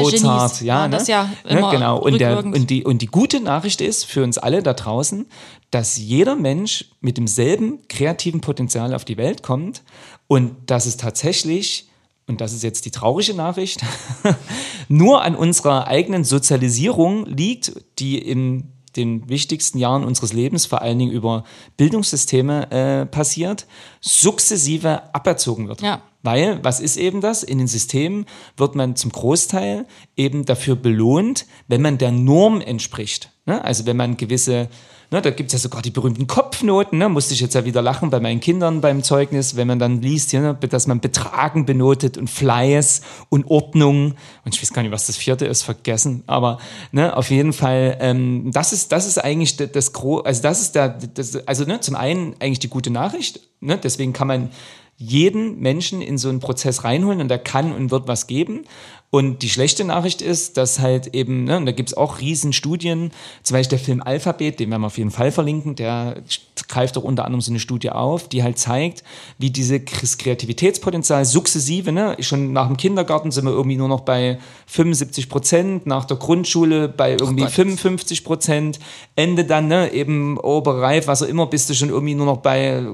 Mozart, 0.00 0.62
ja, 0.62 0.86
ne? 0.86 0.96
das 0.96 1.08
ja 1.08 1.24
ne, 1.44 1.50
immer 1.50 1.72
ne, 1.72 1.78
genau. 1.78 1.98
Und, 1.98 2.18
der, 2.20 2.44
und, 2.44 2.70
die, 2.70 2.84
und 2.84 3.02
die 3.02 3.06
gute 3.06 3.40
Nachricht 3.40 3.80
ist 3.80 4.04
für 4.04 4.22
uns 4.22 4.38
alle 4.38 4.62
da 4.62 4.74
draußen, 4.74 5.26
dass 5.70 5.96
jeder 5.96 6.36
Mensch 6.36 6.86
mit 7.00 7.18
demselben 7.18 7.80
kreativen 7.88 8.40
Potenzial 8.40 8.94
auf 8.94 9.04
die 9.04 9.16
Welt 9.16 9.42
kommt 9.42 9.82
und 10.28 10.54
dass 10.66 10.86
es 10.86 10.96
tatsächlich 10.96 11.88
und 12.28 12.40
das 12.40 12.52
ist 12.52 12.62
jetzt 12.62 12.84
die 12.84 12.92
traurige 12.92 13.34
Nachricht, 13.34 13.82
nur 14.88 15.22
an 15.22 15.34
unserer 15.34 15.88
eigenen 15.88 16.22
Sozialisierung 16.22 17.26
liegt, 17.26 17.72
die 17.98 18.16
in 18.16 18.72
den 18.96 19.28
wichtigsten 19.28 19.78
Jahren 19.78 20.04
unseres 20.04 20.32
Lebens, 20.32 20.66
vor 20.66 20.82
allen 20.82 20.98
Dingen 20.98 21.12
über 21.12 21.44
Bildungssysteme 21.76 22.70
äh, 22.70 23.06
passiert, 23.06 23.66
sukzessive 24.00 25.14
aberzogen 25.14 25.68
wird. 25.68 25.82
Ja. 25.82 26.02
Weil, 26.22 26.62
was 26.62 26.80
ist 26.80 26.96
eben 26.96 27.20
das? 27.20 27.42
In 27.42 27.58
den 27.58 27.66
Systemen 27.66 28.26
wird 28.56 28.74
man 28.74 28.96
zum 28.96 29.12
Großteil 29.12 29.86
eben 30.16 30.44
dafür 30.44 30.76
belohnt, 30.76 31.46
wenn 31.68 31.82
man 31.82 31.98
der 31.98 32.12
Norm 32.12 32.60
entspricht. 32.60 33.30
Ne? 33.46 33.64
Also 33.64 33.86
wenn 33.86 33.96
man 33.96 34.16
gewisse 34.16 34.68
Ne, 35.12 35.20
da 35.20 35.28
gibt 35.28 35.48
es 35.48 35.52
ja 35.52 35.58
sogar 35.58 35.82
die 35.82 35.90
berühmten 35.90 36.26
Kopfnoten. 36.26 36.96
Ne? 36.96 37.10
Musste 37.10 37.34
ich 37.34 37.40
jetzt 37.40 37.54
ja 37.54 37.66
wieder 37.66 37.82
lachen 37.82 38.08
bei 38.08 38.18
meinen 38.18 38.40
Kindern 38.40 38.80
beim 38.80 39.02
Zeugnis, 39.02 39.56
wenn 39.56 39.68
man 39.68 39.78
dann 39.78 40.00
liest, 40.00 40.30
hier, 40.30 40.40
ne, 40.40 40.54
dass 40.54 40.86
man 40.86 41.00
Betragen 41.00 41.66
benotet 41.66 42.16
und 42.16 42.30
Fleiß 42.30 43.02
und 43.28 43.44
Ordnung. 43.50 44.14
Und 44.46 44.54
ich 44.54 44.62
weiß 44.62 44.72
gar 44.72 44.80
nicht, 44.80 44.90
was 44.90 45.08
das 45.08 45.18
vierte 45.18 45.44
ist, 45.44 45.64
vergessen. 45.64 46.24
Aber 46.26 46.56
ne, 46.92 47.14
auf 47.14 47.28
jeden 47.28 47.52
Fall, 47.52 47.98
ähm, 48.00 48.52
das, 48.54 48.72
ist, 48.72 48.90
das 48.90 49.06
ist 49.06 49.22
eigentlich 49.22 49.58
das, 49.58 49.70
das 49.72 49.92
Gro 49.92 50.20
also 50.20 50.40
das 50.40 50.62
ist 50.62 50.74
der, 50.76 50.88
das, 50.88 51.46
also 51.46 51.64
ne, 51.64 51.80
zum 51.80 51.94
einen 51.94 52.34
eigentlich 52.40 52.60
die 52.60 52.70
gute 52.70 52.88
Nachricht. 52.90 53.40
Deswegen 53.60 54.14
kann 54.14 54.28
man 54.28 54.48
jeden 54.96 55.60
Menschen 55.60 56.00
in 56.00 56.18
so 56.18 56.28
einen 56.28 56.40
Prozess 56.40 56.84
reinholen 56.84 57.20
und 57.20 57.30
er 57.30 57.38
kann 57.38 57.72
und 57.72 57.90
wird 57.90 58.06
was 58.08 58.26
geben. 58.26 58.64
Und 59.10 59.42
die 59.42 59.50
schlechte 59.50 59.84
Nachricht 59.84 60.22
ist, 60.22 60.56
dass 60.56 60.78
halt 60.78 61.08
eben, 61.08 61.44
ne, 61.44 61.58
und 61.58 61.66
da 61.66 61.72
gibt 61.72 61.90
es 61.90 61.96
auch 61.96 62.20
Riesenstudien, 62.20 63.10
zum 63.42 63.54
Beispiel 63.54 63.76
der 63.76 63.84
Film 63.84 64.02
Alphabet, 64.02 64.58
den 64.58 64.70
werden 64.70 64.80
wir 64.80 64.86
auf 64.86 64.96
jeden 64.96 65.10
Fall 65.10 65.30
verlinken, 65.32 65.76
der 65.76 66.22
greift 66.68 66.96
auch 66.98 67.04
unter 67.04 67.24
anderem 67.24 67.40
so 67.40 67.50
eine 67.50 67.60
Studie 67.60 67.90
auf, 67.90 68.28
die 68.28 68.42
halt 68.42 68.58
zeigt, 68.58 69.02
wie 69.38 69.50
dieses 69.50 69.82
Kreativitätspotenzial 70.18 71.24
sukzessive, 71.24 71.92
ne, 71.92 72.16
schon 72.20 72.52
nach 72.52 72.66
dem 72.66 72.76
Kindergarten 72.76 73.30
sind 73.30 73.44
wir 73.44 73.52
irgendwie 73.52 73.76
nur 73.76 73.88
noch 73.88 74.00
bei 74.00 74.38
75 74.66 75.28
Prozent, 75.28 75.86
nach 75.86 76.04
der 76.04 76.16
Grundschule 76.16 76.88
bei 76.88 77.12
irgendwie 77.12 77.46
55 77.46 78.24
Prozent, 78.24 78.80
Ende 79.16 79.44
dann, 79.44 79.68
ne, 79.68 79.92
eben 79.92 80.38
Oberreif, 80.38 81.06
was 81.06 81.22
auch 81.22 81.28
immer, 81.28 81.46
bist 81.46 81.70
du 81.70 81.74
schon 81.74 81.88
irgendwie 81.88 82.14
nur 82.14 82.26
noch 82.26 82.38
bei 82.38 82.86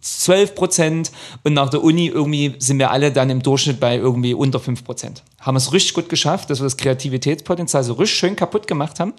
12 0.00 0.54
Prozent 0.54 1.12
und 1.44 1.54
nach 1.54 1.70
der 1.70 1.82
Uni 1.82 2.06
irgendwie 2.06 2.54
sind 2.58 2.78
wir 2.78 2.90
alle 2.90 3.12
dann 3.12 3.30
im 3.30 3.42
Durchschnitt 3.42 3.80
bei 3.80 3.96
irgendwie 3.96 4.34
unter 4.34 4.60
5 4.60 4.84
Prozent. 4.84 5.22
Haben 5.40 5.56
es 5.56 5.72
richtig 5.72 5.94
gut 5.94 6.08
geschafft, 6.08 6.50
dass 6.50 6.60
wir 6.60 6.64
das 6.64 6.76
Kreativitätspotenzial 6.76 7.84
so 7.84 7.94
richtig 7.94 8.18
schön 8.18 8.36
kaputt 8.36 8.66
gemacht 8.66 9.00
haben. 9.00 9.14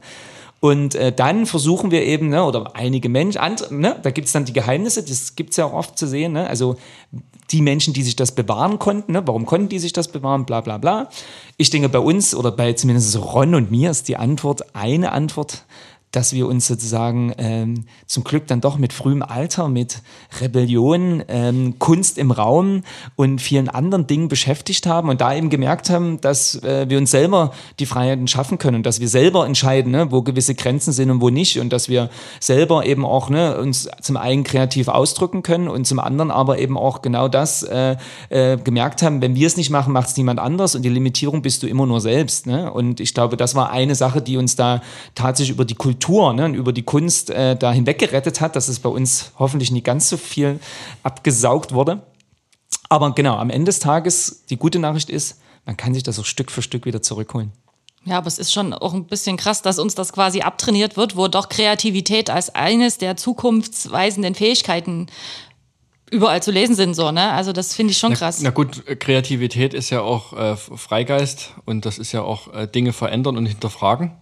Und 0.59 0.95
äh, 0.95 1.13
dann 1.13 1.45
versuchen 1.45 1.91
wir 1.91 2.03
eben, 2.03 2.29
ne, 2.29 2.43
oder 2.43 2.75
einige 2.75 3.07
Menschen, 3.07 3.39
andere, 3.39 3.73
ne, 3.73 3.95
da 4.01 4.11
gibt 4.11 4.27
es 4.27 4.33
dann 4.33 4.45
die 4.45 4.53
Geheimnisse, 4.53 5.03
das 5.03 5.35
gibt 5.35 5.51
es 5.51 5.57
ja 5.57 5.65
auch 5.65 5.73
oft 5.73 5.97
zu 5.97 6.05
sehen. 6.05 6.33
Ne, 6.33 6.47
also 6.47 6.75
die 7.51 7.61
Menschen, 7.61 7.93
die 7.93 8.03
sich 8.03 8.15
das 8.15 8.33
bewahren 8.33 8.77
konnten, 8.77 9.13
ne, 9.13 9.25
warum 9.25 9.45
konnten 9.45 9.69
die 9.69 9.79
sich 9.79 9.93
das 9.93 10.09
bewahren, 10.09 10.45
bla 10.45 10.61
bla 10.61 10.77
bla. 10.77 11.09
Ich 11.57 11.69
denke, 11.69 11.87
bei 11.89 11.99
uns 11.99 12.35
oder 12.35 12.51
bei 12.51 12.73
zumindest 12.73 13.17
Ron 13.17 13.55
und 13.55 13.71
mir 13.71 13.89
ist 13.89 14.07
die 14.07 14.17
Antwort, 14.17 14.75
eine 14.75 15.13
Antwort, 15.13 15.63
dass 16.11 16.33
wir 16.33 16.47
uns 16.47 16.67
sozusagen 16.67 17.33
ähm, 17.37 17.85
zum 18.07 18.23
Glück 18.23 18.47
dann 18.47 18.61
doch 18.61 18.77
mit 18.77 18.93
frühem 18.93 19.21
Alter, 19.21 19.67
mit 19.67 20.01
Rebellion, 20.41 21.23
ähm, 21.27 21.77
Kunst 21.77 22.17
im 22.17 22.31
Raum 22.31 22.83
und 23.15 23.41
vielen 23.41 23.69
anderen 23.69 24.07
Dingen 24.07 24.27
beschäftigt 24.27 24.87
haben 24.87 25.09
und 25.09 25.21
da 25.21 25.35
eben 25.35 25.49
gemerkt 25.49 25.89
haben, 25.91 26.19
dass 26.19 26.55
äh, 26.63 26.89
wir 26.89 26.97
uns 26.97 27.11
selber 27.11 27.51
die 27.79 27.85
Freiheiten 27.85 28.27
schaffen 28.27 28.57
können 28.57 28.77
und 28.77 28.85
dass 28.85 28.99
wir 28.99 29.07
selber 29.07 29.45
entscheiden, 29.45 29.91
ne, 29.91 30.11
wo 30.11 30.23
gewisse 30.23 30.55
Grenzen 30.55 30.93
sind 30.93 31.11
und 31.11 31.21
wo 31.21 31.29
nicht 31.29 31.59
und 31.59 31.71
dass 31.71 31.89
wir 31.89 32.09
selber 32.39 32.85
eben 32.87 33.05
auch 33.05 33.29
ne, 33.29 33.59
uns 33.59 33.87
zum 34.01 34.17
einen 34.17 34.43
kreativ 34.43 34.87
ausdrücken 34.87 35.43
können 35.43 35.67
und 35.67 35.85
zum 35.85 35.99
anderen 35.99 36.31
aber 36.31 36.57
eben 36.57 36.77
auch 36.77 37.03
genau 37.03 37.27
das 37.27 37.61
äh, 37.61 37.97
äh, 38.29 38.57
gemerkt 38.57 39.03
haben, 39.03 39.21
wenn 39.21 39.35
wir 39.35 39.45
es 39.45 39.57
nicht 39.57 39.69
machen, 39.69 39.93
macht 39.93 40.09
es 40.09 40.17
niemand 40.17 40.39
anders 40.39 40.73
und 40.73 40.81
die 40.81 40.89
Limitierung 40.89 41.43
bist 41.43 41.61
du 41.61 41.67
immer 41.67 41.85
nur 41.85 42.01
selbst. 42.01 42.47
Ne? 42.47 42.71
Und 42.73 42.99
ich 42.99 43.13
glaube, 43.13 43.37
das 43.37 43.53
war 43.53 43.69
eine 43.71 43.93
Sache, 43.93 44.23
die 44.23 44.37
uns 44.37 44.55
da 44.55 44.81
tatsächlich 45.13 45.53
über 45.53 45.65
die 45.65 45.75
Kultur 45.75 45.98
Kultur 45.99 46.33
ne, 46.33 46.45
und 46.45 46.53
über 46.53 46.71
die 46.71 46.83
Kunst 46.83 47.29
äh, 47.29 47.57
da 47.57 47.73
hinweg 47.73 47.99
gerettet 47.99 48.39
hat, 48.39 48.55
dass 48.55 48.69
es 48.69 48.79
bei 48.79 48.89
uns 48.89 49.33
hoffentlich 49.37 49.71
nicht 49.71 49.83
ganz 49.83 50.09
so 50.09 50.15
viel 50.15 50.59
abgesaugt 51.03 51.73
wurde. 51.73 52.01
Aber 52.87 53.13
genau, 53.13 53.35
am 53.35 53.49
Ende 53.49 53.65
des 53.65 53.79
Tages, 53.79 54.45
die 54.49 54.55
gute 54.55 54.79
Nachricht 54.79 55.09
ist, 55.09 55.41
man 55.65 55.75
kann 55.75 55.93
sich 55.93 56.03
das 56.03 56.17
auch 56.17 56.25
Stück 56.25 56.51
für 56.51 56.61
Stück 56.61 56.85
wieder 56.85 57.01
zurückholen. 57.01 57.51
Ja, 58.05 58.17
aber 58.17 58.27
es 58.27 58.39
ist 58.39 58.53
schon 58.53 58.73
auch 58.73 58.93
ein 58.93 59.05
bisschen 59.05 59.35
krass, 59.35 59.61
dass 59.61 59.77
uns 59.77 59.93
das 59.93 60.13
quasi 60.13 60.39
abtrainiert 60.41 60.95
wird, 60.95 61.17
wo 61.17 61.27
doch 61.27 61.49
Kreativität 61.49 62.29
als 62.29 62.55
eines 62.55 62.97
der 62.97 63.17
zukunftsweisenden 63.17 64.35
Fähigkeiten 64.35 65.07
überall 66.09 66.41
zu 66.41 66.49
lesen 66.49 66.75
sind, 66.75 66.95
so, 66.95 67.11
ne? 67.11 67.31
Also 67.33 67.51
das 67.51 67.75
finde 67.75 67.91
ich 67.91 67.97
schon 67.97 68.13
krass. 68.13 68.39
Na, 68.41 68.49
na, 68.49 68.53
gut, 68.53 68.83
Kreativität 68.99 69.73
ist 69.73 69.89
ja 69.89 70.01
auch 70.01 70.33
äh, 70.33 70.55
Freigeist 70.55 71.53
und 71.65 71.85
das 71.85 71.99
ist 71.99 72.13
ja 72.13 72.21
auch 72.21 72.51
äh, 72.53 72.67
Dinge 72.67 72.93
verändern 72.93 73.37
und 73.37 73.45
hinterfragen. 73.45 74.13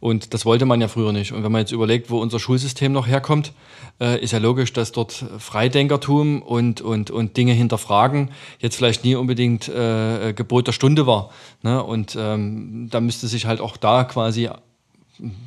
Und 0.00 0.32
das 0.32 0.44
wollte 0.44 0.64
man 0.64 0.80
ja 0.80 0.88
früher 0.88 1.12
nicht. 1.12 1.32
Und 1.32 1.42
wenn 1.42 1.50
man 1.50 1.60
jetzt 1.60 1.72
überlegt, 1.72 2.08
wo 2.08 2.20
unser 2.20 2.38
Schulsystem 2.38 2.92
noch 2.92 3.08
herkommt, 3.08 3.52
äh, 4.00 4.22
ist 4.22 4.32
ja 4.32 4.38
logisch, 4.38 4.72
dass 4.72 4.92
dort 4.92 5.24
Freidenkertum 5.38 6.40
und, 6.42 6.80
und, 6.80 7.10
und 7.10 7.36
Dinge 7.36 7.52
hinterfragen 7.52 8.30
jetzt 8.60 8.76
vielleicht 8.76 9.04
nie 9.04 9.16
unbedingt 9.16 9.68
äh, 9.68 10.32
Gebot 10.34 10.68
der 10.68 10.72
Stunde 10.72 11.06
war. 11.06 11.30
Ne? 11.62 11.82
Und 11.82 12.16
ähm, 12.18 12.88
da 12.90 13.00
müsste 13.00 13.26
sich 13.26 13.46
halt 13.46 13.60
auch 13.60 13.76
da 13.76 14.04
quasi 14.04 14.48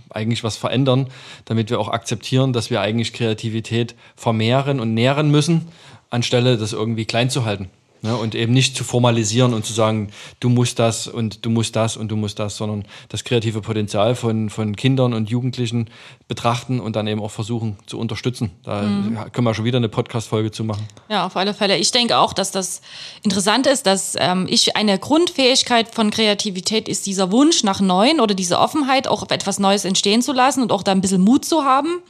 eigentlich 0.10 0.44
was 0.44 0.58
verändern, 0.58 1.08
damit 1.46 1.70
wir 1.70 1.80
auch 1.80 1.88
akzeptieren, 1.88 2.52
dass 2.52 2.70
wir 2.70 2.82
eigentlich 2.82 3.14
Kreativität 3.14 3.96
vermehren 4.18 4.82
und 4.82 4.94
nähren 4.94 5.32
müssen, 5.32 5.70
anstelle 6.10 6.58
das 6.58 6.74
irgendwie 6.74 7.06
klein 7.06 7.30
zu 7.30 7.46
halten. 7.46 7.70
Ne? 8.02 8.16
Und 8.16 8.34
eben 8.34 8.54
nicht 8.54 8.76
zu 8.76 8.84
formalisieren 8.84 9.54
und 9.54 9.66
zu 9.66 9.74
sagen, 9.74 10.10
du 10.40 10.50
musst 10.50 10.80
das 10.80 11.08
und 11.08 11.46
du 11.46 11.50
musst 11.50 11.76
das 11.76 11.98
und 11.98 12.10
du 12.10 12.16
musst 12.16 12.40
das, 12.40 12.58
sondern 12.58 12.86
das 13.10 13.24
kreative 13.24 13.62
Potenzial 13.62 14.16
von, 14.16 14.50
von 14.50 14.76
Kindern 14.76 15.14
und 15.14 15.30
Jugendlichen 15.30 15.90
betrachten 16.28 16.80
und 16.80 16.96
dann 16.96 17.06
eben 17.08 17.22
auch 17.22 17.32
versuchen 17.32 17.78
zu 17.86 18.00
unterstützen. 18.00 18.52
Da 18.64 18.82
mhm. 18.82 19.18
können 19.32 19.46
wir 19.46 19.54
schon 19.54 19.66
wieder 19.66 19.78
eine 19.78 19.90
Podcast-Folge 19.90 20.52
zu 20.52 20.64
machen. 20.64 20.88
Ja, 21.10 21.28
auf 21.28 21.38
alle 21.38 21.54
Fälle. 21.54 21.78
Ich 21.78 21.92
denke 21.92 22.18
auch, 22.18 22.34
dass 22.34 22.52
das 22.52 22.82
interessant 23.22 23.68
ist, 23.68 23.86
dass 23.86 24.16
ähm, 24.18 24.48
ich 24.50 24.76
eine 24.76 24.98
Grundfähigkeit 24.98 25.94
von 25.94 26.10
Kreativität 26.10 26.90
ist 26.90 27.06
dieser 27.06 27.32
Wunsch 27.32 27.64
nach 27.64 27.82
Neuen 27.82 28.20
oder 28.20 28.34
diese 28.34 28.58
Offenheit, 28.58 29.08
auch 29.08 29.30
etwas 29.30 29.60
Neues 29.60 29.86
entstehen 29.86 30.22
zu 30.22 30.34
lassen 30.34 30.64
und 30.64 30.72
auch 30.72 30.84
da 30.84 30.92
ein 30.92 31.02
bisschen 31.02 31.22
Mut 31.22 31.46
zu 31.46 31.64
haben. 31.64 32.02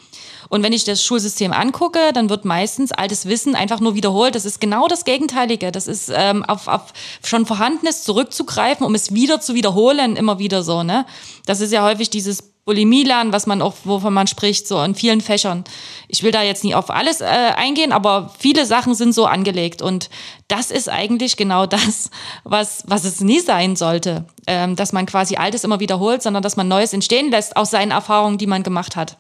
Und 0.49 0.63
wenn 0.63 0.73
ich 0.73 0.83
das 0.83 1.03
Schulsystem 1.03 1.53
angucke, 1.53 2.11
dann 2.13 2.29
wird 2.29 2.45
meistens 2.45 2.91
altes 2.91 3.25
Wissen 3.25 3.55
einfach 3.55 3.79
nur 3.79 3.95
wiederholt. 3.95 4.35
Das 4.35 4.45
ist 4.45 4.59
genau 4.59 4.87
das 4.87 5.05
Gegenteilige. 5.05 5.71
Das 5.71 5.87
ist 5.87 6.11
ähm, 6.13 6.43
auf, 6.43 6.67
auf 6.67 6.93
schon 7.23 7.45
Vorhandenes 7.45 8.03
zurückzugreifen, 8.03 8.85
um 8.85 8.95
es 8.95 9.13
wieder 9.13 9.41
zu 9.41 9.53
wiederholen, 9.53 10.15
immer 10.15 10.39
wieder 10.39 10.63
so. 10.63 10.83
Ne? 10.83 11.05
Das 11.45 11.61
ist 11.61 11.71
ja 11.71 11.83
häufig 11.83 12.09
dieses 12.09 12.51
Bulimie 12.63 13.03
lernen, 13.03 13.33
was 13.33 13.47
man 13.47 13.61
auch, 13.61 13.73
wovon 13.85 14.13
man 14.13 14.27
spricht, 14.27 14.67
so 14.67 14.81
in 14.83 14.93
vielen 14.93 15.21
Fächern. 15.21 15.63
Ich 16.07 16.21
will 16.21 16.31
da 16.31 16.43
jetzt 16.43 16.63
nie 16.63 16.75
auf 16.75 16.91
alles 16.91 17.19
äh, 17.19 17.25
eingehen, 17.25 17.91
aber 17.91 18.31
viele 18.37 18.67
Sachen 18.67 18.93
sind 18.93 19.13
so 19.13 19.25
angelegt. 19.25 19.81
Und 19.81 20.09
das 20.47 20.69
ist 20.69 20.87
eigentlich 20.87 21.37
genau 21.37 21.65
das, 21.65 22.11
was, 22.43 22.83
was 22.85 23.03
es 23.03 23.19
nie 23.19 23.39
sein 23.39 23.75
sollte. 23.75 24.25
Ähm, 24.45 24.75
dass 24.75 24.93
man 24.93 25.07
quasi 25.07 25.37
Altes 25.37 25.63
immer 25.63 25.79
wiederholt, 25.79 26.21
sondern 26.21 26.43
dass 26.43 26.55
man 26.55 26.67
Neues 26.67 26.93
entstehen 26.93 27.31
lässt 27.31 27.57
aus 27.57 27.71
seinen 27.71 27.91
Erfahrungen, 27.91 28.37
die 28.37 28.47
man 28.47 28.63
gemacht 28.63 28.95
hat. 28.95 29.17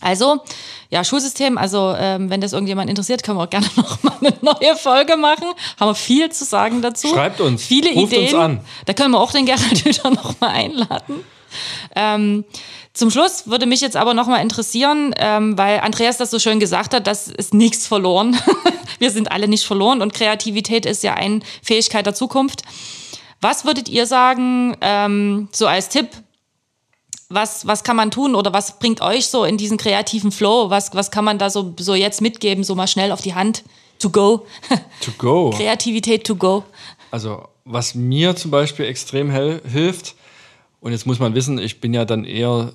Also, 0.00 0.38
ja, 0.90 1.04
Schulsystem, 1.04 1.58
also 1.58 1.94
ähm, 1.96 2.30
wenn 2.30 2.40
das 2.40 2.52
irgendjemand 2.52 2.90
interessiert, 2.90 3.22
können 3.22 3.38
wir 3.38 3.44
auch 3.44 3.50
gerne 3.50 3.66
noch 3.76 4.02
mal 4.02 4.14
eine 4.20 4.34
neue 4.40 4.76
Folge 4.76 5.16
machen. 5.16 5.46
Haben 5.78 5.90
wir 5.90 5.94
viel 5.94 6.30
zu 6.30 6.44
sagen 6.44 6.82
dazu. 6.82 7.08
Schreibt 7.08 7.40
uns. 7.40 7.64
Viele 7.64 7.92
Ruft 7.92 8.12
Ideen. 8.12 8.34
uns 8.34 8.34
an. 8.34 8.60
Da 8.86 8.92
können 8.92 9.12
wir 9.12 9.20
auch 9.20 9.32
den 9.32 9.46
Gerhard 9.46 9.84
Hüther 9.84 10.10
noch 10.10 10.40
mal 10.40 10.50
einladen. 10.50 11.24
Ähm, 11.94 12.44
zum 12.92 13.10
Schluss 13.10 13.46
würde 13.46 13.66
mich 13.66 13.80
jetzt 13.80 13.96
aber 13.96 14.14
noch 14.14 14.26
mal 14.26 14.38
interessieren, 14.38 15.14
ähm, 15.16 15.56
weil 15.56 15.80
Andreas 15.80 16.16
das 16.16 16.30
so 16.30 16.38
schön 16.38 16.58
gesagt 16.58 16.92
hat, 16.92 17.06
dass 17.06 17.28
ist 17.28 17.54
nichts 17.54 17.86
verloren. 17.86 18.36
wir 18.98 19.10
sind 19.10 19.30
alle 19.30 19.48
nicht 19.48 19.64
verloren 19.64 20.02
und 20.02 20.12
Kreativität 20.12 20.86
ist 20.86 21.02
ja 21.02 21.14
eine 21.14 21.40
Fähigkeit 21.62 22.04
der 22.06 22.14
Zukunft. 22.14 22.62
Was 23.40 23.64
würdet 23.64 23.88
ihr 23.88 24.06
sagen, 24.06 24.76
ähm, 24.80 25.48
so 25.52 25.66
als 25.66 25.88
Tipp, 25.88 26.08
was, 27.30 27.66
was 27.66 27.84
kann 27.84 27.96
man 27.96 28.10
tun 28.10 28.34
oder 28.34 28.52
was 28.52 28.78
bringt 28.78 29.00
euch 29.00 29.28
so 29.28 29.44
in 29.44 29.56
diesen 29.56 29.78
kreativen 29.78 30.32
Flow? 30.32 30.68
Was, 30.68 30.94
was 30.94 31.10
kann 31.10 31.24
man 31.24 31.38
da 31.38 31.48
so, 31.48 31.74
so 31.78 31.94
jetzt 31.94 32.20
mitgeben, 32.20 32.64
so 32.64 32.74
mal 32.74 32.88
schnell 32.88 33.12
auf 33.12 33.22
die 33.22 33.34
Hand? 33.34 33.64
To 34.00 34.10
go. 34.10 34.46
To 35.00 35.12
go. 35.16 35.50
Kreativität 35.56 36.26
to 36.26 36.34
go. 36.34 36.64
Also, 37.10 37.48
was 37.64 37.94
mir 37.94 38.34
zum 38.34 38.50
Beispiel 38.50 38.86
extrem 38.86 39.30
hilft, 39.30 40.16
und 40.80 40.92
jetzt 40.92 41.06
muss 41.06 41.18
man 41.18 41.34
wissen, 41.34 41.58
ich 41.58 41.80
bin 41.80 41.94
ja 41.94 42.04
dann 42.04 42.24
eher, 42.24 42.72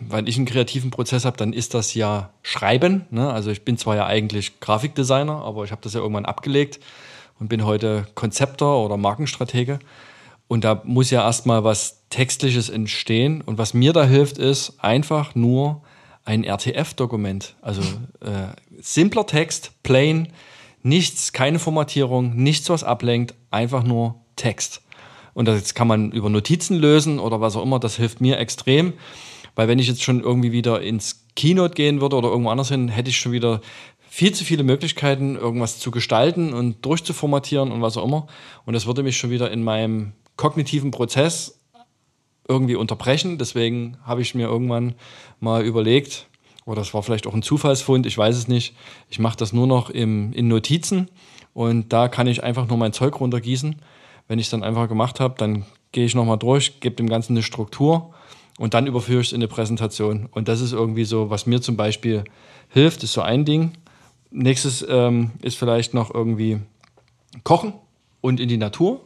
weil 0.00 0.28
ich 0.28 0.36
einen 0.36 0.46
kreativen 0.46 0.90
Prozess 0.90 1.24
habe, 1.24 1.36
dann 1.36 1.52
ist 1.52 1.72
das 1.72 1.94
ja 1.94 2.30
Schreiben. 2.42 3.06
Ne? 3.10 3.32
Also 3.32 3.50
ich 3.50 3.64
bin 3.64 3.78
zwar 3.78 3.96
ja 3.96 4.06
eigentlich 4.06 4.60
Grafikdesigner, 4.60 5.42
aber 5.42 5.64
ich 5.64 5.70
habe 5.70 5.80
das 5.82 5.94
ja 5.94 6.00
irgendwann 6.00 6.26
abgelegt 6.26 6.80
und 7.38 7.48
bin 7.48 7.64
heute 7.64 8.06
Konzepter 8.16 8.76
oder 8.78 8.96
Markenstratege. 8.96 9.78
Und 10.48 10.64
da 10.64 10.82
muss 10.84 11.10
ja 11.10 11.22
erstmal 11.22 11.64
was 11.64 12.03
Textliches 12.14 12.68
entstehen. 12.68 13.40
Und 13.40 13.58
was 13.58 13.74
mir 13.74 13.92
da 13.92 14.04
hilft, 14.04 14.38
ist 14.38 14.74
einfach 14.78 15.34
nur 15.34 15.82
ein 16.24 16.44
RTF-Dokument. 16.44 17.56
Also 17.60 17.82
äh, 18.20 18.54
simpler 18.80 19.26
Text, 19.26 19.72
plain, 19.82 20.28
nichts, 20.84 21.32
keine 21.32 21.58
Formatierung, 21.58 22.36
nichts, 22.36 22.70
was 22.70 22.84
ablenkt, 22.84 23.34
einfach 23.50 23.82
nur 23.82 24.14
Text. 24.36 24.80
Und 25.32 25.48
das 25.48 25.74
kann 25.74 25.88
man 25.88 26.12
über 26.12 26.30
Notizen 26.30 26.78
lösen 26.78 27.18
oder 27.18 27.40
was 27.40 27.56
auch 27.56 27.64
immer. 27.64 27.80
Das 27.80 27.96
hilft 27.96 28.20
mir 28.20 28.38
extrem. 28.38 28.92
Weil 29.56 29.66
wenn 29.66 29.80
ich 29.80 29.88
jetzt 29.88 30.04
schon 30.04 30.20
irgendwie 30.20 30.52
wieder 30.52 30.82
ins 30.82 31.26
Keynote 31.34 31.74
gehen 31.74 32.00
würde 32.00 32.14
oder 32.14 32.28
irgendwo 32.28 32.50
anders 32.50 32.68
hin, 32.68 32.86
hätte 32.86 33.10
ich 33.10 33.18
schon 33.18 33.32
wieder 33.32 33.60
viel 34.08 34.32
zu 34.32 34.44
viele 34.44 34.62
Möglichkeiten, 34.62 35.34
irgendwas 35.34 35.80
zu 35.80 35.90
gestalten 35.90 36.54
und 36.54 36.86
durchzuformatieren 36.86 37.72
und 37.72 37.82
was 37.82 37.96
auch 37.96 38.04
immer. 38.04 38.28
Und 38.66 38.74
das 38.74 38.86
würde 38.86 39.02
mich 39.02 39.16
schon 39.16 39.30
wieder 39.30 39.50
in 39.50 39.64
meinem 39.64 40.12
kognitiven 40.36 40.92
Prozess 40.92 41.58
irgendwie 42.48 42.76
unterbrechen. 42.76 43.38
Deswegen 43.38 43.96
habe 44.04 44.22
ich 44.22 44.34
mir 44.34 44.46
irgendwann 44.46 44.94
mal 45.40 45.64
überlegt, 45.64 46.28
oder 46.66 46.80
das 46.80 46.94
war 46.94 47.02
vielleicht 47.02 47.26
auch 47.26 47.34
ein 47.34 47.42
Zufallsfund, 47.42 48.06
ich 48.06 48.16
weiß 48.16 48.36
es 48.36 48.48
nicht, 48.48 48.74
ich 49.10 49.18
mache 49.18 49.36
das 49.36 49.52
nur 49.52 49.66
noch 49.66 49.90
im, 49.90 50.32
in 50.32 50.48
Notizen 50.48 51.08
und 51.52 51.92
da 51.92 52.08
kann 52.08 52.26
ich 52.26 52.42
einfach 52.42 52.66
nur 52.68 52.78
mein 52.78 52.92
Zeug 52.92 53.20
runtergießen. 53.20 53.76
Wenn 54.26 54.38
ich 54.38 54.46
es 54.46 54.50
dann 54.50 54.64
einfach 54.64 54.88
gemacht 54.88 55.20
habe, 55.20 55.34
dann 55.36 55.66
gehe 55.92 56.06
ich 56.06 56.14
nochmal 56.14 56.38
durch, 56.38 56.80
gebe 56.80 56.96
dem 56.96 57.08
Ganzen 57.08 57.34
eine 57.34 57.42
Struktur 57.42 58.14
und 58.58 58.74
dann 58.74 58.86
überführe 58.86 59.20
ich 59.20 59.28
es 59.28 59.32
in 59.32 59.38
eine 59.38 59.48
Präsentation. 59.48 60.28
Und 60.30 60.48
das 60.48 60.60
ist 60.60 60.72
irgendwie 60.72 61.04
so, 61.04 61.30
was 61.30 61.46
mir 61.46 61.60
zum 61.60 61.76
Beispiel 61.76 62.24
hilft, 62.68 63.02
ist 63.02 63.12
so 63.12 63.20
ein 63.20 63.44
Ding. 63.44 63.72
Nächstes 64.30 64.84
ähm, 64.88 65.32
ist 65.42 65.58
vielleicht 65.58 65.94
noch 65.94 66.12
irgendwie 66.12 66.60
Kochen 67.42 67.74
und 68.20 68.40
in 68.40 68.48
die 68.48 68.56
Natur. 68.56 69.00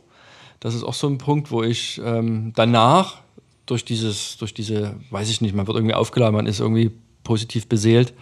Das 0.61 0.74
ist 0.74 0.85
auch 0.85 0.94
so 0.94 1.07
ein 1.09 1.18
Punkt, 1.18 1.51
wo 1.51 1.62
ich 1.62 2.01
ähm, 2.05 2.53
danach 2.55 3.20
durch 3.68 3.85
dieses, 3.85 4.37
durch 4.38 4.54
diese, 4.54 4.96
weiß 5.11 5.31
ich 5.31 5.40
nicht, 5.40 5.54
man 5.54 5.66
wird 5.66 5.76
irgendwie 5.76 5.94
aufgeladen, 5.94 6.35
man 6.35 6.46
ist 6.46 6.61
irgendwie 6.61 6.90
positiv 7.22 7.68
beseelt. 7.68 8.14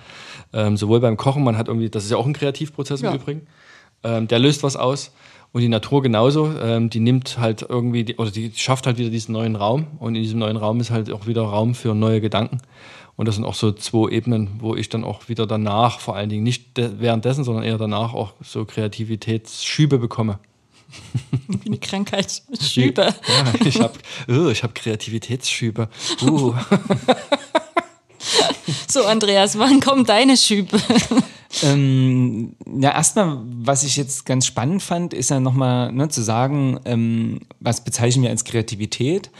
Ähm, 0.52 0.76
sowohl 0.76 1.00
beim 1.00 1.16
Kochen, 1.16 1.44
man 1.44 1.56
hat 1.56 1.68
irgendwie, 1.68 1.88
das 1.88 2.04
ist 2.04 2.10
ja 2.10 2.16
auch 2.16 2.26
ein 2.26 2.32
Kreativprozess 2.32 3.02
im 3.02 3.14
Übrigen, 3.14 3.46
ähm, 4.04 4.28
der 4.28 4.38
löst 4.38 4.62
was 4.62 4.76
aus. 4.76 5.12
Und 5.52 5.62
die 5.62 5.68
Natur 5.68 6.02
genauso, 6.02 6.52
ähm, 6.60 6.90
die 6.90 7.00
nimmt 7.00 7.38
halt 7.38 7.62
irgendwie, 7.66 8.04
die, 8.04 8.16
oder 8.16 8.30
die 8.30 8.52
schafft 8.54 8.86
halt 8.86 8.98
wieder 8.98 9.08
diesen 9.08 9.32
neuen 9.32 9.56
Raum. 9.56 9.86
Und 10.00 10.14
in 10.14 10.22
diesem 10.22 10.38
neuen 10.38 10.56
Raum 10.56 10.80
ist 10.80 10.90
halt 10.90 11.10
auch 11.10 11.26
wieder 11.26 11.42
Raum 11.42 11.74
für 11.74 11.94
neue 11.94 12.20
Gedanken. 12.20 12.58
Und 13.14 13.26
das 13.26 13.36
sind 13.36 13.44
auch 13.44 13.54
so 13.54 13.72
zwei 13.72 14.10
Ebenen, 14.10 14.50
wo 14.58 14.74
ich 14.74 14.90
dann 14.90 15.04
auch 15.04 15.28
wieder 15.28 15.46
danach, 15.46 16.00
vor 16.00 16.16
allen 16.16 16.28
Dingen 16.28 16.42
nicht 16.42 16.72
währenddessen, 16.74 17.44
sondern 17.44 17.64
eher 17.64 17.78
danach 17.78 18.12
auch 18.12 18.34
so 18.42 18.66
Kreativitätsschübe 18.66 19.98
bekomme. 19.98 20.38
Wie 21.48 21.66
eine 21.66 21.78
Krankheit. 21.78 22.42
Schübe. 22.60 23.02
Ja, 23.02 23.14
ich 23.64 23.80
habe 23.80 23.94
oh, 24.28 24.50
hab 24.50 24.74
Kreativitätsschübe. 24.74 25.88
Uh. 26.22 26.54
so, 28.88 29.04
Andreas, 29.04 29.58
wann 29.58 29.80
kommen 29.80 30.04
deine 30.04 30.36
Schübe? 30.36 30.80
ähm, 31.62 32.56
ja, 32.80 32.92
erstmal, 32.92 33.38
was 33.44 33.82
ich 33.82 33.96
jetzt 33.96 34.26
ganz 34.26 34.46
spannend 34.46 34.82
fand, 34.82 35.14
ist 35.14 35.30
ja 35.30 35.40
nochmal 35.40 35.92
ne, 35.92 36.08
zu 36.08 36.22
sagen, 36.22 36.80
ähm, 36.84 37.40
was 37.60 37.84
bezeichnen 37.84 38.24
wir 38.24 38.30
als 38.30 38.44
Kreativität? 38.44 39.30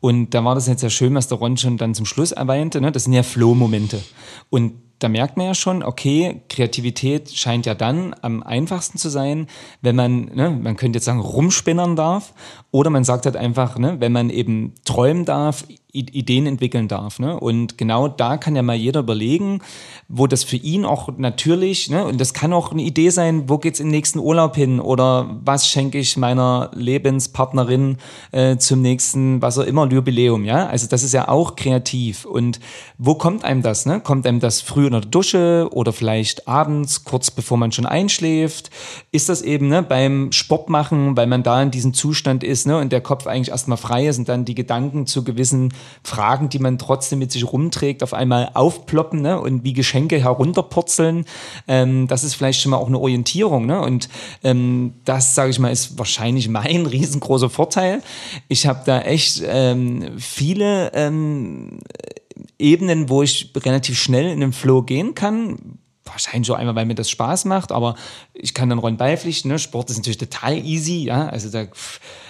Und 0.00 0.30
da 0.30 0.44
war 0.44 0.54
das 0.54 0.68
jetzt 0.68 0.82
ja 0.82 0.90
schön, 0.90 1.14
was 1.14 1.28
der 1.28 1.38
Ron 1.38 1.56
schon 1.56 1.78
dann 1.78 1.94
zum 1.94 2.06
Schluss 2.06 2.32
erwähnte. 2.32 2.80
Ne? 2.80 2.92
Das 2.92 3.04
sind 3.04 3.12
ja 3.12 3.22
Flow-Momente. 3.22 4.02
Und 4.50 4.74
da 4.98 5.08
merkt 5.08 5.36
man 5.36 5.46
ja 5.46 5.54
schon, 5.54 5.82
okay, 5.82 6.42
Kreativität 6.48 7.30
scheint 7.30 7.66
ja 7.66 7.74
dann 7.74 8.14
am 8.22 8.42
einfachsten 8.42 8.98
zu 8.98 9.08
sein, 9.08 9.46
wenn 9.82 9.96
man, 9.96 10.26
ne, 10.34 10.50
man 10.50 10.76
könnte 10.76 10.96
jetzt 10.96 11.04
sagen, 11.04 11.20
rumspinnern 11.20 11.96
darf, 11.96 12.32
oder 12.70 12.90
man 12.90 13.04
sagt 13.04 13.26
halt 13.26 13.36
einfach, 13.36 13.78
ne, 13.78 13.96
wenn 14.00 14.12
man 14.12 14.30
eben 14.30 14.74
träumen 14.84 15.24
darf, 15.24 15.64
Ideen 15.96 16.46
entwickeln 16.46 16.88
darf. 16.88 17.18
Ne? 17.18 17.38
Und 17.38 17.78
genau 17.78 18.08
da 18.08 18.36
kann 18.36 18.56
ja 18.56 18.62
mal 18.62 18.76
jeder 18.76 19.00
überlegen, 19.00 19.60
wo 20.08 20.26
das 20.26 20.44
für 20.44 20.56
ihn 20.56 20.84
auch 20.84 21.08
natürlich, 21.16 21.90
ne, 21.90 22.04
und 22.04 22.20
das 22.20 22.32
kann 22.32 22.52
auch 22.52 22.70
eine 22.70 22.82
Idee 22.82 23.10
sein, 23.10 23.48
wo 23.48 23.58
geht's 23.58 23.80
im 23.80 23.88
nächsten 23.88 24.20
Urlaub 24.20 24.54
hin 24.54 24.78
oder 24.78 25.38
was 25.44 25.68
schenke 25.68 25.98
ich 25.98 26.16
meiner 26.16 26.70
Lebenspartnerin 26.74 27.96
äh, 28.30 28.56
zum 28.56 28.82
nächsten, 28.82 29.42
was 29.42 29.58
auch 29.58 29.64
immer, 29.64 29.90
Jubiläum, 29.90 30.44
ja? 30.44 30.66
Also 30.66 30.86
das 30.86 31.02
ist 31.02 31.12
ja 31.12 31.28
auch 31.28 31.56
kreativ. 31.56 32.24
Und 32.24 32.60
wo 32.98 33.14
kommt 33.14 33.44
einem 33.44 33.62
das? 33.62 33.86
Ne? 33.86 34.00
Kommt 34.00 34.26
einem 34.26 34.40
das 34.40 34.60
früh 34.60 34.86
in 34.86 34.92
der 34.92 35.00
Dusche 35.00 35.68
oder 35.72 35.92
vielleicht 35.92 36.46
abends, 36.46 37.04
kurz 37.04 37.30
bevor 37.30 37.56
man 37.56 37.72
schon 37.72 37.86
einschläft? 37.86 38.70
Ist 39.10 39.28
das 39.28 39.42
eben 39.42 39.68
ne, 39.68 39.82
beim 39.82 40.30
Sport 40.32 40.68
machen, 40.68 41.16
weil 41.16 41.26
man 41.26 41.42
da 41.42 41.62
in 41.62 41.70
diesem 41.70 41.94
Zustand 41.94 42.44
ist 42.44 42.66
ne, 42.66 42.78
und 42.78 42.92
der 42.92 43.00
Kopf 43.00 43.26
eigentlich 43.26 43.50
erstmal 43.50 43.78
frei 43.78 44.06
ist 44.06 44.18
und 44.18 44.28
dann 44.28 44.44
die 44.44 44.54
Gedanken 44.54 45.06
zu 45.06 45.24
gewissen 45.24 45.72
Fragen, 46.02 46.48
die 46.48 46.58
man 46.58 46.78
trotzdem 46.78 47.18
mit 47.18 47.32
sich 47.32 47.50
rumträgt, 47.50 48.02
auf 48.02 48.14
einmal 48.14 48.50
aufploppen 48.54 49.22
ne, 49.22 49.40
und 49.40 49.64
wie 49.64 49.72
Geschenke 49.72 50.18
herunterpurzeln. 50.18 51.24
Ähm, 51.68 52.06
das 52.08 52.24
ist 52.24 52.34
vielleicht 52.34 52.60
schon 52.60 52.70
mal 52.70 52.78
auch 52.78 52.88
eine 52.88 52.98
Orientierung. 52.98 53.66
Ne? 53.66 53.80
Und 53.80 54.08
ähm, 54.42 54.94
das, 55.04 55.34
sage 55.34 55.50
ich 55.50 55.58
mal, 55.58 55.70
ist 55.70 55.98
wahrscheinlich 55.98 56.48
mein 56.48 56.86
riesengroßer 56.86 57.50
Vorteil. 57.50 58.02
Ich 58.48 58.66
habe 58.66 58.82
da 58.84 59.00
echt 59.00 59.42
ähm, 59.46 60.18
viele 60.18 60.92
ähm, 60.94 61.78
Ebenen, 62.58 63.08
wo 63.08 63.22
ich 63.22 63.52
relativ 63.56 63.98
schnell 63.98 64.30
in 64.30 64.40
den 64.40 64.52
Flow 64.52 64.82
gehen 64.82 65.14
kann 65.14 65.78
wahrscheinlich 66.06 66.46
so 66.46 66.54
einmal, 66.54 66.74
weil 66.74 66.86
mir 66.86 66.94
das 66.94 67.10
Spaß 67.10 67.44
macht, 67.46 67.72
aber 67.72 67.96
ich 68.34 68.54
kann 68.54 68.68
dann 68.68 68.78
Ron 68.78 68.96
beipflichten. 68.96 69.50
Ne? 69.50 69.58
Sport 69.58 69.90
ist 69.90 69.96
natürlich 69.96 70.18
total 70.18 70.56
easy, 70.64 71.04
ja. 71.04 71.28
Also 71.28 71.50
da 71.50 71.66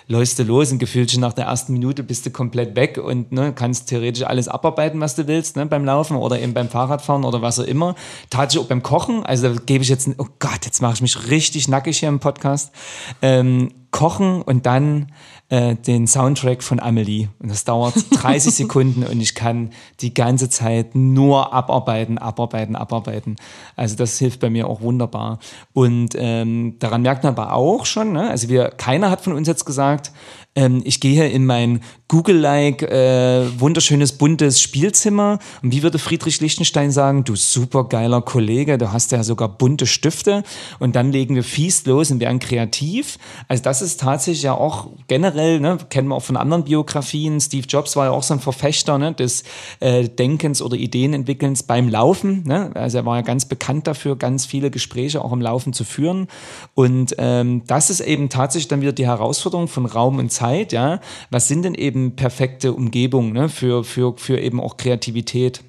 läufst 0.09 0.39
du 0.39 0.45
los 0.45 0.71
und 0.73 0.79
gefühlt 0.79 1.11
schon 1.11 1.21
nach 1.21 1.33
der 1.33 1.47
ersten 1.47 1.73
Minute 1.73 2.03
bist 2.03 2.27
du 2.27 2.31
komplett 2.31 2.77
weg 2.77 2.99
und 2.99 3.33
ne, 3.33 3.53
kannst 3.53 3.89
theoretisch 3.89 4.25
alles 4.25 4.49
abarbeiten, 4.49 5.01
was 5.01 5.17
du 5.17 5.27
willst, 5.27 5.57
ne, 5.57 5.67
beim 5.67 5.85
Laufen 5.85 6.17
oder 6.17 6.41
eben 6.41 6.55
beim 6.55 6.69
Fahrradfahren 6.69 7.25
oder 7.25 7.43
was 7.43 7.59
auch 7.59 7.65
immer. 7.65 7.95
Tatsächlich 8.31 8.65
auch 8.65 8.69
beim 8.69 8.83
Kochen, 8.83 9.27
also 9.27 9.53
da 9.53 9.61
gebe 9.65 9.83
ich 9.83 9.91
jetzt, 9.91 10.09
oh 10.19 10.27
Gott, 10.39 10.65
jetzt 10.65 10.81
mache 10.81 10.95
ich 10.95 11.03
mich 11.03 11.31
richtig 11.31 11.69
nackig 11.69 11.99
hier 11.99 12.09
im 12.09 12.21
Podcast. 12.21 12.73
Ähm, 13.21 13.71
kochen 13.97 14.43
und 14.43 14.67
dann 14.67 15.11
äh, 15.49 15.75
den 15.75 16.07
Soundtrack 16.07 16.63
von 16.63 16.81
Amelie. 16.81 17.29
Und 17.39 17.51
das 17.51 17.65
dauert 17.65 17.95
30 18.11 18.55
Sekunden 18.55 19.05
und 19.05 19.21
ich 19.23 19.35
kann 19.35 19.71
die 20.01 20.13
ganze 20.13 20.51
Zeit 20.51 20.95
nur 20.95 21.55
abarbeiten, 21.55 22.19
abarbeiten, 22.19 22.77
abarbeiten. 22.77 23.37
Also 23.75 23.97
das 23.97 24.19
hilft 24.19 24.41
bei 24.41 24.51
mir 24.51 24.69
auch 24.69 24.83
wunderbar. 24.83 25.39
Und 25.73 26.11
ähm, 26.15 26.77
daran 26.79 27.01
merkt 27.01 27.25
man 27.25 27.33
aber 27.33 27.55
auch 27.55 27.87
schon, 27.87 28.13
ne? 28.13 28.29
also 28.29 28.51
wir, 28.51 28.69
keiner 28.69 29.11
hat 29.11 29.23
von 29.23 29.33
uns 29.33 29.49
jetzt 29.49 29.65
gesagt, 29.65 30.13
ähm, 30.57 30.81
ich 30.85 31.01
gehe 31.01 31.29
in 31.29 31.47
mein 31.47 31.81
Google-like 32.09 32.83
äh, 32.83 33.61
wunderschönes 33.61 34.13
buntes 34.13 34.61
Spielzimmer 34.61 35.39
und 35.63 35.73
wie 35.73 35.83
würde 35.83 35.99
Friedrich 35.99 36.41
Lichtenstein 36.41 36.91
sagen, 36.91 37.25
du 37.25 37.37
super 37.37 37.85
geiler 37.85 38.23
Kollege, 38.23 38.79
du 38.79 38.93
hast 38.93 39.13
ja 39.13 39.23
sogar 39.23 39.49
bunte 39.49 39.87
Stifte 39.87 40.43
und 40.79 40.97
dann 40.97 41.13
legen 41.13 41.35
wir 41.35 41.43
fies 41.43 41.85
los 41.85 42.11
und 42.11 42.21
werden 42.21 42.39
kreativ. 42.39 43.19
Also 43.49 43.63
das 43.63 43.83
ist 43.83 44.01
tatsächlich 44.01 44.45
ja 44.45 44.55
auch 44.55 44.89
generell, 45.09 45.61
ne, 45.61 45.79
kennen 45.91 46.09
wir 46.09 46.15
auch 46.15 46.23
von 46.23 46.37
anderen 46.37 46.65
Biografien, 46.65 47.41
Steve 47.41 47.67
Jobs 47.69 47.97
war 47.97 48.07
ja 48.07 48.11
auch 48.13 48.23
so 48.23 48.35
ein 48.35 48.41
Verfechter 48.41 48.99
ne, 48.99 49.13
des 49.13 49.45
äh, 49.81 50.09
Denkens 50.09 50.63
oder 50.63 50.77
Ideenentwickelns 50.77 51.65
beim 51.65 51.89
Laufen. 51.89 52.45
Ne? 52.45 52.71
Also 52.75 52.99
er 52.99 53.05
war 53.05 53.17
ja 53.17 53.23
ganz 53.23 53.45
bekannt 53.47 53.87
dafür, 53.87 54.17
ganz 54.17 54.47
viele 54.47 54.71
Gespräche 54.71 55.23
auch 55.23 55.33
im 55.33 55.43
Laufen 55.43 55.73
zu 55.73 55.85
führen 55.85 56.29
und 56.75 57.17
ähm, 57.19 57.63
das 57.67 57.91
ist 57.91 58.01
eben 58.01 58.29
tatsächlich 58.29 58.69
dann 58.69 58.81
wieder 58.81 58.93
die 58.93 59.07
Herausforderung 59.07 59.67
von 59.69 59.87
Raum 59.87 60.19
und 60.19 60.31
Zeit 60.31 60.46
Zeit, 60.47 60.73
ja, 60.73 61.01
was 61.31 61.49
sind 61.49 61.63
denn 61.63 61.75
eben 61.75 62.17
perfekte 62.17 62.73
Umgebungen 62.73 63.33
ne, 63.33 63.49
für, 63.49 63.85
für, 63.85 64.17
für 64.17 64.39
eben 64.39 64.61
auch 64.61 64.77
Kreativität? 64.77 65.61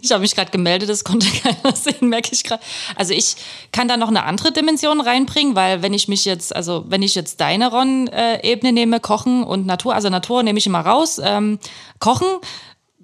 Ich 0.00 0.12
habe 0.12 0.22
mich 0.22 0.34
gerade 0.34 0.50
gemeldet, 0.50 0.88
das 0.88 1.04
konnte 1.04 1.26
keiner 1.42 1.74
sehen, 1.76 2.08
merke 2.08 2.30
ich 2.32 2.44
gerade. 2.44 2.62
Also 2.96 3.12
ich 3.12 3.36
kann 3.72 3.88
da 3.88 3.96
noch 3.96 4.08
eine 4.08 4.24
andere 4.24 4.52
Dimension 4.52 5.00
reinbringen, 5.00 5.54
weil 5.54 5.82
wenn 5.82 5.92
ich 5.92 6.08
mich 6.08 6.24
jetzt, 6.24 6.54
also 6.54 6.84
wenn 6.88 7.02
ich 7.02 7.14
jetzt 7.14 7.40
deine 7.40 7.70
Ron-Ebene 7.70 8.72
nehme, 8.72 9.00
Kochen 9.00 9.44
und 9.44 9.66
Natur, 9.66 9.94
also 9.94 10.08
Natur 10.08 10.42
nehme 10.42 10.58
ich 10.58 10.66
immer 10.66 10.80
raus, 10.80 11.20
ähm, 11.22 11.58
Kochen 11.98 12.28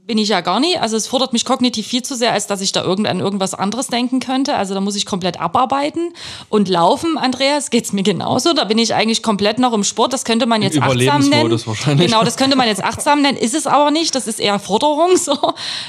bin 0.06 0.18
ich 0.18 0.28
ja 0.28 0.40
gar 0.40 0.58
nicht. 0.58 0.80
Also 0.80 0.96
es 0.96 1.06
fordert 1.06 1.32
mich 1.32 1.44
kognitiv 1.44 1.86
viel 1.86 2.02
zu 2.02 2.16
sehr, 2.16 2.32
als 2.32 2.46
dass 2.46 2.60
ich 2.60 2.72
da 2.72 2.82
irgend 2.82 3.06
an 3.06 3.20
irgendwas 3.20 3.54
anderes 3.54 3.86
denken 3.86 4.18
könnte. 4.18 4.56
Also 4.56 4.74
da 4.74 4.80
muss 4.80 4.96
ich 4.96 5.06
komplett 5.06 5.40
abarbeiten. 5.40 6.12
Und 6.48 6.68
laufen, 6.68 7.16
Andreas, 7.16 7.70
geht's 7.70 7.92
mir 7.92 8.02
genauso. 8.02 8.52
Da 8.52 8.64
bin 8.64 8.78
ich 8.78 8.94
eigentlich 8.94 9.22
komplett 9.22 9.58
noch 9.58 9.72
im 9.72 9.84
Sport. 9.84 10.12
Das 10.12 10.24
könnte 10.24 10.46
man 10.46 10.62
jetzt 10.62 10.76
Im 10.76 10.82
achtsam 10.82 11.28
nennen. 11.28 11.50
Wahrscheinlich. 11.64 12.06
Genau, 12.08 12.24
das 12.24 12.36
könnte 12.36 12.56
man 12.56 12.66
jetzt 12.66 12.82
achtsam 12.82 13.22
nennen. 13.22 13.38
Ist 13.38 13.54
es 13.54 13.66
aber 13.66 13.90
nicht. 13.90 14.14
Das 14.14 14.26
ist 14.26 14.40
eher 14.40 14.58
Forderung 14.58 15.16
so. 15.16 15.36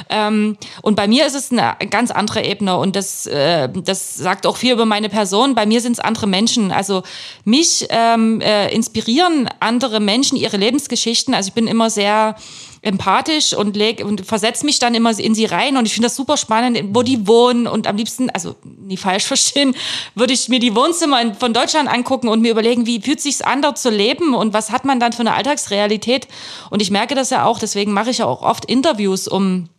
Ähm, 0.10 0.58
und 0.82 0.96
bei 0.96 1.08
mir 1.08 1.26
ist 1.26 1.36
es 1.36 1.52
eine 1.52 1.76
ganz 1.90 2.12
andere 2.12 2.44
Ebene. 2.44 2.78
Und 2.78 2.96
das, 2.96 3.26
äh, 3.26 3.70
das 3.74 4.16
sagt 4.16 4.46
auch 4.46 4.58
viel 4.58 4.74
über 4.74 4.86
meine 4.86 5.10
Person. 5.10 5.56
Bei 5.56 5.66
mir 5.66 5.82
sind 5.82 5.94
es 5.94 6.00
andere 6.00 6.28
Menschen. 6.28 6.72
Also 6.72 7.02
mich 7.44 7.88
ähm, 7.90 8.40
äh, 8.42 8.72
inspirieren 8.74 9.50
andere 9.60 10.00
Menschen, 10.00 10.38
ihre 10.38 10.58
Lebensgeschichten. 10.58 11.34
Also 11.34 11.48
ich 11.48 11.54
bin 11.54 11.68
immer 11.68 11.90
sehr 11.90 12.36
empathisch 12.84 13.54
und, 13.54 13.76
leg, 13.76 14.04
und 14.04 14.26
versetze 14.26 14.66
mich 14.66 14.80
dann 14.80 14.96
immer 14.96 15.18
in 15.18 15.36
sie 15.36 15.46
rein 15.46 15.78
und 15.78 15.86
ich 15.86 15.94
finde 15.94 16.08
das 16.08 16.16
super 16.16 16.36
spannend, 16.36 16.96
wo 16.96 17.04
die 17.04 17.28
wohnen 17.28 17.68
und 17.68 17.86
am 17.86 17.96
liebsten, 17.96 18.30
also 18.32 18.56
nie 18.64 18.98
falsch 18.98 19.26
verstehen, 19.26 19.76
würde 20.16 20.34
ich 20.34 20.50
mir 20.50 20.60
die 20.60 20.76
Wohnzimmer 20.76 21.36
von 21.36 21.54
Deutschland 21.54 21.88
angucken 21.90 22.28
und 22.28 22.42
mir 22.42 22.52
überlegen, 22.52 22.88
wie 22.88 23.02
fühlt 23.02 23.22
sich's 23.22 23.42
an, 23.42 23.62
dort 23.62 23.78
zu 23.78 23.90
leben 23.90 24.34
und 24.34 24.54
was 24.54 24.72
hat 24.72 24.86
man 24.86 25.00
dann 25.00 25.14
für 25.14 25.20
eine 25.22 25.34
Alltagsrealität 25.34 26.28
und 26.72 26.82
ich 26.82 26.90
merke 26.90 27.14
das 27.14 27.30
ja 27.30 27.46
auch, 27.46 27.60
deswegen 27.60 27.94
mache 27.94 28.10
ich 28.10 28.20
ja 28.20 28.26
auch 28.26 28.42
oft 28.42 28.66
Interviews, 28.66 29.28
um 29.28 29.70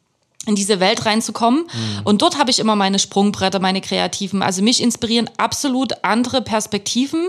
in 0.46 0.54
diese 0.56 0.80
Welt 0.80 1.06
reinzukommen. 1.06 1.62
Mhm. 1.72 2.00
Und 2.02 2.22
dort 2.22 2.36
habe 2.36 2.50
ich 2.50 2.58
immer 2.58 2.74
meine 2.74 2.98
Sprungbretter, 2.98 3.60
meine 3.60 3.80
Kreativen. 3.80 4.42
Also 4.42 4.60
mich 4.60 4.82
inspirieren 4.82 5.30
absolut 5.36 5.92
andere 6.02 6.42
Perspektiven 6.42 7.28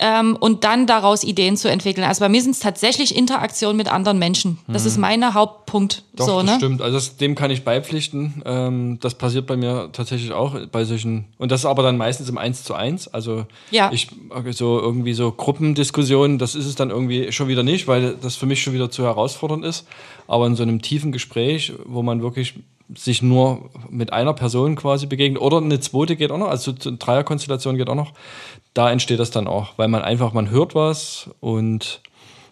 ähm, 0.00 0.36
und 0.38 0.64
dann 0.64 0.86
daraus 0.86 1.22
Ideen 1.22 1.56
zu 1.56 1.70
entwickeln. 1.70 2.04
Also 2.04 2.20
bei 2.20 2.28
mir 2.28 2.42
sind 2.42 2.52
es 2.52 2.58
tatsächlich 2.58 3.16
Interaktionen 3.16 3.76
mit 3.76 3.90
anderen 3.90 4.18
Menschen. 4.18 4.58
Das 4.66 4.82
mhm. 4.82 4.88
ist 4.88 4.98
mein 4.98 5.34
Hauptpunkt. 5.34 6.02
Doch, 6.14 6.26
so, 6.26 6.36
das 6.40 6.50
ne? 6.50 6.56
stimmt. 6.56 6.82
Also 6.82 6.96
das, 6.96 7.16
dem 7.16 7.36
kann 7.36 7.50
ich 7.50 7.62
beipflichten. 7.62 8.42
Ähm, 8.44 8.98
das 9.00 9.14
passiert 9.14 9.46
bei 9.46 9.56
mir 9.56 9.90
tatsächlich 9.92 10.32
auch 10.32 10.58
bei 10.66 10.84
solchen, 10.84 11.26
und 11.38 11.52
das 11.52 11.60
ist 11.60 11.66
aber 11.66 11.84
dann 11.84 11.96
meistens 11.96 12.28
im 12.28 12.38
Eins 12.38 12.64
zu 12.64 12.74
eins. 12.74 13.06
Also 13.06 13.46
ja. 13.70 13.90
ich 13.92 14.08
so 14.50 14.80
irgendwie 14.80 15.14
so 15.14 15.30
Gruppendiskussionen, 15.30 16.38
das 16.38 16.56
ist 16.56 16.66
es 16.66 16.74
dann 16.74 16.90
irgendwie 16.90 17.30
schon 17.30 17.46
wieder 17.46 17.62
nicht, 17.62 17.86
weil 17.86 18.16
das 18.20 18.34
für 18.34 18.46
mich 18.46 18.62
schon 18.62 18.74
wieder 18.74 18.90
zu 18.90 19.04
herausfordernd 19.04 19.64
ist. 19.64 19.86
Aber 20.26 20.46
in 20.46 20.56
so 20.56 20.62
einem 20.64 20.82
tiefen 20.82 21.12
Gespräch, 21.12 21.72
wo 21.84 22.02
man 22.02 22.22
wirklich 22.22 22.54
sich 22.94 23.22
nur 23.22 23.70
mit 23.88 24.12
einer 24.12 24.34
Person 24.34 24.76
quasi 24.76 25.06
begegnet 25.06 25.40
oder 25.40 25.58
eine 25.58 25.80
zweite 25.80 26.16
geht 26.16 26.30
auch 26.30 26.38
noch, 26.38 26.48
also 26.48 26.72
eine 26.86 26.96
Dreierkonstellation 26.96 27.76
geht 27.76 27.88
auch 27.88 27.94
noch, 27.94 28.12
da 28.74 28.90
entsteht 28.90 29.18
das 29.18 29.30
dann 29.30 29.46
auch, 29.46 29.72
weil 29.76 29.88
man 29.88 30.02
einfach, 30.02 30.32
man 30.32 30.50
hört 30.50 30.74
was 30.74 31.30
und 31.40 32.02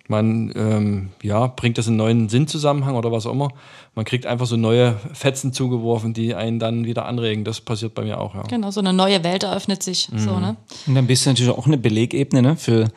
man 0.09 0.53
ähm, 0.57 1.11
ja, 1.23 1.47
bringt 1.47 1.79
das 1.79 1.87
in 1.87 1.93
einen 1.93 1.99
neuen 1.99 2.29
Sinnzusammenhang 2.29 2.97
oder 2.97 3.13
was 3.13 3.27
auch 3.27 3.33
immer. 3.33 3.51
Man 3.95 4.05
kriegt 4.05 4.27
einfach 4.27 4.47
so 4.47 4.57
neue 4.57 4.97
Fetzen 5.13 5.53
zugeworfen, 5.53 6.13
die 6.13 6.35
einen 6.35 6.59
dann 6.59 6.85
wieder 6.85 7.07
anregen. 7.07 7.45
Das 7.45 7.61
passiert 7.61 7.95
bei 7.95 8.03
mir 8.03 8.21
auch, 8.21 8.35
ja. 8.35 8.43
Genau, 8.43 8.71
so 8.71 8.81
eine 8.81 8.93
neue 8.93 9.23
Welt 9.25 9.43
eröffnet 9.43 9.83
sich. 9.83 10.11
Mhm. 10.11 10.19
So, 10.19 10.41
ne? 10.41 10.57
Und 10.87 10.95
dann 10.95 11.07
bist 11.07 11.25
du 11.25 11.31
natürlich 11.31 11.53
auch 11.53 11.67
eine 11.67 11.79
Belegebene 11.79 12.43
ne, 12.43 12.57
für 12.57 12.89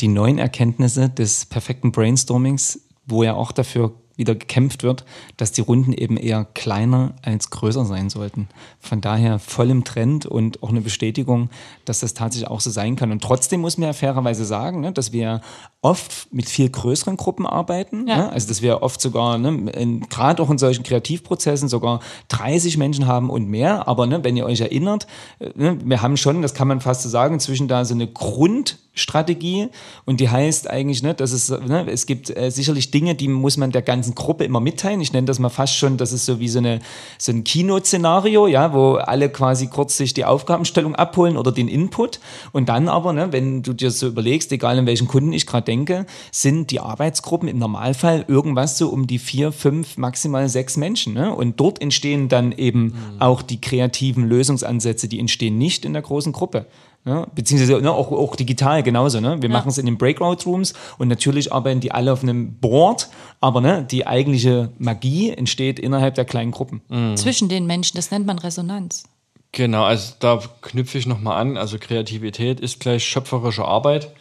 die 0.00 0.08
neuen 0.08 0.38
Erkenntnisse 0.38 1.08
des 1.10 1.46
perfekten 1.46 1.92
Brainstormings, 1.92 2.80
wo 3.06 3.22
ja 3.22 3.34
auch 3.34 3.52
dafür 3.52 3.92
wieder 4.16 4.34
gekämpft 4.34 4.82
wird, 4.82 5.04
dass 5.36 5.52
die 5.52 5.60
Runden 5.60 5.92
eben 5.92 6.16
eher 6.16 6.44
kleiner 6.54 7.14
als 7.22 7.50
größer 7.50 7.84
sein 7.84 8.10
sollten. 8.10 8.48
Von 8.80 9.00
daher 9.00 9.38
voll 9.38 9.70
im 9.70 9.84
Trend 9.84 10.26
und 10.26 10.62
auch 10.62 10.70
eine 10.70 10.80
Bestätigung, 10.80 11.50
dass 11.84 12.00
das 12.00 12.14
tatsächlich 12.14 12.48
auch 12.48 12.60
so 12.60 12.70
sein 12.70 12.96
kann. 12.96 13.12
Und 13.12 13.22
trotzdem 13.22 13.60
muss 13.60 13.78
man 13.78 13.88
ja 13.88 13.92
fairerweise 13.92 14.44
sagen, 14.44 14.80
ne, 14.80 14.92
dass 14.92 15.12
wir 15.12 15.40
oft 15.84 16.28
mit 16.32 16.48
viel 16.48 16.70
größeren 16.70 17.18
Gruppen 17.18 17.46
arbeiten. 17.46 18.08
Ja. 18.08 18.16
Ne? 18.16 18.32
Also 18.32 18.48
dass 18.48 18.62
wir 18.62 18.82
oft 18.82 19.02
sogar, 19.02 19.36
ne, 19.36 20.00
gerade 20.08 20.42
auch 20.42 20.48
in 20.48 20.56
solchen 20.56 20.82
Kreativprozessen, 20.82 21.68
sogar 21.68 22.00
30 22.28 22.78
Menschen 22.78 23.06
haben 23.06 23.28
und 23.28 23.48
mehr. 23.48 23.86
Aber 23.86 24.06
ne, 24.06 24.24
wenn 24.24 24.34
ihr 24.34 24.46
euch 24.46 24.62
erinnert, 24.62 25.06
äh, 25.40 25.50
ne, 25.54 25.78
wir 25.84 26.00
haben 26.00 26.16
schon, 26.16 26.40
das 26.40 26.54
kann 26.54 26.68
man 26.68 26.80
fast 26.80 27.02
so 27.02 27.10
sagen, 27.10 27.34
inzwischen 27.34 27.68
da 27.68 27.84
so 27.84 27.92
eine 27.92 28.06
Grundstrategie 28.06 29.68
und 30.06 30.20
die 30.20 30.30
heißt 30.30 30.70
eigentlich, 30.70 31.02
ne, 31.02 31.12
dass 31.12 31.32
es, 31.32 31.50
ne, 31.50 31.86
es 31.86 32.06
gibt 32.06 32.34
äh, 32.34 32.50
sicherlich 32.50 32.90
Dinge, 32.90 33.14
die 33.14 33.28
muss 33.28 33.58
man 33.58 33.70
der 33.70 33.82
ganzen 33.82 34.14
Gruppe 34.14 34.44
immer 34.44 34.60
mitteilen. 34.60 35.02
Ich 35.02 35.12
nenne 35.12 35.26
das 35.26 35.38
mal 35.38 35.50
fast 35.50 35.76
schon, 35.76 35.98
das 35.98 36.12
ist 36.12 36.24
so 36.24 36.40
wie 36.40 36.48
so, 36.48 36.60
eine, 36.60 36.78
so 37.18 37.30
ein 37.30 37.44
Kino-Szenario, 37.44 38.46
ja, 38.46 38.72
wo 38.72 38.94
alle 38.94 39.28
quasi 39.28 39.66
kurz 39.66 39.98
sich 39.98 40.14
die 40.14 40.24
Aufgabenstellung 40.24 40.94
abholen 40.94 41.36
oder 41.36 41.52
den 41.52 41.68
Input 41.68 42.20
und 42.52 42.70
dann 42.70 42.88
aber, 42.88 43.12
ne, 43.12 43.32
wenn 43.32 43.62
du 43.62 43.74
dir 43.74 43.90
so 43.90 44.06
überlegst, 44.06 44.50
egal 44.50 44.78
in 44.78 44.86
welchen 44.86 45.08
Kunden 45.08 45.34
ich 45.34 45.46
gerade 45.46 45.66
denke, 45.66 45.73
denke, 45.74 46.06
sind 46.30 46.70
die 46.70 46.80
Arbeitsgruppen 46.80 47.48
im 47.48 47.58
Normalfall 47.58 48.24
irgendwas 48.28 48.78
so 48.78 48.88
um 48.88 49.06
die 49.06 49.18
vier, 49.18 49.52
fünf, 49.52 49.96
maximal 49.96 50.48
sechs 50.48 50.76
Menschen. 50.76 51.14
Ne? 51.14 51.34
Und 51.34 51.58
dort 51.60 51.80
entstehen 51.82 52.28
dann 52.28 52.52
eben 52.52 52.84
mhm. 52.84 52.92
auch 53.20 53.42
die 53.42 53.60
kreativen 53.60 54.28
Lösungsansätze, 54.28 55.08
die 55.08 55.18
entstehen 55.18 55.58
nicht 55.58 55.84
in 55.84 55.92
der 55.92 56.02
großen 56.02 56.32
Gruppe. 56.32 56.66
Ne? 57.04 57.26
Beziehungsweise 57.34 57.80
ne, 57.82 57.92
auch, 57.92 58.12
auch 58.12 58.36
digital 58.36 58.82
genauso. 58.82 59.20
Ne? 59.20 59.42
Wir 59.42 59.50
ja. 59.50 59.52
machen 59.52 59.68
es 59.68 59.78
in 59.78 59.86
den 59.86 59.98
Breakout-Rooms 59.98 60.74
und 60.98 61.08
natürlich 61.08 61.52
arbeiten 61.52 61.80
die 61.80 61.92
alle 61.92 62.12
auf 62.12 62.22
einem 62.22 62.54
Board, 62.54 63.10
aber 63.40 63.60
ne, 63.60 63.86
die 63.90 64.06
eigentliche 64.06 64.70
Magie 64.78 65.30
entsteht 65.30 65.78
innerhalb 65.78 66.14
der 66.14 66.24
kleinen 66.24 66.52
Gruppen. 66.52 66.80
Mhm. 66.88 67.16
Zwischen 67.16 67.48
den 67.48 67.66
Menschen, 67.66 67.96
das 67.96 68.10
nennt 68.10 68.26
man 68.26 68.38
Resonanz. 68.38 69.04
Genau, 69.52 69.84
also 69.84 70.14
da 70.18 70.40
knüpfe 70.62 70.98
ich 70.98 71.06
nochmal 71.06 71.40
an. 71.40 71.56
Also 71.56 71.78
Kreativität 71.78 72.58
ist 72.58 72.80
gleich 72.80 73.04
schöpferische 73.04 73.64
Arbeit. 73.64 74.12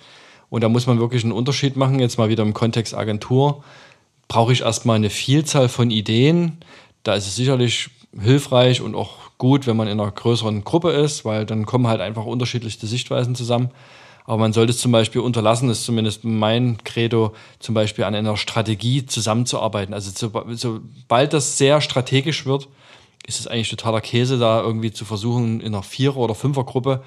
Und 0.54 0.62
da 0.62 0.70
muss 0.70 0.86
man 0.86 1.00
wirklich 1.00 1.24
einen 1.24 1.34
Unterschied 1.34 1.78
machen. 1.78 2.00
Jetzt 2.00 2.20
mal 2.20 2.30
wieder 2.30 2.44
im 2.44 2.54
Kontext 2.54 2.94
Agentur. 2.94 3.64
Brauche 4.28 4.54
ich 4.54 4.62
erstmal 4.62 4.98
eine 4.98 5.10
Vielzahl 5.10 5.68
von 5.68 5.90
Ideen. 5.90 6.60
Da 7.02 7.16
ist 7.16 7.26
es 7.26 7.36
sicherlich 7.36 7.90
hilfreich 8.22 8.80
und 8.80 8.94
auch 8.94 9.32
gut, 9.40 9.66
wenn 9.66 9.76
man 9.76 9.88
in 9.88 10.00
einer 10.00 10.12
größeren 10.12 10.64
Gruppe 10.64 10.92
ist, 10.92 11.26
weil 11.26 11.48
dann 11.48 11.66
kommen 11.66 11.88
halt 11.88 12.02
einfach 12.02 12.26
unterschiedliche 12.26 12.86
Sichtweisen 12.86 13.34
zusammen. 13.34 13.72
Aber 14.26 14.38
man 14.38 14.54
sollte 14.54 14.74
es 14.74 14.78
zum 14.78 14.92
Beispiel 14.92 15.22
unterlassen, 15.22 15.72
ist 15.72 15.86
zumindest 15.86 16.24
mein 16.24 16.78
Credo, 16.84 17.34
zum 17.58 17.74
Beispiel 17.74 18.04
an 18.04 18.14
einer 18.14 18.38
Strategie 18.38 19.08
zusammenzuarbeiten. 19.08 19.96
Also 19.96 20.12
sobald 20.52 21.34
das 21.34 21.58
sehr 21.58 21.82
strategisch 21.82 22.46
wird, 22.46 22.68
ist 23.26 23.40
es 23.40 23.48
eigentlich 23.48 23.70
totaler 23.70 24.02
Käse, 24.02 24.38
da 24.38 24.62
irgendwie 24.62 24.92
zu 24.92 25.04
versuchen, 25.04 25.62
in 25.62 25.74
einer 25.74 25.82
Vierer- 25.82 26.18
oder 26.18 26.36
Fünfergruppe 26.36 27.02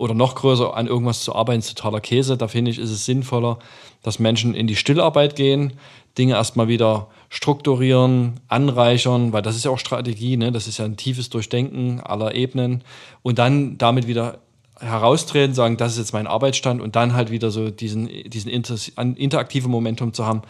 oder 0.00 0.14
noch 0.14 0.34
größer 0.34 0.74
an 0.74 0.86
irgendwas 0.86 1.22
zu 1.22 1.34
arbeiten, 1.34 1.58
ist 1.60 1.76
totaler 1.76 2.00
Käse. 2.00 2.36
Da 2.38 2.48
finde 2.48 2.70
ich, 2.70 2.78
ist 2.78 2.90
es 2.90 3.04
sinnvoller, 3.04 3.58
dass 4.02 4.18
Menschen 4.18 4.54
in 4.54 4.66
die 4.66 4.76
Stillarbeit 4.76 5.36
gehen, 5.36 5.74
Dinge 6.16 6.34
erstmal 6.34 6.68
wieder 6.68 7.08
strukturieren, 7.28 8.40
anreichern, 8.48 9.32
weil 9.34 9.42
das 9.42 9.56
ist 9.56 9.64
ja 9.66 9.70
auch 9.70 9.78
Strategie, 9.78 10.36
ne? 10.38 10.52
das 10.52 10.66
ist 10.66 10.78
ja 10.78 10.86
ein 10.86 10.96
tiefes 10.96 11.28
Durchdenken 11.28 12.00
aller 12.00 12.34
Ebenen 12.34 12.82
und 13.22 13.38
dann 13.38 13.76
damit 13.76 14.06
wieder 14.06 14.38
heraustreten, 14.80 15.54
sagen, 15.54 15.76
das 15.76 15.92
ist 15.92 15.98
jetzt 15.98 16.12
mein 16.14 16.26
Arbeitsstand 16.26 16.80
und 16.80 16.96
dann 16.96 17.12
halt 17.12 17.30
wieder 17.30 17.50
so 17.50 17.68
diesen, 17.70 18.08
diesen 18.30 18.50
inter, 18.50 18.76
interaktiven 18.96 19.70
Momentum 19.70 20.14
zu 20.14 20.24
haben, 20.24 20.40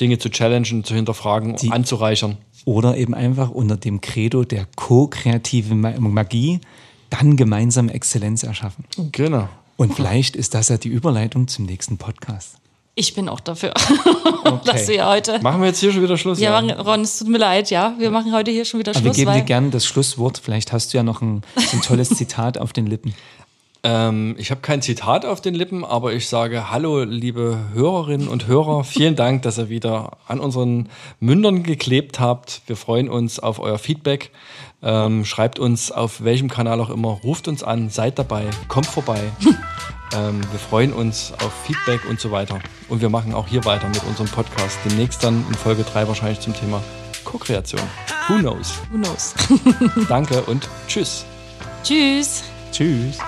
Dinge 0.00 0.18
zu 0.18 0.28
challengen, 0.28 0.84
zu 0.84 0.94
hinterfragen, 0.94 1.56
Die- 1.56 1.70
anzureichern. 1.70 2.36
Oder 2.66 2.98
eben 2.98 3.14
einfach 3.14 3.48
unter 3.50 3.76
dem 3.78 4.02
Credo 4.02 4.44
der 4.44 4.66
ko-kreativen 4.76 5.80
Ma- 5.80 5.98
Magie 5.98 6.60
dann 7.10 7.36
gemeinsam 7.36 7.88
Exzellenz 7.88 8.42
erschaffen. 8.42 8.84
Genau. 9.12 9.48
Und 9.76 9.94
vielleicht 9.94 10.34
ist 10.36 10.54
das 10.54 10.68
ja 10.68 10.76
die 10.76 10.88
Überleitung 10.88 11.46
zum 11.48 11.64
nächsten 11.66 11.98
Podcast. 11.98 12.56
Ich 12.96 13.14
bin 13.14 13.28
auch 13.28 13.38
dafür, 13.38 13.72
dass 14.64 14.88
wir 14.88 15.06
heute. 15.06 15.38
Machen 15.40 15.60
wir 15.60 15.68
jetzt 15.68 15.78
hier 15.78 15.92
schon 15.92 16.02
wieder 16.02 16.16
Schluss? 16.16 16.40
Ja, 16.40 16.60
machen- 16.60 16.72
Ron, 16.72 17.02
es 17.02 17.18
tut 17.20 17.28
mir 17.28 17.38
leid, 17.38 17.70
ja. 17.70 17.94
Wir 17.96 18.10
machen 18.10 18.32
heute 18.34 18.50
hier 18.50 18.64
schon 18.64 18.80
wieder 18.80 18.90
Aber 18.90 18.98
wir 19.04 19.14
Schluss. 19.14 19.16
geben 19.16 19.32
dir 19.34 19.42
gerne 19.42 19.70
das 19.70 19.86
Schlusswort. 19.86 20.38
Vielleicht 20.42 20.72
hast 20.72 20.92
du 20.92 20.96
ja 20.98 21.04
noch 21.04 21.22
ein, 21.22 21.42
so 21.56 21.76
ein 21.76 21.82
tolles 21.82 22.08
Zitat 22.16 22.58
auf 22.58 22.72
den 22.72 22.88
Lippen. 22.88 23.14
Ähm, 23.84 24.34
ich 24.38 24.50
habe 24.50 24.60
kein 24.60 24.82
Zitat 24.82 25.24
auf 25.24 25.40
den 25.40 25.54
Lippen, 25.54 25.84
aber 25.84 26.12
ich 26.12 26.28
sage 26.28 26.70
Hallo, 26.70 27.04
liebe 27.04 27.58
Hörerinnen 27.72 28.28
und 28.28 28.46
Hörer. 28.46 28.84
Vielen 28.84 29.14
Dank, 29.14 29.42
dass 29.42 29.58
ihr 29.58 29.68
wieder 29.68 30.18
an 30.26 30.40
unseren 30.40 30.88
Mündern 31.20 31.62
geklebt 31.62 32.18
habt. 32.18 32.62
Wir 32.66 32.76
freuen 32.76 33.08
uns 33.08 33.38
auf 33.38 33.60
euer 33.60 33.78
Feedback. 33.78 34.30
Ähm, 34.82 35.24
schreibt 35.24 35.58
uns 35.58 35.90
auf 35.92 36.22
welchem 36.22 36.48
Kanal 36.48 36.80
auch 36.80 36.90
immer, 36.90 37.08
ruft 37.08 37.48
uns 37.48 37.62
an, 37.62 37.90
seid 37.90 38.18
dabei, 38.18 38.46
kommt 38.68 38.86
vorbei. 38.86 39.20
ähm, 40.16 40.40
wir 40.50 40.58
freuen 40.58 40.92
uns 40.92 41.32
auf 41.44 41.52
Feedback 41.64 42.08
und 42.08 42.20
so 42.20 42.30
weiter. 42.30 42.60
Und 42.88 43.00
wir 43.00 43.08
machen 43.08 43.34
auch 43.34 43.48
hier 43.48 43.64
weiter 43.64 43.88
mit 43.88 44.02
unserem 44.04 44.28
Podcast. 44.28 44.78
Demnächst 44.84 45.22
dann 45.22 45.44
in 45.48 45.54
Folge 45.54 45.84
3 45.84 46.08
wahrscheinlich 46.08 46.40
zum 46.40 46.54
Thema 46.54 46.82
Co-Kreation. 47.24 47.82
Who 48.28 48.38
knows? 48.38 48.74
who 48.90 48.98
knows? 48.98 49.34
Danke 50.08 50.42
und 50.42 50.68
tschüss. 50.86 51.24
Tschüss. 51.82 52.44
Tschüss. 52.72 53.18